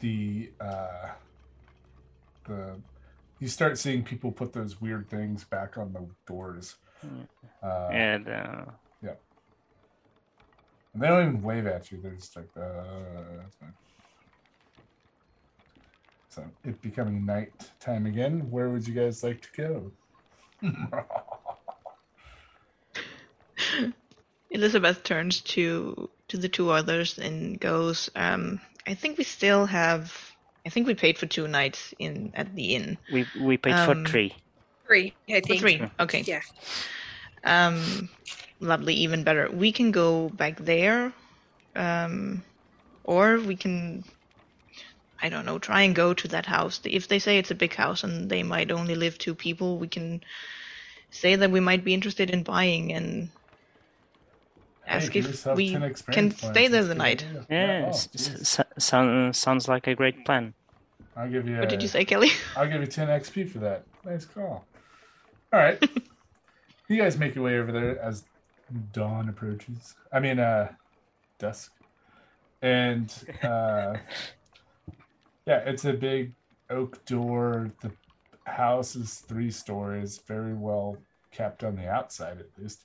the 0.00 0.50
uh, 0.60 1.08
the 2.48 2.80
you 3.38 3.48
start 3.48 3.78
seeing 3.78 4.02
people 4.02 4.32
put 4.32 4.52
those 4.52 4.80
weird 4.80 5.08
things 5.08 5.44
back 5.44 5.76
on 5.76 5.92
the 5.92 6.06
doors. 6.26 6.76
Mm. 7.04 7.28
Uh, 7.62 7.88
And 7.92 8.28
uh, 8.28 8.64
and 10.94 11.02
they 11.02 11.08
don't 11.08 11.28
even 11.28 11.42
wave 11.42 11.66
at 11.66 11.90
you. 11.90 11.98
They're 12.00 12.12
just 12.12 12.36
like, 12.36 12.48
uh, 12.56 12.62
that's 13.38 13.56
fine. 13.56 13.74
So 16.28 16.44
it 16.64 16.80
becoming 16.80 17.26
night 17.26 17.52
time 17.80 18.06
again. 18.06 18.50
Where 18.50 18.70
would 18.70 18.86
you 18.86 18.94
guys 18.94 19.22
like 19.22 19.42
to 19.42 19.48
go? 19.56 19.92
Elizabeth 24.50 25.02
turns 25.02 25.40
to 25.42 26.08
to 26.28 26.36
the 26.38 26.48
two 26.48 26.70
others 26.70 27.18
and 27.18 27.60
goes, 27.60 28.08
um, 28.16 28.60
I 28.86 28.94
think 28.94 29.18
we 29.18 29.24
still 29.24 29.66
have 29.66 30.12
I 30.66 30.70
think 30.70 30.86
we 30.86 30.94
paid 30.94 31.18
for 31.18 31.26
two 31.26 31.46
nights 31.46 31.92
in 31.98 32.32
at 32.34 32.54
the 32.54 32.74
inn. 32.74 32.98
we 33.12 33.26
we 33.40 33.56
paid 33.56 33.74
Um, 33.74 34.04
for 34.04 34.10
three. 34.10 34.34
Three, 34.86 35.14
I 35.28 35.40
For 35.40 35.54
three. 35.56 35.82
Okay. 36.00 36.22
Yeah. 36.26 36.40
Um 37.44 38.08
lovely, 38.60 38.94
even 38.94 39.24
better. 39.24 39.50
We 39.50 39.72
can 39.72 39.90
go 39.90 40.28
back 40.30 40.56
there. 40.58 41.12
Um 41.76 42.42
or 43.04 43.38
we 43.38 43.56
can 43.56 44.04
I 45.22 45.28
don't 45.28 45.46
know, 45.46 45.58
try 45.58 45.82
and 45.82 45.94
go 45.94 46.12
to 46.14 46.28
that 46.28 46.46
house. 46.46 46.80
If 46.84 47.08
they 47.08 47.18
say 47.18 47.38
it's 47.38 47.50
a 47.50 47.54
big 47.54 47.74
house 47.74 48.04
and 48.04 48.28
they 48.28 48.42
might 48.42 48.70
only 48.70 48.94
live 48.94 49.16
two 49.16 49.34
people, 49.34 49.78
we 49.78 49.88
can 49.88 50.22
say 51.10 51.36
that 51.36 51.50
we 51.50 51.60
might 51.60 51.84
be 51.84 51.94
interested 51.94 52.30
in 52.30 52.42
buying 52.42 52.92
and 52.92 53.30
ask 54.86 55.12
give 55.12 55.26
if 55.26 55.46
we 55.56 55.70
can 56.10 56.30
stay 56.32 56.68
there 56.68 56.84
the 56.84 56.94
night. 56.94 57.24
idea. 57.24 57.46
Yeah, 57.48 57.84
oh, 57.86 57.88
s- 57.88 58.60
sound, 58.78 59.34
sounds 59.36 59.68
like 59.68 59.86
a 59.86 59.94
great 59.94 60.24
plan. 60.24 60.52
I'll 61.16 61.30
give 61.30 61.48
you. 61.48 61.58
What 61.58 61.68
did 61.70 61.82
you 61.82 61.88
say, 61.88 62.04
Kelly? 62.04 62.30
I'll 62.56 62.68
give 62.68 62.80
you 62.80 62.86
10 62.86 63.08
XP 63.08 63.50
for 63.50 63.58
that. 63.60 63.84
Nice 64.04 64.24
call. 64.26 64.64
All 65.52 65.60
right. 65.60 65.82
you 66.88 66.96
guys 66.96 67.18
make 67.18 67.34
your 67.34 67.44
way 67.44 67.58
over 67.58 67.72
there 67.72 67.98
as 68.00 68.24
dawn 68.92 69.28
approaches. 69.28 69.94
I 70.12 70.20
mean, 70.20 70.38
uh, 70.38 70.72
dusk. 71.38 71.72
And, 72.62 73.12
uh, 73.42 73.96
yeah, 75.46 75.58
it's 75.66 75.84
a 75.84 75.92
big 75.92 76.34
oak 76.70 77.04
door. 77.04 77.70
The 77.80 77.92
house 78.46 78.96
is 78.96 79.18
three 79.28 79.50
stories, 79.50 80.20
very 80.26 80.54
well 80.54 80.98
kept 81.32 81.64
on 81.64 81.76
the 81.76 81.88
outside 81.88 82.38
at 82.38 82.46
least. 82.58 82.84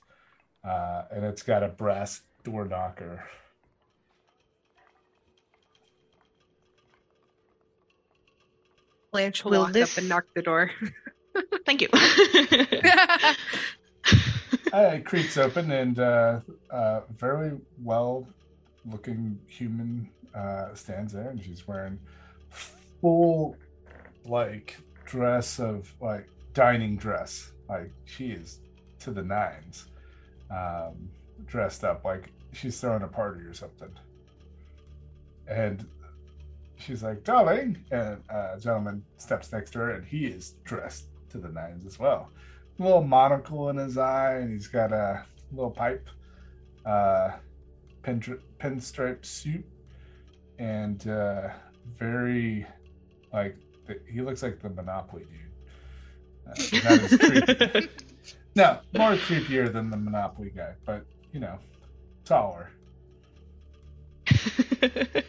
Uh, 0.66 1.04
and 1.10 1.24
it's 1.24 1.42
got 1.42 1.62
a 1.62 1.68
brass 1.68 2.20
door 2.44 2.66
knocker. 2.66 3.24
Blanche 9.12 9.44
will 9.44 9.52
Will 9.52 9.60
walk 9.62 9.72
this- 9.72 9.92
up 9.92 9.98
and 9.98 10.08
knock 10.08 10.24
the 10.34 10.42
door. 10.42 10.70
Thank 11.64 11.82
you. 11.82 11.88
Uh, 14.72 14.92
it 14.94 15.04
creaks 15.04 15.36
open, 15.36 15.68
and 15.72 15.98
uh, 15.98 16.38
uh, 16.70 17.00
very 17.18 17.58
well 17.82 18.24
looking 18.88 19.36
human 19.48 20.08
uh, 20.32 20.72
stands 20.74 21.12
there, 21.12 21.30
and 21.30 21.42
she's 21.42 21.66
wearing 21.66 21.98
full, 23.00 23.56
like, 24.24 24.76
dress 25.04 25.58
of, 25.58 25.92
like, 26.00 26.28
dining 26.54 26.96
dress. 26.96 27.50
Like, 27.68 27.90
she 28.04 28.28
is 28.28 28.60
to 29.00 29.10
the 29.10 29.22
nines, 29.22 29.86
um, 30.52 31.10
dressed 31.46 31.82
up 31.82 32.04
like 32.04 32.30
she's 32.52 32.80
throwing 32.80 33.02
a 33.02 33.08
party 33.08 33.40
or 33.40 33.54
something. 33.54 33.90
And 35.48 35.84
she's 36.76 37.02
like, 37.02 37.24
darling, 37.24 37.84
and 37.90 38.22
uh, 38.32 38.52
a 38.54 38.60
gentleman 38.60 39.02
steps 39.16 39.50
next 39.50 39.72
to 39.72 39.80
her, 39.80 39.90
and 39.90 40.06
he 40.06 40.26
is 40.26 40.54
dressed 40.62 41.06
to 41.30 41.38
the 41.38 41.48
nines 41.48 41.86
as 41.86 41.98
well 41.98 42.30
little 42.80 43.02
monocle 43.02 43.68
in 43.68 43.76
his 43.76 43.98
eye, 43.98 44.36
and 44.36 44.52
he's 44.52 44.66
got 44.66 44.92
a 44.92 45.24
little 45.52 45.70
pipe, 45.70 46.08
uh, 46.86 47.32
pin 48.02 48.20
pinstripe 48.58 49.24
suit, 49.24 49.64
and 50.58 51.06
uh, 51.06 51.48
very 51.98 52.66
like 53.32 53.56
he 54.10 54.20
looks 54.22 54.42
like 54.42 54.60
the 54.60 54.70
Monopoly 54.70 55.24
dude. 55.24 56.84
Uh, 56.84 57.08
creepy. 57.08 57.88
No, 58.56 58.80
more 58.94 59.12
creepier 59.12 59.72
than 59.72 59.90
the 59.90 59.96
Monopoly 59.96 60.50
guy, 60.50 60.74
but 60.84 61.04
you 61.32 61.38
know, 61.38 61.58
taller. 62.24 62.70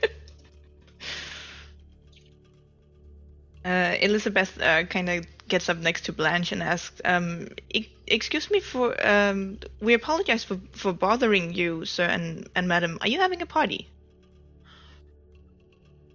Uh, 3.64 3.95
Elizabeth 4.02 4.60
uh, 4.60 4.84
kind 4.86 5.08
of 5.08 5.24
gets 5.52 5.70
up 5.70 5.78
next 5.78 6.06
to 6.06 6.14
Blanche 6.14 6.52
and 6.54 6.64
asks, 6.64 7.02
um, 7.06 7.47
"E- 7.80 7.91
"Excuse 8.08 8.49
me 8.49 8.60
for 8.62 8.86
um, 9.14 9.60
we 9.82 9.93
apologize 9.93 10.43
for, 10.43 10.58
for 10.72 10.93
bothering 10.93 11.54
you, 11.54 11.86
sir 11.86 12.06
and, 12.06 12.49
and 12.56 12.68
madam. 12.68 12.97
Are 13.02 13.10
you 13.14 13.20
having 13.20 13.41
a 13.41 13.45
party?" 13.45 13.88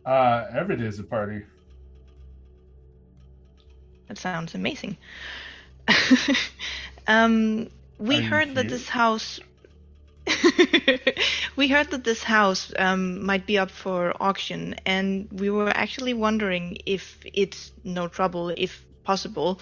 Uh, 0.05 0.65
is 0.71 0.99
a 0.99 1.05
party. 1.05 1.43
That 4.09 4.19
sounds 4.19 4.55
amazing. 4.55 4.97
um, 7.07 7.69
we 7.99 8.21
heard 8.21 8.55
that 8.55 8.69
this 8.69 8.89
house. 8.89 9.41
we 11.57 11.69
heard 11.69 11.91
that 11.91 12.05
this 12.05 12.23
house 12.23 12.73
um, 12.79 13.25
might 13.25 13.47
be 13.47 13.59
up 13.59 13.71
for 13.71 14.15
auction, 14.21 14.75
and 14.87 15.29
we 15.33 15.51
were 15.51 15.71
actually 15.71 16.15
wondering 16.15 16.79
if 16.87 17.19
it's 17.35 17.73
no 17.85 18.09
trouble, 18.09 18.51
if 18.57 18.85
possible, 19.07 19.61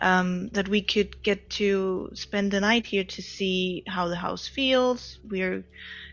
um, 0.00 0.48
that 0.52 0.68
we 0.68 0.82
could 0.82 1.22
get 1.22 1.50
to 1.50 2.10
spend 2.14 2.50
the 2.50 2.60
night 2.60 2.86
here 2.86 3.04
to 3.04 3.22
see 3.22 3.82
how 3.86 4.08
the 4.08 4.16
house 4.16 4.46
feels. 4.48 5.18
We're 5.28 5.64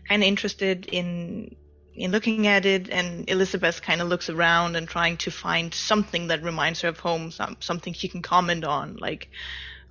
kind 0.08 0.22
of 0.22 0.28
interested 0.28 0.86
in 0.86 1.56
in 1.96 2.10
looking 2.10 2.48
at 2.48 2.66
it, 2.66 2.90
and 2.90 3.30
Elizabeth 3.30 3.80
kind 3.80 4.00
of 4.00 4.08
looks 4.08 4.28
around 4.28 4.76
and 4.76 4.88
trying 4.88 5.16
to 5.16 5.30
find 5.30 5.72
something 5.72 6.26
that 6.26 6.42
reminds 6.42 6.80
her 6.80 6.88
of 6.88 6.98
home, 6.98 7.30
some, 7.30 7.56
something 7.60 7.94
she 7.94 8.08
can 8.08 8.20
comment 8.20 8.64
on, 8.64 8.96
like, 8.96 9.28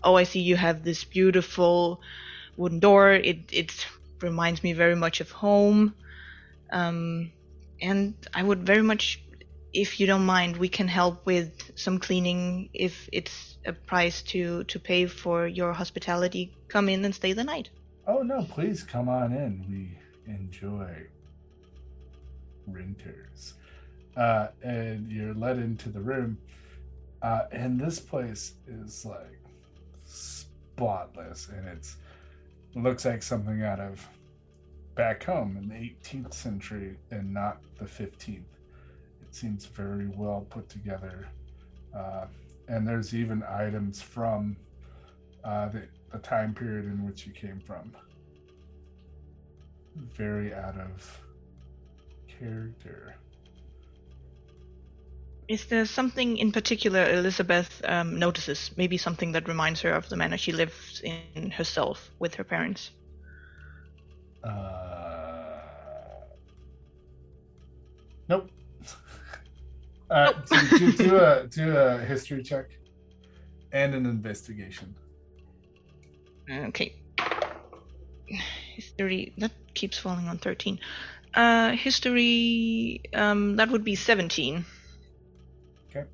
"Oh, 0.03 0.15
I 0.15 0.23
see 0.25 0.41
you 0.41 0.57
have 0.57 0.83
this 0.83 1.05
beautiful 1.05 2.01
wooden 2.57 2.79
door. 2.79 3.13
It 3.13 3.53
it 3.53 3.87
reminds 4.21 4.63
me 4.63 4.73
very 4.73 4.95
much 4.95 5.21
of 5.21 5.31
home." 5.31 5.93
Um, 6.71 7.31
and 7.81 8.15
I 8.33 8.43
would 8.43 8.65
very 8.65 8.81
much, 8.83 9.22
if 9.73 9.99
you 9.99 10.05
don't 10.05 10.25
mind, 10.25 10.57
we 10.57 10.69
can 10.69 10.87
help 10.87 11.25
with 11.25 11.71
some 11.75 11.97
cleaning 11.99 12.69
if 12.73 13.09
it's 13.11 13.57
a 13.65 13.73
price 13.73 14.21
to 14.21 14.63
to 14.65 14.79
pay 14.79 15.07
for 15.07 15.47
your 15.47 15.73
hospitality. 15.73 16.55
Come 16.67 16.89
in 16.89 17.03
and 17.05 17.13
stay 17.13 17.33
the 17.33 17.43
night. 17.43 17.69
Oh 18.07 18.21
no, 18.21 18.43
please 18.43 18.83
come 18.83 19.09
on 19.09 19.31
in. 19.33 19.65
We 19.69 20.33
enjoy 20.33 21.07
renters. 22.67 23.53
Uh, 24.15 24.49
and 24.61 25.11
you're 25.11 25.33
led 25.33 25.57
into 25.57 25.89
the 25.89 26.01
room. 26.01 26.37
Uh, 27.21 27.43
and 27.51 27.79
this 27.79 27.99
place 27.99 28.53
is 28.67 29.05
like 29.05 29.39
spotless 30.05 31.47
and 31.49 31.67
it's 31.67 31.95
looks 32.75 33.05
like 33.05 33.23
something 33.23 33.63
out 33.63 33.79
of 33.79 34.07
back 34.95 35.23
home 35.23 35.57
in 35.57 35.69
the 35.69 35.75
18th 35.75 36.33
century 36.33 36.97
and 37.11 37.33
not 37.33 37.59
the 37.77 37.85
15th. 37.85 38.52
Seems 39.33 39.65
very 39.65 40.07
well 40.15 40.45
put 40.49 40.69
together. 40.69 41.27
Uh, 41.93 42.27
and 42.67 42.87
there's 42.87 43.15
even 43.15 43.43
items 43.43 43.99
from 43.99 44.55
uh, 45.43 45.69
the, 45.69 45.87
the 46.11 46.19
time 46.19 46.53
period 46.53 46.85
in 46.85 47.03
which 47.03 47.25
you 47.25 47.33
came 47.33 47.59
from. 47.59 47.95
Very 49.95 50.53
out 50.53 50.77
of 50.77 51.19
character. 52.27 53.15
Is 55.47 55.65
there 55.65 55.85
something 55.85 56.37
in 56.37 56.51
particular 56.51 57.11
Elizabeth 57.11 57.81
um, 57.85 58.19
notices? 58.19 58.69
Maybe 58.77 58.97
something 58.97 59.31
that 59.31 59.47
reminds 59.47 59.81
her 59.81 59.91
of 59.93 60.07
the 60.09 60.15
manner 60.15 60.37
she 60.37 60.51
lives 60.51 61.01
in 61.03 61.49
herself 61.49 62.11
with 62.19 62.35
her 62.35 62.43
parents? 62.43 62.91
Uh, 64.43 65.59
nope. 68.29 68.49
Uh, 70.09 70.33
do, 70.49 70.77
do, 70.77 70.91
do 70.91 71.17
a 71.17 71.47
do 71.47 71.75
a 71.75 71.97
history 71.99 72.43
check 72.43 72.65
and 73.71 73.95
an 73.95 74.05
investigation. 74.05 74.95
Okay. 76.49 76.95
History 78.75 79.33
that 79.37 79.51
keeps 79.73 79.97
falling 79.97 80.27
on 80.27 80.37
thirteen. 80.37 80.79
Uh, 81.33 81.71
history 81.71 83.01
um, 83.13 83.55
that 83.55 83.69
would 83.69 83.83
be 83.83 83.95
seventeen. 83.95 84.65
Okay. 85.89 86.05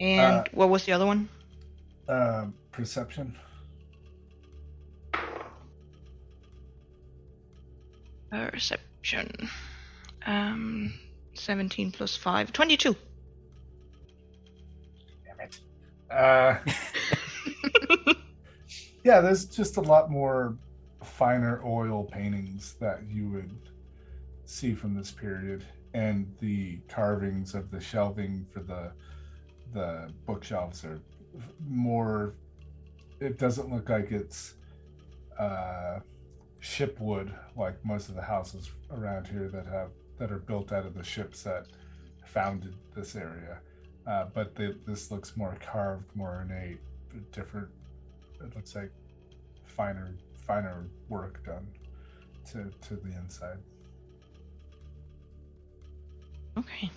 And 0.00 0.46
Uh, 0.46 0.50
what 0.52 0.68
was 0.68 0.84
the 0.84 0.92
other 0.92 1.06
one? 1.06 1.28
Uh, 2.08 2.46
perception. 2.70 3.36
Perception. 8.30 9.48
Um, 10.26 10.94
seventeen 11.40 11.90
plus 11.92 12.16
five. 12.16 12.52
Twenty-two. 12.52 12.96
Damn 15.26 15.40
it. 15.40 15.60
Uh, 16.10 16.58
yeah, 19.04 19.20
there's 19.20 19.46
just 19.46 19.76
a 19.76 19.80
lot 19.80 20.10
more 20.10 20.56
finer 21.02 21.62
oil 21.64 22.04
paintings 22.04 22.74
that 22.80 23.00
you 23.08 23.28
would 23.28 23.70
see 24.44 24.74
from 24.74 24.94
this 24.94 25.10
period, 25.10 25.64
and 25.94 26.32
the 26.40 26.78
carvings 26.88 27.54
of 27.54 27.70
the 27.70 27.80
shelving 27.80 28.46
for 28.52 28.60
the 28.60 28.92
the 29.72 30.12
bookshelves 30.26 30.84
are 30.84 31.00
more. 31.68 32.34
It 33.20 33.38
doesn't 33.38 33.70
look 33.70 33.88
like 33.88 34.10
it's 34.12 34.54
uh, 35.38 36.00
shipwood 36.62 37.32
like 37.56 37.82
most 37.84 38.08
of 38.08 38.14
the 38.14 38.22
houses 38.22 38.70
around 38.90 39.26
here 39.26 39.48
that 39.48 39.66
have 39.66 39.90
that 40.20 40.30
are 40.30 40.38
built 40.38 40.70
out 40.70 40.86
of 40.86 40.94
the 40.94 41.02
ships 41.02 41.42
that 41.42 41.66
founded 42.26 42.76
this 42.94 43.16
area. 43.16 43.58
Uh, 44.06 44.26
but 44.32 44.54
the, 44.54 44.78
this 44.86 45.10
looks 45.10 45.36
more 45.36 45.56
carved, 45.60 46.04
more 46.14 46.36
ornate, 46.36 46.78
different. 47.32 47.68
It 48.40 48.54
looks 48.54 48.76
like 48.76 48.92
finer, 49.64 50.14
finer 50.46 50.86
work 51.08 51.44
done 51.44 51.66
to 52.52 52.70
to 52.88 52.96
the 52.96 53.16
inside. 53.16 53.58
Okay. 56.56 56.90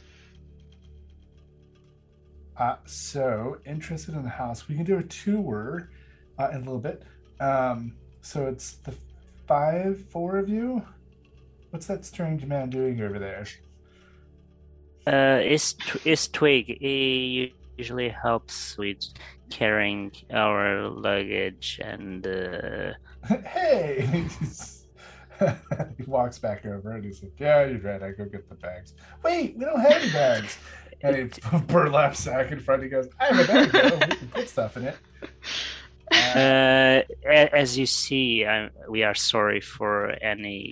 Uh, 2.58 2.76
so 2.86 3.58
interested 3.66 4.16
in 4.16 4.24
the 4.24 4.30
house, 4.30 4.68
we 4.68 4.76
can 4.76 4.84
do 4.84 4.98
a 4.98 5.04
tour 5.04 5.90
uh, 6.38 6.50
in 6.50 6.58
a 6.58 6.60
little 6.60 6.80
bit. 6.80 7.04
Um, 7.40 7.96
so 8.22 8.48
it's 8.48 8.74
the 8.74 8.94
five, 9.48 10.04
four 10.10 10.38
of 10.38 10.50
you. 10.50 10.86
What's 11.74 11.88
that 11.88 12.06
strange 12.06 12.46
man 12.46 12.70
doing 12.70 13.02
over 13.02 13.18
there? 13.18 13.48
Uh, 15.08 15.42
is 15.44 15.74
Tw- 15.74 16.06
is 16.06 16.28
Twig? 16.28 16.68
He 16.68 17.56
usually 17.80 18.10
helps 18.10 18.78
with 18.78 19.00
carrying 19.50 20.12
our 20.32 20.88
luggage 20.88 21.82
and 21.84 22.28
uh, 22.28 22.94
hey! 23.44 24.28
He 25.98 26.04
walks 26.06 26.38
back 26.38 26.64
over 26.64 26.92
and 26.92 27.04
he's 27.04 27.24
like, 27.24 27.34
"Yeah, 27.40 27.66
you're 27.66 27.80
right. 27.80 28.04
I 28.04 28.12
go 28.12 28.26
get 28.26 28.48
the 28.48 28.56
bags. 28.56 28.94
Wait, 29.24 29.58
we 29.58 29.66
don't 29.66 29.80
have 29.80 29.94
any 29.94 30.12
bags." 30.12 30.58
And 31.02 31.18
he 31.18 31.60
burlap 31.68 32.16
sack 32.16 32.52
in 32.52 32.62
front. 32.62 32.84
He 32.84 32.88
goes, 32.88 33.10
"I 33.20 33.34
have 33.34 33.50
a 33.50 33.72
bag. 33.72 34.10
We 34.10 34.16
can 34.16 34.28
put 34.28 34.48
stuff 34.48 34.78
in 34.78 34.86
it." 34.86 34.98
Uh, 36.12 37.02
uh, 37.28 37.50
as 37.52 37.78
you 37.78 37.88
see, 37.88 38.46
i 38.46 38.70
we 38.88 39.04
are 39.04 39.16
sorry 39.16 39.60
for 39.60 40.12
any 40.22 40.72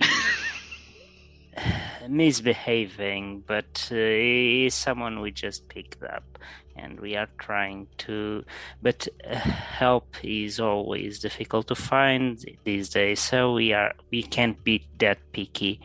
misbehaving, 2.12 3.44
but 3.46 3.88
uh, 3.90 3.94
he 3.94 4.66
is 4.66 4.74
someone 4.74 5.20
we 5.20 5.30
just 5.30 5.68
picked 5.68 6.02
up, 6.02 6.38
and 6.76 7.00
we 7.00 7.16
are 7.16 7.28
trying 7.38 7.86
to. 7.98 8.44
But 8.82 9.08
uh, 9.28 9.34
help 9.36 10.16
is 10.22 10.60
always 10.60 11.18
difficult 11.18 11.68
to 11.68 11.74
find 11.74 12.44
these 12.64 12.90
days, 12.90 13.20
so 13.20 13.54
we 13.54 13.72
are 13.72 13.94
we 14.10 14.22
can't 14.22 14.62
be 14.62 14.86
that 14.98 15.18
picky. 15.32 15.80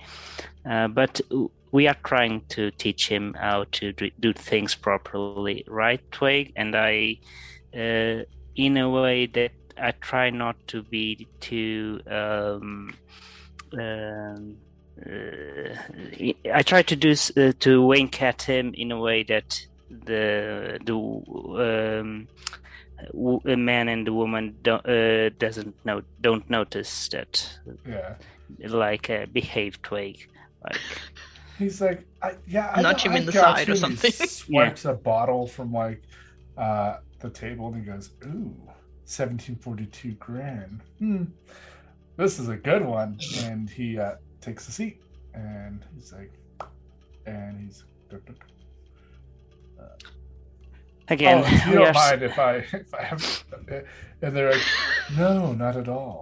Uh, 0.69 0.89
but 0.89 1.21
we 1.71 1.87
are 1.87 1.97
trying 2.03 2.41
to 2.49 2.71
teach 2.71 3.07
him 3.07 3.33
how 3.33 3.65
to 3.71 3.93
do, 3.93 4.33
things 4.33 4.75
properly, 4.75 5.63
right, 5.67 6.01
Twig? 6.11 6.53
And 6.55 6.75
I, 6.75 7.19
uh, 7.73 8.23
in 8.55 8.77
a 8.77 8.89
way 8.89 9.27
that 9.27 9.51
I 9.77 9.91
try 9.91 10.29
not 10.29 10.55
to 10.67 10.83
be 10.83 11.27
too. 11.39 12.01
Um, 12.09 12.95
um, 13.77 14.57
I 15.05 16.63
try 16.63 16.81
to 16.83 16.95
do 16.95 17.11
s- 17.11 17.35
uh, 17.37 17.53
to 17.59 17.81
wink 17.85 18.21
at 18.21 18.41
him 18.43 18.73
in 18.73 18.91
a 18.91 18.99
way 18.99 19.23
that 19.23 19.59
the 19.89 20.79
the 20.83 20.93
um, 20.95 22.27
w- 23.13 23.41
a 23.45 23.55
man 23.55 23.89
and 23.89 24.05
the 24.07 24.13
woman 24.13 24.55
don't 24.63 24.85
uh, 24.87 25.29
doesn't 25.37 25.75
know 25.85 26.01
don't 26.21 26.49
notice 26.49 27.09
that 27.09 27.59
yeah. 27.87 28.15
like 28.67 29.09
uh, 29.09 29.25
behave 29.31 29.81
twig 29.81 30.27
like 30.63 30.81
He's 31.57 31.81
like, 31.81 32.05
I, 32.21 32.35
yeah, 32.45 32.71
I 32.71 32.83
Nudge 32.83 33.01
him 33.01 33.13
I 33.13 33.17
in 33.17 33.25
the 33.25 33.31
side 33.31 33.67
you," 33.67 33.73
or 33.73 33.77
and 33.83 33.97
he 33.99 34.11
something. 34.11 34.27
swipes 34.27 34.85
a 34.85 34.93
bottle 34.93 35.47
from 35.47 35.73
like 35.73 36.03
uh, 36.55 36.97
the 37.19 37.31
table 37.31 37.67
and 37.67 37.77
he 37.77 37.81
goes, 37.81 38.11
"Ooh, 38.25 38.53
1742 39.05 40.11
grand. 40.13 40.81
Hmm, 40.99 41.23
this 42.15 42.37
is 42.37 42.49
a 42.49 42.55
good 42.57 42.85
one." 42.85 43.17
And 43.43 43.67
he 43.67 43.97
uh, 43.97 44.15
takes 44.47 44.67
a 44.69 44.71
seat 44.71 44.97
and 45.33 45.85
he's 45.93 46.13
like, 46.13 46.33
and 47.25 47.53
he's. 47.61 47.83
Again, 51.09 51.37
oh, 51.39 51.47
if 51.47 51.65
you 51.67 51.73
don't 51.73 51.95
s- 51.95 51.95
mind 51.95 52.23
if 52.23 52.37
I 52.39 52.53
if 52.83 52.93
I 52.93 53.03
have, 53.03 53.43
and 54.21 54.35
they're 54.35 54.51
like, 54.51 54.61
no, 55.17 55.53
not 55.53 55.75
at 55.77 55.87
all. 55.87 56.19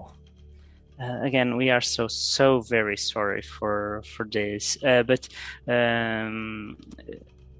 uh, 1.01 1.19
again 1.29 1.57
we 1.57 1.69
are 1.75 1.81
so 1.81 2.07
so 2.07 2.61
very 2.61 2.97
sorry 2.97 3.41
for 3.41 4.01
for 4.13 4.25
this 4.31 4.77
uh, 4.83 5.03
but 5.03 5.27
um, 5.67 6.77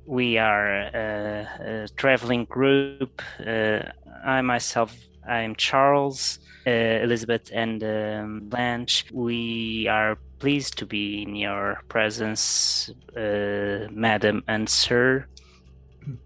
we 0.05 0.37
are 0.37 0.69
uh, 1.03 1.45
a 1.83 1.87
traveling 1.97 2.45
group 2.45 3.21
uh, 3.45 3.79
i 4.25 4.41
myself 4.41 4.91
i'm 5.27 5.53
charles 5.55 6.39
uh, 6.67 6.71
elizabeth 7.05 7.49
and 7.53 7.83
um, 7.83 8.41
blanche 8.53 9.05
we 9.11 9.87
are 9.89 10.17
pleased 10.45 10.77
to 10.77 10.85
be 10.85 11.23
in 11.23 11.35
your 11.35 11.81
presence 11.95 12.91
uh, 13.17 13.87
madam 13.91 14.43
and 14.47 14.69
sir 14.69 15.25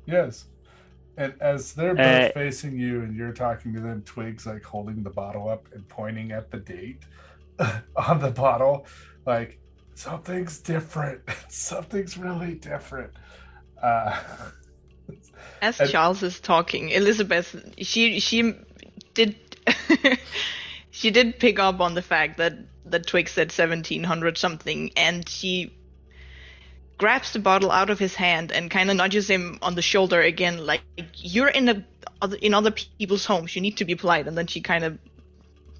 Yes. 0.05 0.45
And 1.17 1.33
as 1.41 1.73
they're 1.73 1.95
both 1.95 2.31
Uh, 2.31 2.31
facing 2.33 2.77
you 2.77 3.01
and 3.03 3.15
you're 3.15 3.33
talking 3.33 3.73
to 3.75 3.79
them, 3.79 4.01
Twig's 4.03 4.45
like 4.45 4.63
holding 4.63 5.03
the 5.03 5.09
bottle 5.09 5.47
up 5.49 5.63
and 5.73 5.87
pointing 5.87 6.31
at 6.31 6.51
the 6.51 6.57
date 6.59 7.01
on 8.07 8.19
the 8.19 8.31
bottle, 8.31 8.85
like 9.25 9.57
something's 9.95 10.59
different. 10.59 11.21
Something's 11.49 12.17
really 12.17 12.55
different. 12.55 13.11
Uh, 13.81 14.19
As 15.61 15.79
And- 15.79 15.89
Charles 15.89 16.23
is 16.23 16.39
talking, 16.39 16.89
Elizabeth, 16.89 17.47
she 17.91 18.19
she 18.19 18.39
did 19.13 19.35
she 20.91 21.09
did 21.11 21.39
pick 21.39 21.57
up 21.59 21.79
on 21.79 21.93
the 21.95 22.01
fact 22.01 22.37
that 22.37 22.53
that 22.91 23.07
Twig 23.07 23.29
said 23.29 23.51
seventeen 23.51 24.03
hundred 24.03 24.37
something, 24.37 24.91
and 24.95 25.27
she 25.27 25.73
grabs 26.97 27.31
the 27.31 27.39
bottle 27.39 27.71
out 27.71 27.89
of 27.89 27.97
his 27.97 28.13
hand 28.13 28.51
and 28.51 28.69
kind 28.69 28.91
of 28.91 28.97
nudges 28.97 29.29
him 29.29 29.57
on 29.61 29.73
the 29.73 29.81
shoulder 29.81 30.21
again, 30.21 30.65
like 30.65 30.81
you're 31.15 31.47
in 31.47 31.69
a 31.69 31.85
other 32.21 32.37
in 32.37 32.53
other 32.53 32.71
people's 32.71 33.25
homes, 33.25 33.55
you 33.55 33.61
need 33.61 33.77
to 33.77 33.85
be 33.85 33.95
polite, 33.95 34.27
and 34.27 34.37
then 34.37 34.47
she 34.47 34.61
kind 34.61 34.83
of 34.83 34.97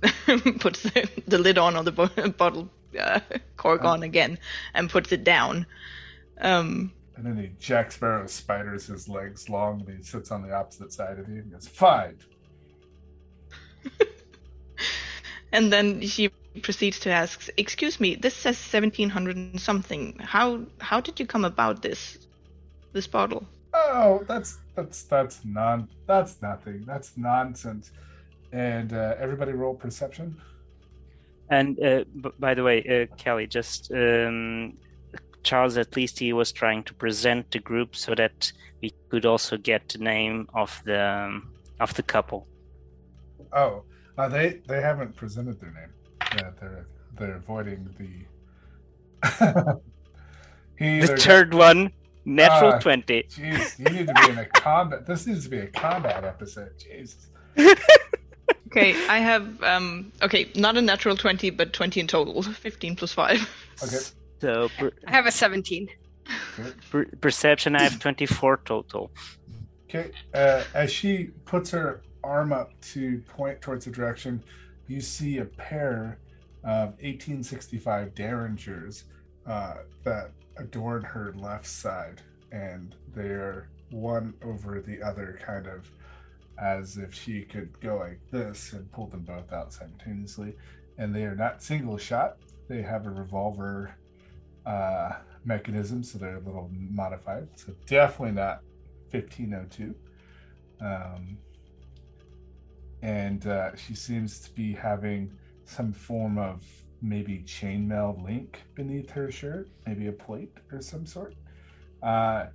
puts 0.59 0.83
the, 0.83 1.09
the 1.27 1.37
lid 1.37 1.57
on 1.57 1.75
on 1.75 1.85
the 1.85 1.91
bo- 1.91 2.29
bottle 2.37 2.69
uh, 2.99 3.19
cork 3.57 3.83
on 3.83 4.03
again 4.03 4.39
and 4.73 4.89
puts 4.89 5.11
it 5.11 5.23
down. 5.23 5.65
Um, 6.39 6.93
and 7.17 7.25
then 7.25 7.37
he 7.37 7.51
Jack 7.59 7.91
Sparrow 7.91 8.25
spiders 8.27 8.87
his 8.87 9.09
legs 9.09 9.49
long 9.49 9.81
and 9.81 9.97
he 9.97 10.03
sits 10.03 10.31
on 10.31 10.41
the 10.41 10.53
opposite 10.53 10.93
side 10.93 11.19
of 11.19 11.27
you 11.27 11.39
and 11.39 11.51
goes, 11.51 11.67
Fine. 11.67 12.17
And 15.51 15.73
then 15.73 16.01
she 16.01 16.29
proceeds 16.59 16.99
to 17.01 17.09
ask, 17.09 17.49
"Excuse 17.57 17.99
me, 17.99 18.15
this 18.15 18.35
says 18.35 18.57
1700 18.57 19.35
and 19.35 19.59
something. 19.59 20.17
How 20.19 20.61
how 20.79 21.01
did 21.01 21.19
you 21.19 21.25
come 21.25 21.45
about 21.45 21.81
this 21.81 22.19
this 22.93 23.07
bottle?" 23.07 23.45
Oh, 23.73 24.23
that's 24.27 24.59
that's 24.75 25.03
that's 25.03 25.45
non 25.45 25.87
that's 26.07 26.41
nothing. 26.41 26.83
That's 26.85 27.17
nonsense. 27.17 27.91
And 28.51 28.93
uh, 28.93 29.15
everybody 29.19 29.53
roll 29.53 29.75
perception. 29.75 30.35
And 31.49 31.79
uh, 31.79 32.03
b- 32.21 32.31
by 32.39 32.53
the 32.53 32.63
way, 32.63 32.83
uh, 33.11 33.15
Kelly, 33.15 33.47
just 33.47 33.91
um, 33.91 34.73
Charles, 35.43 35.77
at 35.77 35.95
least 35.95 36.19
he 36.19 36.33
was 36.33 36.51
trying 36.51 36.83
to 36.83 36.93
present 36.93 37.51
the 37.51 37.59
group 37.59 37.95
so 37.95 38.15
that 38.15 38.51
we 38.81 38.93
could 39.09 39.25
also 39.25 39.57
get 39.57 39.89
the 39.89 39.99
name 39.99 40.47
of 40.53 40.81
the 40.85 41.01
um, 41.01 41.49
of 41.79 41.93
the 41.93 42.03
couple. 42.03 42.47
Oh, 43.53 43.83
uh, 44.17 44.27
they 44.29 44.61
they 44.67 44.81
haven't 44.81 45.15
presented 45.15 45.59
their 45.59 45.71
name. 45.71 45.93
Yeah, 46.35 46.51
they're 46.59 46.85
they're 47.17 47.35
avoiding 47.35 47.89
the. 47.97 48.25
he 50.77 50.99
The 50.99 51.03
either- 51.05 51.17
third 51.17 51.53
one, 51.53 51.91
natural 52.25 52.73
Ah. 52.73 52.79
twenty. 52.79 53.23
Jeez, 53.23 53.79
you 53.79 53.85
need 53.85 54.07
to 54.07 54.13
be 54.13 54.29
in 54.31 54.37
a 54.37 54.45
combat. 54.45 55.05
This 55.05 55.27
needs 55.27 55.43
to 55.45 55.49
be 55.49 55.59
a 55.59 55.67
combat 55.67 56.23
episode. 56.23 56.71
Jesus. 56.79 57.27
Okay, 58.71 58.91
I 59.07 59.17
have 59.17 59.63
um 59.63 60.11
okay, 60.21 60.51
not 60.55 60.77
a 60.77 60.81
natural 60.83 61.17
20, 61.17 61.49
but 61.49 61.73
20 61.73 62.01
in 62.01 62.05
total. 62.07 62.43
15 62.67 62.95
plus 62.95 63.11
5. 63.11 63.49
Okay. 63.83 63.97
So 64.41 64.69
per- 64.77 64.91
I 65.07 65.11
have 65.11 65.25
a 65.25 65.31
17. 65.31 65.89
Good. 66.55 66.75
per- 66.91 67.05
perception, 67.19 67.75
I 67.75 67.81
have 67.81 67.97
twenty-four 67.99 68.61
total. 68.65 69.09
Okay. 69.89 70.11
Uh, 70.35 70.63
as 70.75 70.91
she 70.91 71.31
puts 71.45 71.71
her 71.71 72.03
arm 72.23 72.53
up 72.53 72.79
to 72.93 73.17
point 73.27 73.59
towards 73.59 73.85
the 73.85 73.91
direction, 73.91 74.43
you 74.89 74.99
see 74.99 75.37
a 75.37 75.45
pair 75.45 76.19
of 76.63 76.89
1865 77.01 78.13
Derringers 78.15 79.03
uh, 79.45 79.75
that 80.03 80.31
adorn 80.57 81.03
her 81.03 81.33
left 81.37 81.67
side, 81.67 82.21
and 82.51 82.95
they're 83.15 83.69
one 83.91 84.33
over 84.43 84.81
the 84.81 85.01
other, 85.01 85.39
kind 85.45 85.67
of 85.67 85.89
as 86.61 86.97
if 86.97 87.13
she 87.13 87.43
could 87.43 87.79
go 87.79 87.97
like 87.97 88.19
this 88.31 88.73
and 88.73 88.91
pull 88.91 89.07
them 89.07 89.21
both 89.21 89.53
out 89.53 89.71
simultaneously. 89.71 90.55
And 90.97 91.15
they 91.15 91.23
are 91.23 91.35
not 91.35 91.63
single 91.63 91.97
shot; 91.97 92.37
they 92.67 92.81
have 92.81 93.05
a 93.05 93.11
revolver 93.11 93.95
uh, 94.65 95.13
mechanism, 95.45 96.03
so 96.03 96.17
they're 96.17 96.37
a 96.37 96.41
little 96.41 96.69
modified. 96.73 97.47
So 97.55 97.73
definitely 97.85 98.33
not 98.33 98.61
1502. 99.11 99.95
Um, 100.81 101.37
and 103.01 103.45
uh, 103.47 103.75
she 103.75 103.95
seems 103.95 104.39
to 104.41 104.51
be 104.53 104.73
having 104.73 105.31
some 105.65 105.93
form 105.93 106.37
of 106.37 106.65
maybe 107.01 107.43
chainmail 107.45 108.23
link 108.23 108.61
beneath 108.75 109.09
her 109.11 109.31
shirt, 109.31 109.69
maybe 109.85 110.07
a 110.07 110.11
plate 110.11 110.51
or 110.71 110.81
some 110.81 111.05
sort. 111.05 111.35
Uh, 112.03 112.47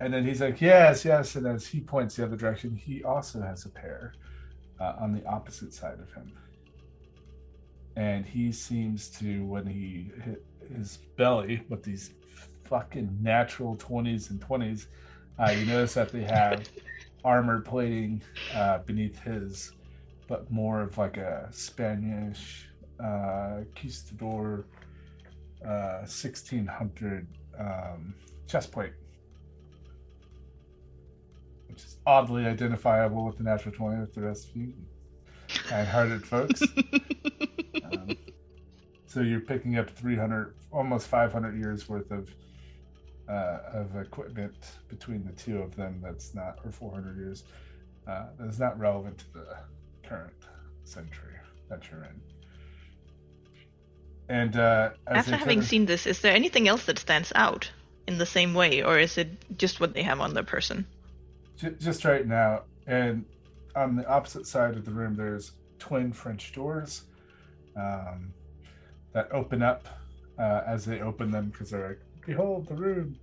and 0.00 0.12
then 0.12 0.26
he's 0.26 0.40
like, 0.40 0.60
Yes, 0.60 1.04
yes. 1.04 1.36
And 1.36 1.46
as 1.46 1.66
he 1.66 1.80
points 1.80 2.16
the 2.16 2.24
other 2.24 2.36
direction, 2.36 2.76
he 2.76 3.02
also 3.04 3.40
has 3.40 3.64
a 3.64 3.70
pair 3.70 4.12
uh, 4.80 4.94
on 5.00 5.12
the 5.14 5.24
opposite 5.26 5.72
side 5.72 5.98
of 6.00 6.12
him. 6.12 6.32
And 7.96 8.26
he 8.26 8.52
seems 8.52 9.08
to, 9.18 9.44
when 9.46 9.66
he 9.66 10.10
hit 10.22 10.44
his 10.76 10.98
belly 11.16 11.62
with 11.70 11.82
these 11.82 12.10
fucking 12.64 13.18
natural 13.22 13.76
20s 13.76 14.30
and 14.30 14.40
20s, 14.40 14.86
uh, 15.38 15.50
you 15.50 15.64
notice 15.64 15.94
that 15.94 16.12
they 16.12 16.22
have 16.22 16.68
armor 17.24 17.60
plating 17.60 18.22
uh, 18.54 18.78
beneath 18.78 19.18
his, 19.20 19.72
but 20.26 20.50
more 20.50 20.80
of 20.82 20.96
like 20.98 21.16
a 21.16 21.48
Spanish 21.52 22.68
uh, 23.00 23.60
Conquistador 23.74 24.66
uh, 25.64 26.00
1600 26.00 27.26
um, 27.58 28.14
chest 28.46 28.72
plate, 28.72 28.92
which 31.68 31.78
is 31.78 31.96
oddly 32.06 32.46
identifiable 32.46 33.24
with 33.24 33.36
the 33.38 33.44
natural 33.44 33.74
20 33.74 34.00
with 34.00 34.14
the 34.14 34.22
rest 34.22 34.50
of 34.50 34.56
you 34.56 34.72
I 35.70 35.84
heard 35.84 36.12
it, 36.12 36.26
folks. 36.26 36.62
Um, 37.84 38.16
so 39.06 39.20
you're 39.20 39.38
picking 39.38 39.78
up 39.78 39.88
300, 39.88 40.56
almost 40.72 41.06
500 41.06 41.56
years 41.56 41.88
worth 41.88 42.10
of 42.10 42.28
uh, 43.28 43.58
of 43.74 43.94
equipment 43.94 44.56
between 44.88 45.24
the 45.24 45.30
two 45.32 45.58
of 45.58 45.76
them. 45.76 46.00
That's 46.02 46.34
not, 46.34 46.58
or 46.64 46.72
400 46.72 47.16
years. 47.16 47.44
Uh, 48.08 48.24
that's 48.40 48.58
not 48.58 48.76
relevant 48.76 49.18
to 49.18 49.32
the 49.34 49.46
current 50.08 50.32
century 50.84 51.34
that 51.68 51.82
you're 51.90 52.04
in. 52.04 52.20
And 54.28 54.56
uh, 54.56 54.90
as 55.06 55.18
After 55.18 55.36
having 55.36 55.60
turn- 55.60 55.66
seen 55.68 55.86
this, 55.86 56.06
is 56.06 56.20
there 56.20 56.34
anything 56.34 56.66
else 56.68 56.84
that 56.86 56.98
stands 56.98 57.32
out 57.34 57.70
in 58.08 58.18
the 58.18 58.26
same 58.26 58.54
way, 58.54 58.82
or 58.82 58.98
is 58.98 59.18
it 59.18 59.28
just 59.58 59.80
what 59.80 59.94
they 59.94 60.02
have 60.02 60.20
on 60.20 60.34
their 60.34 60.42
person? 60.44 60.86
Ju- 61.56 61.76
just 61.80 62.04
right 62.04 62.26
now, 62.26 62.62
and 62.86 63.24
on 63.74 63.96
the 63.96 64.06
opposite 64.08 64.46
side 64.46 64.74
of 64.76 64.84
the 64.84 64.90
room, 64.90 65.14
there's 65.16 65.52
twin 65.78 66.12
French 66.12 66.52
doors 66.52 67.02
um, 67.76 68.32
that 69.12 69.28
open 69.32 69.62
up 69.62 69.86
uh, 70.38 70.62
as 70.66 70.84
they 70.84 71.00
open 71.00 71.30
them 71.30 71.50
because 71.50 71.70
they're 71.70 71.88
like, 71.88 72.00
"Behold 72.26 72.66
the 72.66 72.74
room!" 72.74 73.16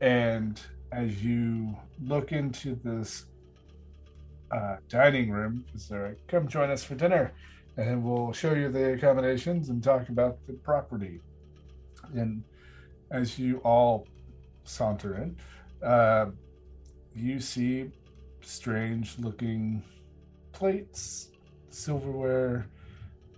And 0.00 0.60
as 0.90 1.24
you 1.24 1.74
look 2.04 2.32
into 2.32 2.74
this 2.84 3.24
uh, 4.52 4.76
dining 4.88 5.30
room, 5.30 5.64
because 5.66 5.88
they're 5.88 6.16
"Come 6.28 6.46
join 6.48 6.70
us 6.70 6.84
for 6.84 6.94
dinner, 6.94 7.32
and 7.76 8.04
we'll 8.04 8.32
show 8.32 8.52
you 8.54 8.68
the 8.70 8.92
accommodations 8.92 9.68
and 9.70 9.82
talk 9.82 10.08
about 10.08 10.38
the 10.46 10.52
property." 10.52 11.20
And 12.14 12.44
as 13.10 13.38
you 13.38 13.58
all 13.58 14.06
saunter 14.64 15.16
in, 15.22 15.36
uh, 15.86 16.26
you 17.14 17.40
see 17.40 17.90
strange 18.40 19.18
looking 19.18 19.82
plates, 20.52 21.30
silverware, 21.70 22.66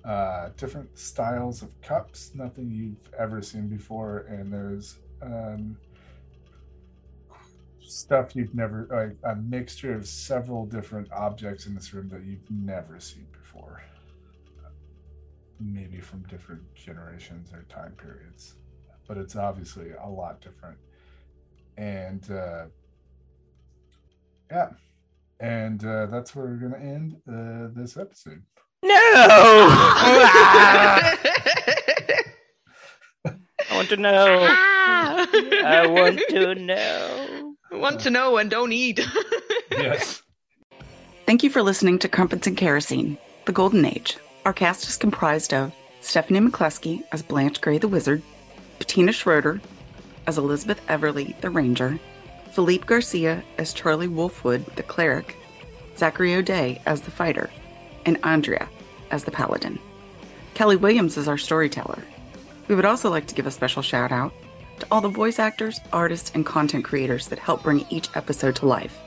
uh, 0.04 0.50
different 0.56 0.98
styles 0.98 1.62
of 1.62 1.80
cups, 1.80 2.32
nothing 2.34 2.70
you've 2.70 3.14
ever 3.18 3.40
seen 3.40 3.68
before. 3.68 4.18
And 4.28 4.52
there's 4.52 4.98
um, 5.22 5.76
stuff 7.84 8.34
you've 8.34 8.54
never 8.54 8.88
like 8.90 9.16
a 9.32 9.36
mixture 9.36 9.94
of 9.94 10.06
several 10.06 10.66
different 10.66 11.10
objects 11.12 11.66
in 11.66 11.74
this 11.74 11.92
room 11.92 12.08
that 12.08 12.24
you've 12.24 12.50
never 12.50 12.98
seen 12.98 13.26
before 13.32 13.82
maybe 15.60 16.00
from 16.00 16.22
different 16.24 16.62
generations 16.74 17.52
or 17.52 17.62
time 17.68 17.92
periods 17.92 18.56
but 19.06 19.16
it's 19.16 19.36
obviously 19.36 19.90
a 20.02 20.08
lot 20.08 20.40
different 20.40 20.78
and 21.76 22.30
uh 22.30 22.64
yeah 24.50 24.70
and 25.40 25.84
uh 25.84 26.06
that's 26.06 26.34
where 26.34 26.46
we're 26.46 26.56
gonna 26.56 26.76
end 26.82 27.16
uh, 27.28 27.68
this 27.74 27.96
episode 27.96 28.42
No! 28.82 28.90
I 33.70 33.76
want 33.76 33.88
to 33.88 33.96
know. 33.96 34.46
I 34.50 35.86
want 35.86 36.20
to 36.28 36.54
know. 36.54 37.23
Want 37.74 38.00
to 38.00 38.10
know 38.10 38.36
and 38.36 38.50
don't 38.50 38.72
eat. 38.72 39.00
yes 39.70 40.22
Thank 41.26 41.42
you 41.42 41.48
for 41.48 41.62
listening 41.62 41.98
to 42.00 42.08
Crumpets 42.08 42.46
and 42.46 42.56
Kerosene, 42.56 43.16
The 43.46 43.52
Golden 43.52 43.84
Age. 43.86 44.18
Our 44.44 44.52
cast 44.52 44.86
is 44.86 44.98
comprised 44.98 45.54
of 45.54 45.72
Stephanie 46.02 46.38
McCluskey 46.38 47.02
as 47.12 47.22
Blanche 47.22 47.62
Gray 47.62 47.78
the 47.78 47.88
Wizard, 47.88 48.20
Bettina 48.78 49.10
Schroeder 49.10 49.58
as 50.26 50.36
Elizabeth 50.36 50.86
Everly 50.86 51.40
the 51.40 51.48
Ranger, 51.48 51.98
Philippe 52.52 52.84
Garcia 52.84 53.42
as 53.56 53.72
Charlie 53.72 54.06
Wolfwood 54.06 54.66
the 54.76 54.82
Cleric, 54.82 55.36
Zachary 55.96 56.34
O'Day 56.34 56.80
as 56.84 57.00
the 57.00 57.10
Fighter, 57.10 57.48
and 58.04 58.18
Andrea 58.22 58.68
as 59.10 59.24
the 59.24 59.30
Paladin. 59.30 59.78
Kelly 60.52 60.76
Williams 60.76 61.16
is 61.16 61.26
our 61.26 61.38
storyteller. 61.38 62.04
We 62.68 62.74
would 62.74 62.84
also 62.84 63.08
like 63.08 63.26
to 63.28 63.34
give 63.34 63.46
a 63.46 63.50
special 63.50 63.80
shout 63.82 64.12
out 64.12 64.34
to 64.80 64.86
all 64.90 65.00
the 65.00 65.08
voice 65.08 65.38
actors, 65.38 65.80
artists, 65.92 66.32
and 66.34 66.44
content 66.44 66.84
creators 66.84 67.28
that 67.28 67.38
help 67.38 67.62
bring 67.62 67.86
each 67.90 68.08
episode 68.14 68.56
to 68.56 68.66
life. 68.66 68.98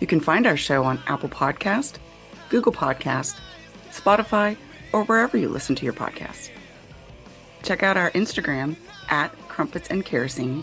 You 0.00 0.06
can 0.06 0.20
find 0.20 0.46
our 0.46 0.56
show 0.56 0.84
on 0.84 1.02
Apple 1.06 1.28
Podcast, 1.28 1.98
Google 2.48 2.72
Podcast, 2.72 3.38
Spotify, 3.90 4.56
or 4.92 5.04
wherever 5.04 5.36
you 5.36 5.48
listen 5.48 5.74
to 5.76 5.84
your 5.84 5.94
podcasts. 5.94 6.50
Check 7.62 7.82
out 7.82 7.96
our 7.96 8.10
Instagram 8.12 8.76
at 9.08 9.36
Crumpets 9.48 9.88
and 9.88 10.04
Kerosene 10.04 10.62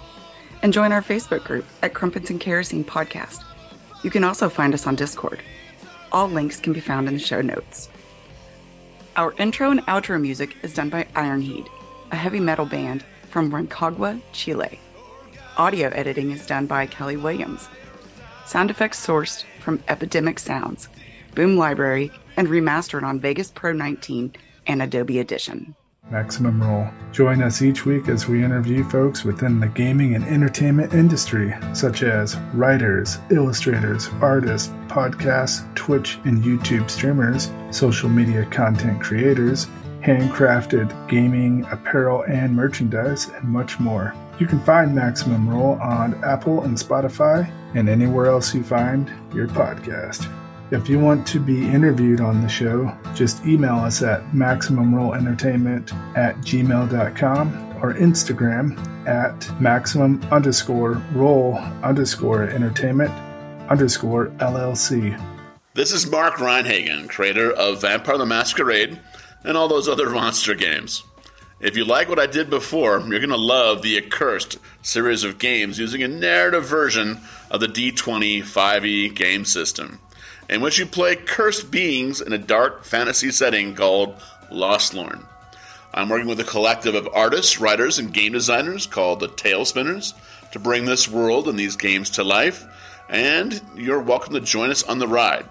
and 0.62 0.72
join 0.72 0.92
our 0.92 1.02
Facebook 1.02 1.44
group 1.44 1.66
at 1.82 1.94
Crumpets 1.94 2.30
and 2.30 2.40
Kerosene 2.40 2.86
Podcast. 2.86 3.44
You 4.04 4.10
can 4.10 4.24
also 4.24 4.50
find 4.50 4.74
us 4.74 4.88
on 4.88 4.96
Discord. 4.96 5.42
All 6.12 6.30
links 6.30 6.60
can 6.60 6.74
be 6.74 6.80
found 6.80 7.08
in 7.08 7.16
the 7.16 7.20
show 7.20 7.42
notes. 7.42 7.90
Our 9.16 9.34
intro 9.38 9.72
and 9.72 9.82
outro 9.88 10.20
music 10.20 10.56
is 10.64 10.74
done 10.74 10.90
by 10.90 11.06
Ironheed, 11.16 11.68
a 12.12 12.16
heavy 12.16 12.40
metal 12.40 12.66
band 12.66 13.04
from 13.34 13.52
Rancagua, 13.52 14.22
Chile. 14.32 14.80
Audio 15.58 15.90
editing 15.90 16.30
is 16.30 16.46
done 16.46 16.68
by 16.68 16.86
Kelly 16.86 17.18
Williams. 17.18 17.68
Sound 18.46 18.70
effects 18.70 19.04
sourced 19.04 19.44
from 19.60 19.84
Epidemic 19.88 20.38
Sounds, 20.38 20.88
Boom 21.34 21.58
Library, 21.58 22.12
and 22.38 22.48
remastered 22.48 23.02
on 23.02 23.20
Vegas 23.20 23.50
Pro 23.50 23.74
19 23.74 24.34
and 24.68 24.84
Adobe 24.84 25.20
Audition. 25.20 25.74
Maximum 26.12 26.62
Roll. 26.62 26.88
Join 27.12 27.42
us 27.42 27.64
each 27.64 27.88
week 27.88 28.08
as 28.08 28.28
we 28.28 28.44
interview 28.44 28.84
folks 28.84 29.24
within 29.24 29.60
the 29.60 29.68
gaming 29.70 30.14
and 30.14 30.26
entertainment 30.26 30.94
industry, 30.94 31.56
such 31.74 32.04
as 32.04 32.38
writers, 32.54 33.18
illustrators, 33.32 34.10
artists, 34.22 34.68
podcasts, 34.88 35.74
Twitch 35.74 36.20
and 36.26 36.44
YouTube 36.44 36.88
streamers, 36.88 37.50
social 37.72 38.10
media 38.10 38.46
content 38.52 39.02
creators, 39.02 39.66
handcrafted 40.04 41.10
gaming, 41.10 41.66
apparel, 41.72 42.24
and 42.24 42.56
merchandise, 42.56 43.30
and 43.30 43.44
much 43.46 43.80
more. 43.80 44.14
You 44.40 44.48
can 44.48 44.60
find 44.62 44.94
Maximum 44.94 45.48
Roll 45.48 45.80
on 45.82 46.22
Apple 46.24 46.64
and 46.64 46.78
Spotify 46.78 47.50
and 47.76 47.88
anywhere 47.88 48.26
else 48.28 48.54
you 48.54 48.64
find 48.64 49.12
your 49.34 49.48
podcast. 49.48 50.30
If 50.72 50.90
you 50.90 51.00
want 51.00 51.28
to 51.28 51.40
be 51.40 51.70
interviewed 51.70 52.20
on 52.20 52.42
the 52.42 52.50
show, 52.50 52.92
just 53.14 53.46
email 53.46 53.76
us 53.76 54.02
at 54.02 54.24
maximumrollentertainment 54.32 55.94
at 56.18 56.36
gmail.com 56.38 57.78
or 57.82 57.94
Instagram 57.94 59.08
at 59.08 59.62
maximum 59.62 60.22
underscore 60.32 61.02
roll 61.14 61.58
underscore 61.84 62.44
entertainment 62.44 63.12
underscore 63.70 64.28
LLC. 64.40 65.20
This 65.76 65.92
is 65.92 66.10
Mark 66.10 66.40
Rein-Hagen, 66.40 67.08
creator 67.08 67.52
of 67.52 67.82
Vampire 67.82 68.18
the 68.18 68.26
Masquerade 68.26 69.00
and 69.44 69.58
all 69.58 69.68
those 69.68 69.88
other 69.88 70.10
monster 70.12 70.56
games. 70.56 71.04
If 71.60 71.78
you 71.78 71.86
like 71.86 72.10
what 72.10 72.20
I 72.20 72.28
did 72.28 72.50
before, 72.50 73.00
you're 73.00 73.20
going 73.20 73.30
to 73.30 73.38
love 73.38 73.82
the 73.82 73.98
Accursed 73.98 74.58
series 74.82 75.24
of 75.24 75.40
games 75.40 75.80
using 75.80 76.04
a 76.04 76.10
narrative 76.10 76.66
version 76.66 77.22
of 77.50 77.62
the 77.62 77.68
D20 77.68 78.42
5e 78.42 79.16
game 79.16 79.46
system, 79.46 80.00
in 80.50 80.60
which 80.60 80.78
you 80.78 80.86
play 80.86 81.16
cursed 81.16 81.72
beings 81.72 82.20
in 82.20 82.34
a 82.34 82.38
dark 82.38 82.84
fantasy 82.84 83.32
setting 83.32 83.76
called 83.76 84.22
Lost 84.52 84.94
Lorn. 84.94 85.26
I'm 85.94 86.10
working 86.10 86.28
with 86.28 86.40
a 86.42 86.44
collective 86.44 86.96
of 86.96 87.08
artists, 87.14 87.62
writers, 87.62 87.98
and 87.98 88.14
game 88.14 88.34
designers 88.34 88.86
called 88.86 89.22
the 89.22 89.30
Tail 89.30 89.64
Spinners 89.64 90.14
to 90.52 90.60
bring 90.60 90.84
this 90.84 91.08
world 91.08 91.48
and 91.48 91.58
these 91.58 91.76
games 91.76 92.10
to 92.12 92.24
life, 92.24 92.66
and 93.08 93.62
you're 93.76 94.02
welcome 94.02 94.34
to 94.34 94.42
join 94.42 94.70
us 94.70 94.84
on 94.84 95.00
the 95.00 95.08
ride. 95.08 95.46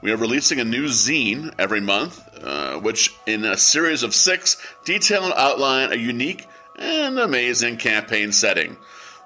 We 0.00 0.10
are 0.10 0.16
releasing 0.16 0.58
a 0.58 0.64
new 0.64 0.86
zine 0.86 1.54
every 1.58 1.80
month, 1.80 2.27
uh, 2.42 2.78
which, 2.78 3.14
in 3.26 3.44
a 3.44 3.56
series 3.56 4.02
of 4.02 4.14
six, 4.14 4.56
detail 4.84 5.24
and 5.24 5.34
outline 5.34 5.92
a 5.92 5.96
unique 5.96 6.46
and 6.76 7.18
amazing 7.18 7.76
campaign 7.76 8.32
setting. 8.32 8.76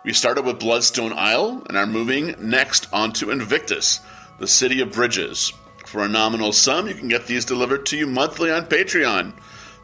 We 0.04 0.12
started 0.12 0.44
with 0.44 0.58
Bloodstone 0.58 1.12
Isle 1.12 1.62
and 1.68 1.76
are 1.76 1.86
moving 1.86 2.34
next 2.38 2.92
onto 2.92 3.30
Invictus, 3.30 4.00
the 4.38 4.48
city 4.48 4.80
of 4.80 4.92
bridges. 4.92 5.52
For 5.86 6.02
a 6.02 6.08
nominal 6.08 6.52
sum, 6.52 6.88
you 6.88 6.94
can 6.94 7.08
get 7.08 7.26
these 7.26 7.44
delivered 7.44 7.86
to 7.86 7.96
you 7.96 8.06
monthly 8.06 8.50
on 8.50 8.66
Patreon. 8.66 9.32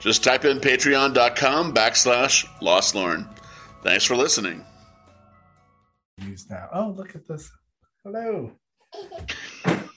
Just 0.01 0.25
type 0.25 0.45
in 0.45 0.59
patreon.com 0.59 1.75
backslash 1.75 2.49
Lost 2.63 2.95
Lorn. 2.95 3.29
Thanks 3.83 4.05
for 4.05 4.17
listening. 4.17 4.65
Use 6.23 6.49
now. 6.51 6.69
Oh, 6.73 6.95
look 6.97 7.15
at 7.15 7.27
this. 7.29 7.51
Hello. 8.05 8.53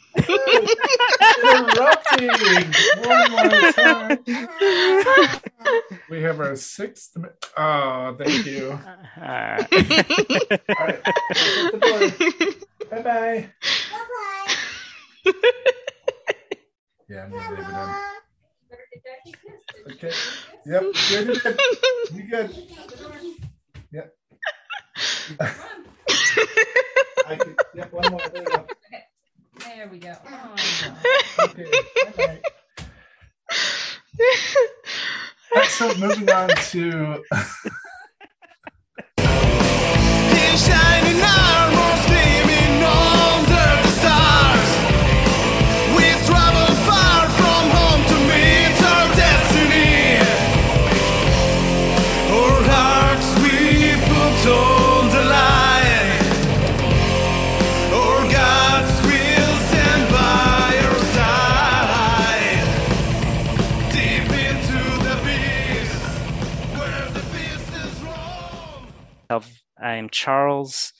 Interrupting 1.43 2.29
one 3.05 3.31
more 3.31 3.71
time. 3.71 4.17
We 6.09 6.21
have 6.21 6.39
our 6.39 6.55
sixth. 6.55 7.15
mi- 7.17 7.29
Oh, 7.57 8.15
thank 8.17 8.45
you. 8.45 8.71
Uh, 8.71 9.63
All 10.79 10.85
right. 10.85 11.03
Bye 12.89 13.01
bye. 13.01 13.49
Yeah, 17.09 17.23
I'm 17.25 17.31
gonna 17.31 17.49
leave 17.49 17.59
it 17.59 17.65
in. 19.87 19.93
Okay. 19.93 20.13
Yep. 20.65 20.83
Good. 21.09 21.27
good. 21.43 21.59
You 22.13 22.23
good? 22.29 22.49
Yep. 23.91 24.07
I 27.27 27.35
could, 27.35 27.55
yep. 27.75 27.91
One 27.93 28.11
more. 28.11 28.19
There 28.33 28.41
you 28.43 28.47
go. 28.47 28.65
There 29.59 29.87
we 29.91 29.99
go. 29.99 30.15
Oh, 30.29 30.55
Okay. 31.43 31.65
Bye 32.17 32.39
bye. 35.53 35.67
So 35.67 35.93
moving 35.95 36.29
on 36.31 36.49
to 36.49 37.23
I'm 70.01 70.09
Charles, 70.09 70.93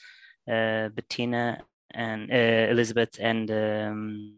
uh, 0.47 0.89
Bettina, 0.89 1.63
and 1.91 2.31
uh, 2.31 2.69
Elizabeth, 2.69 3.17
and 3.19 3.49
um, 3.49 4.35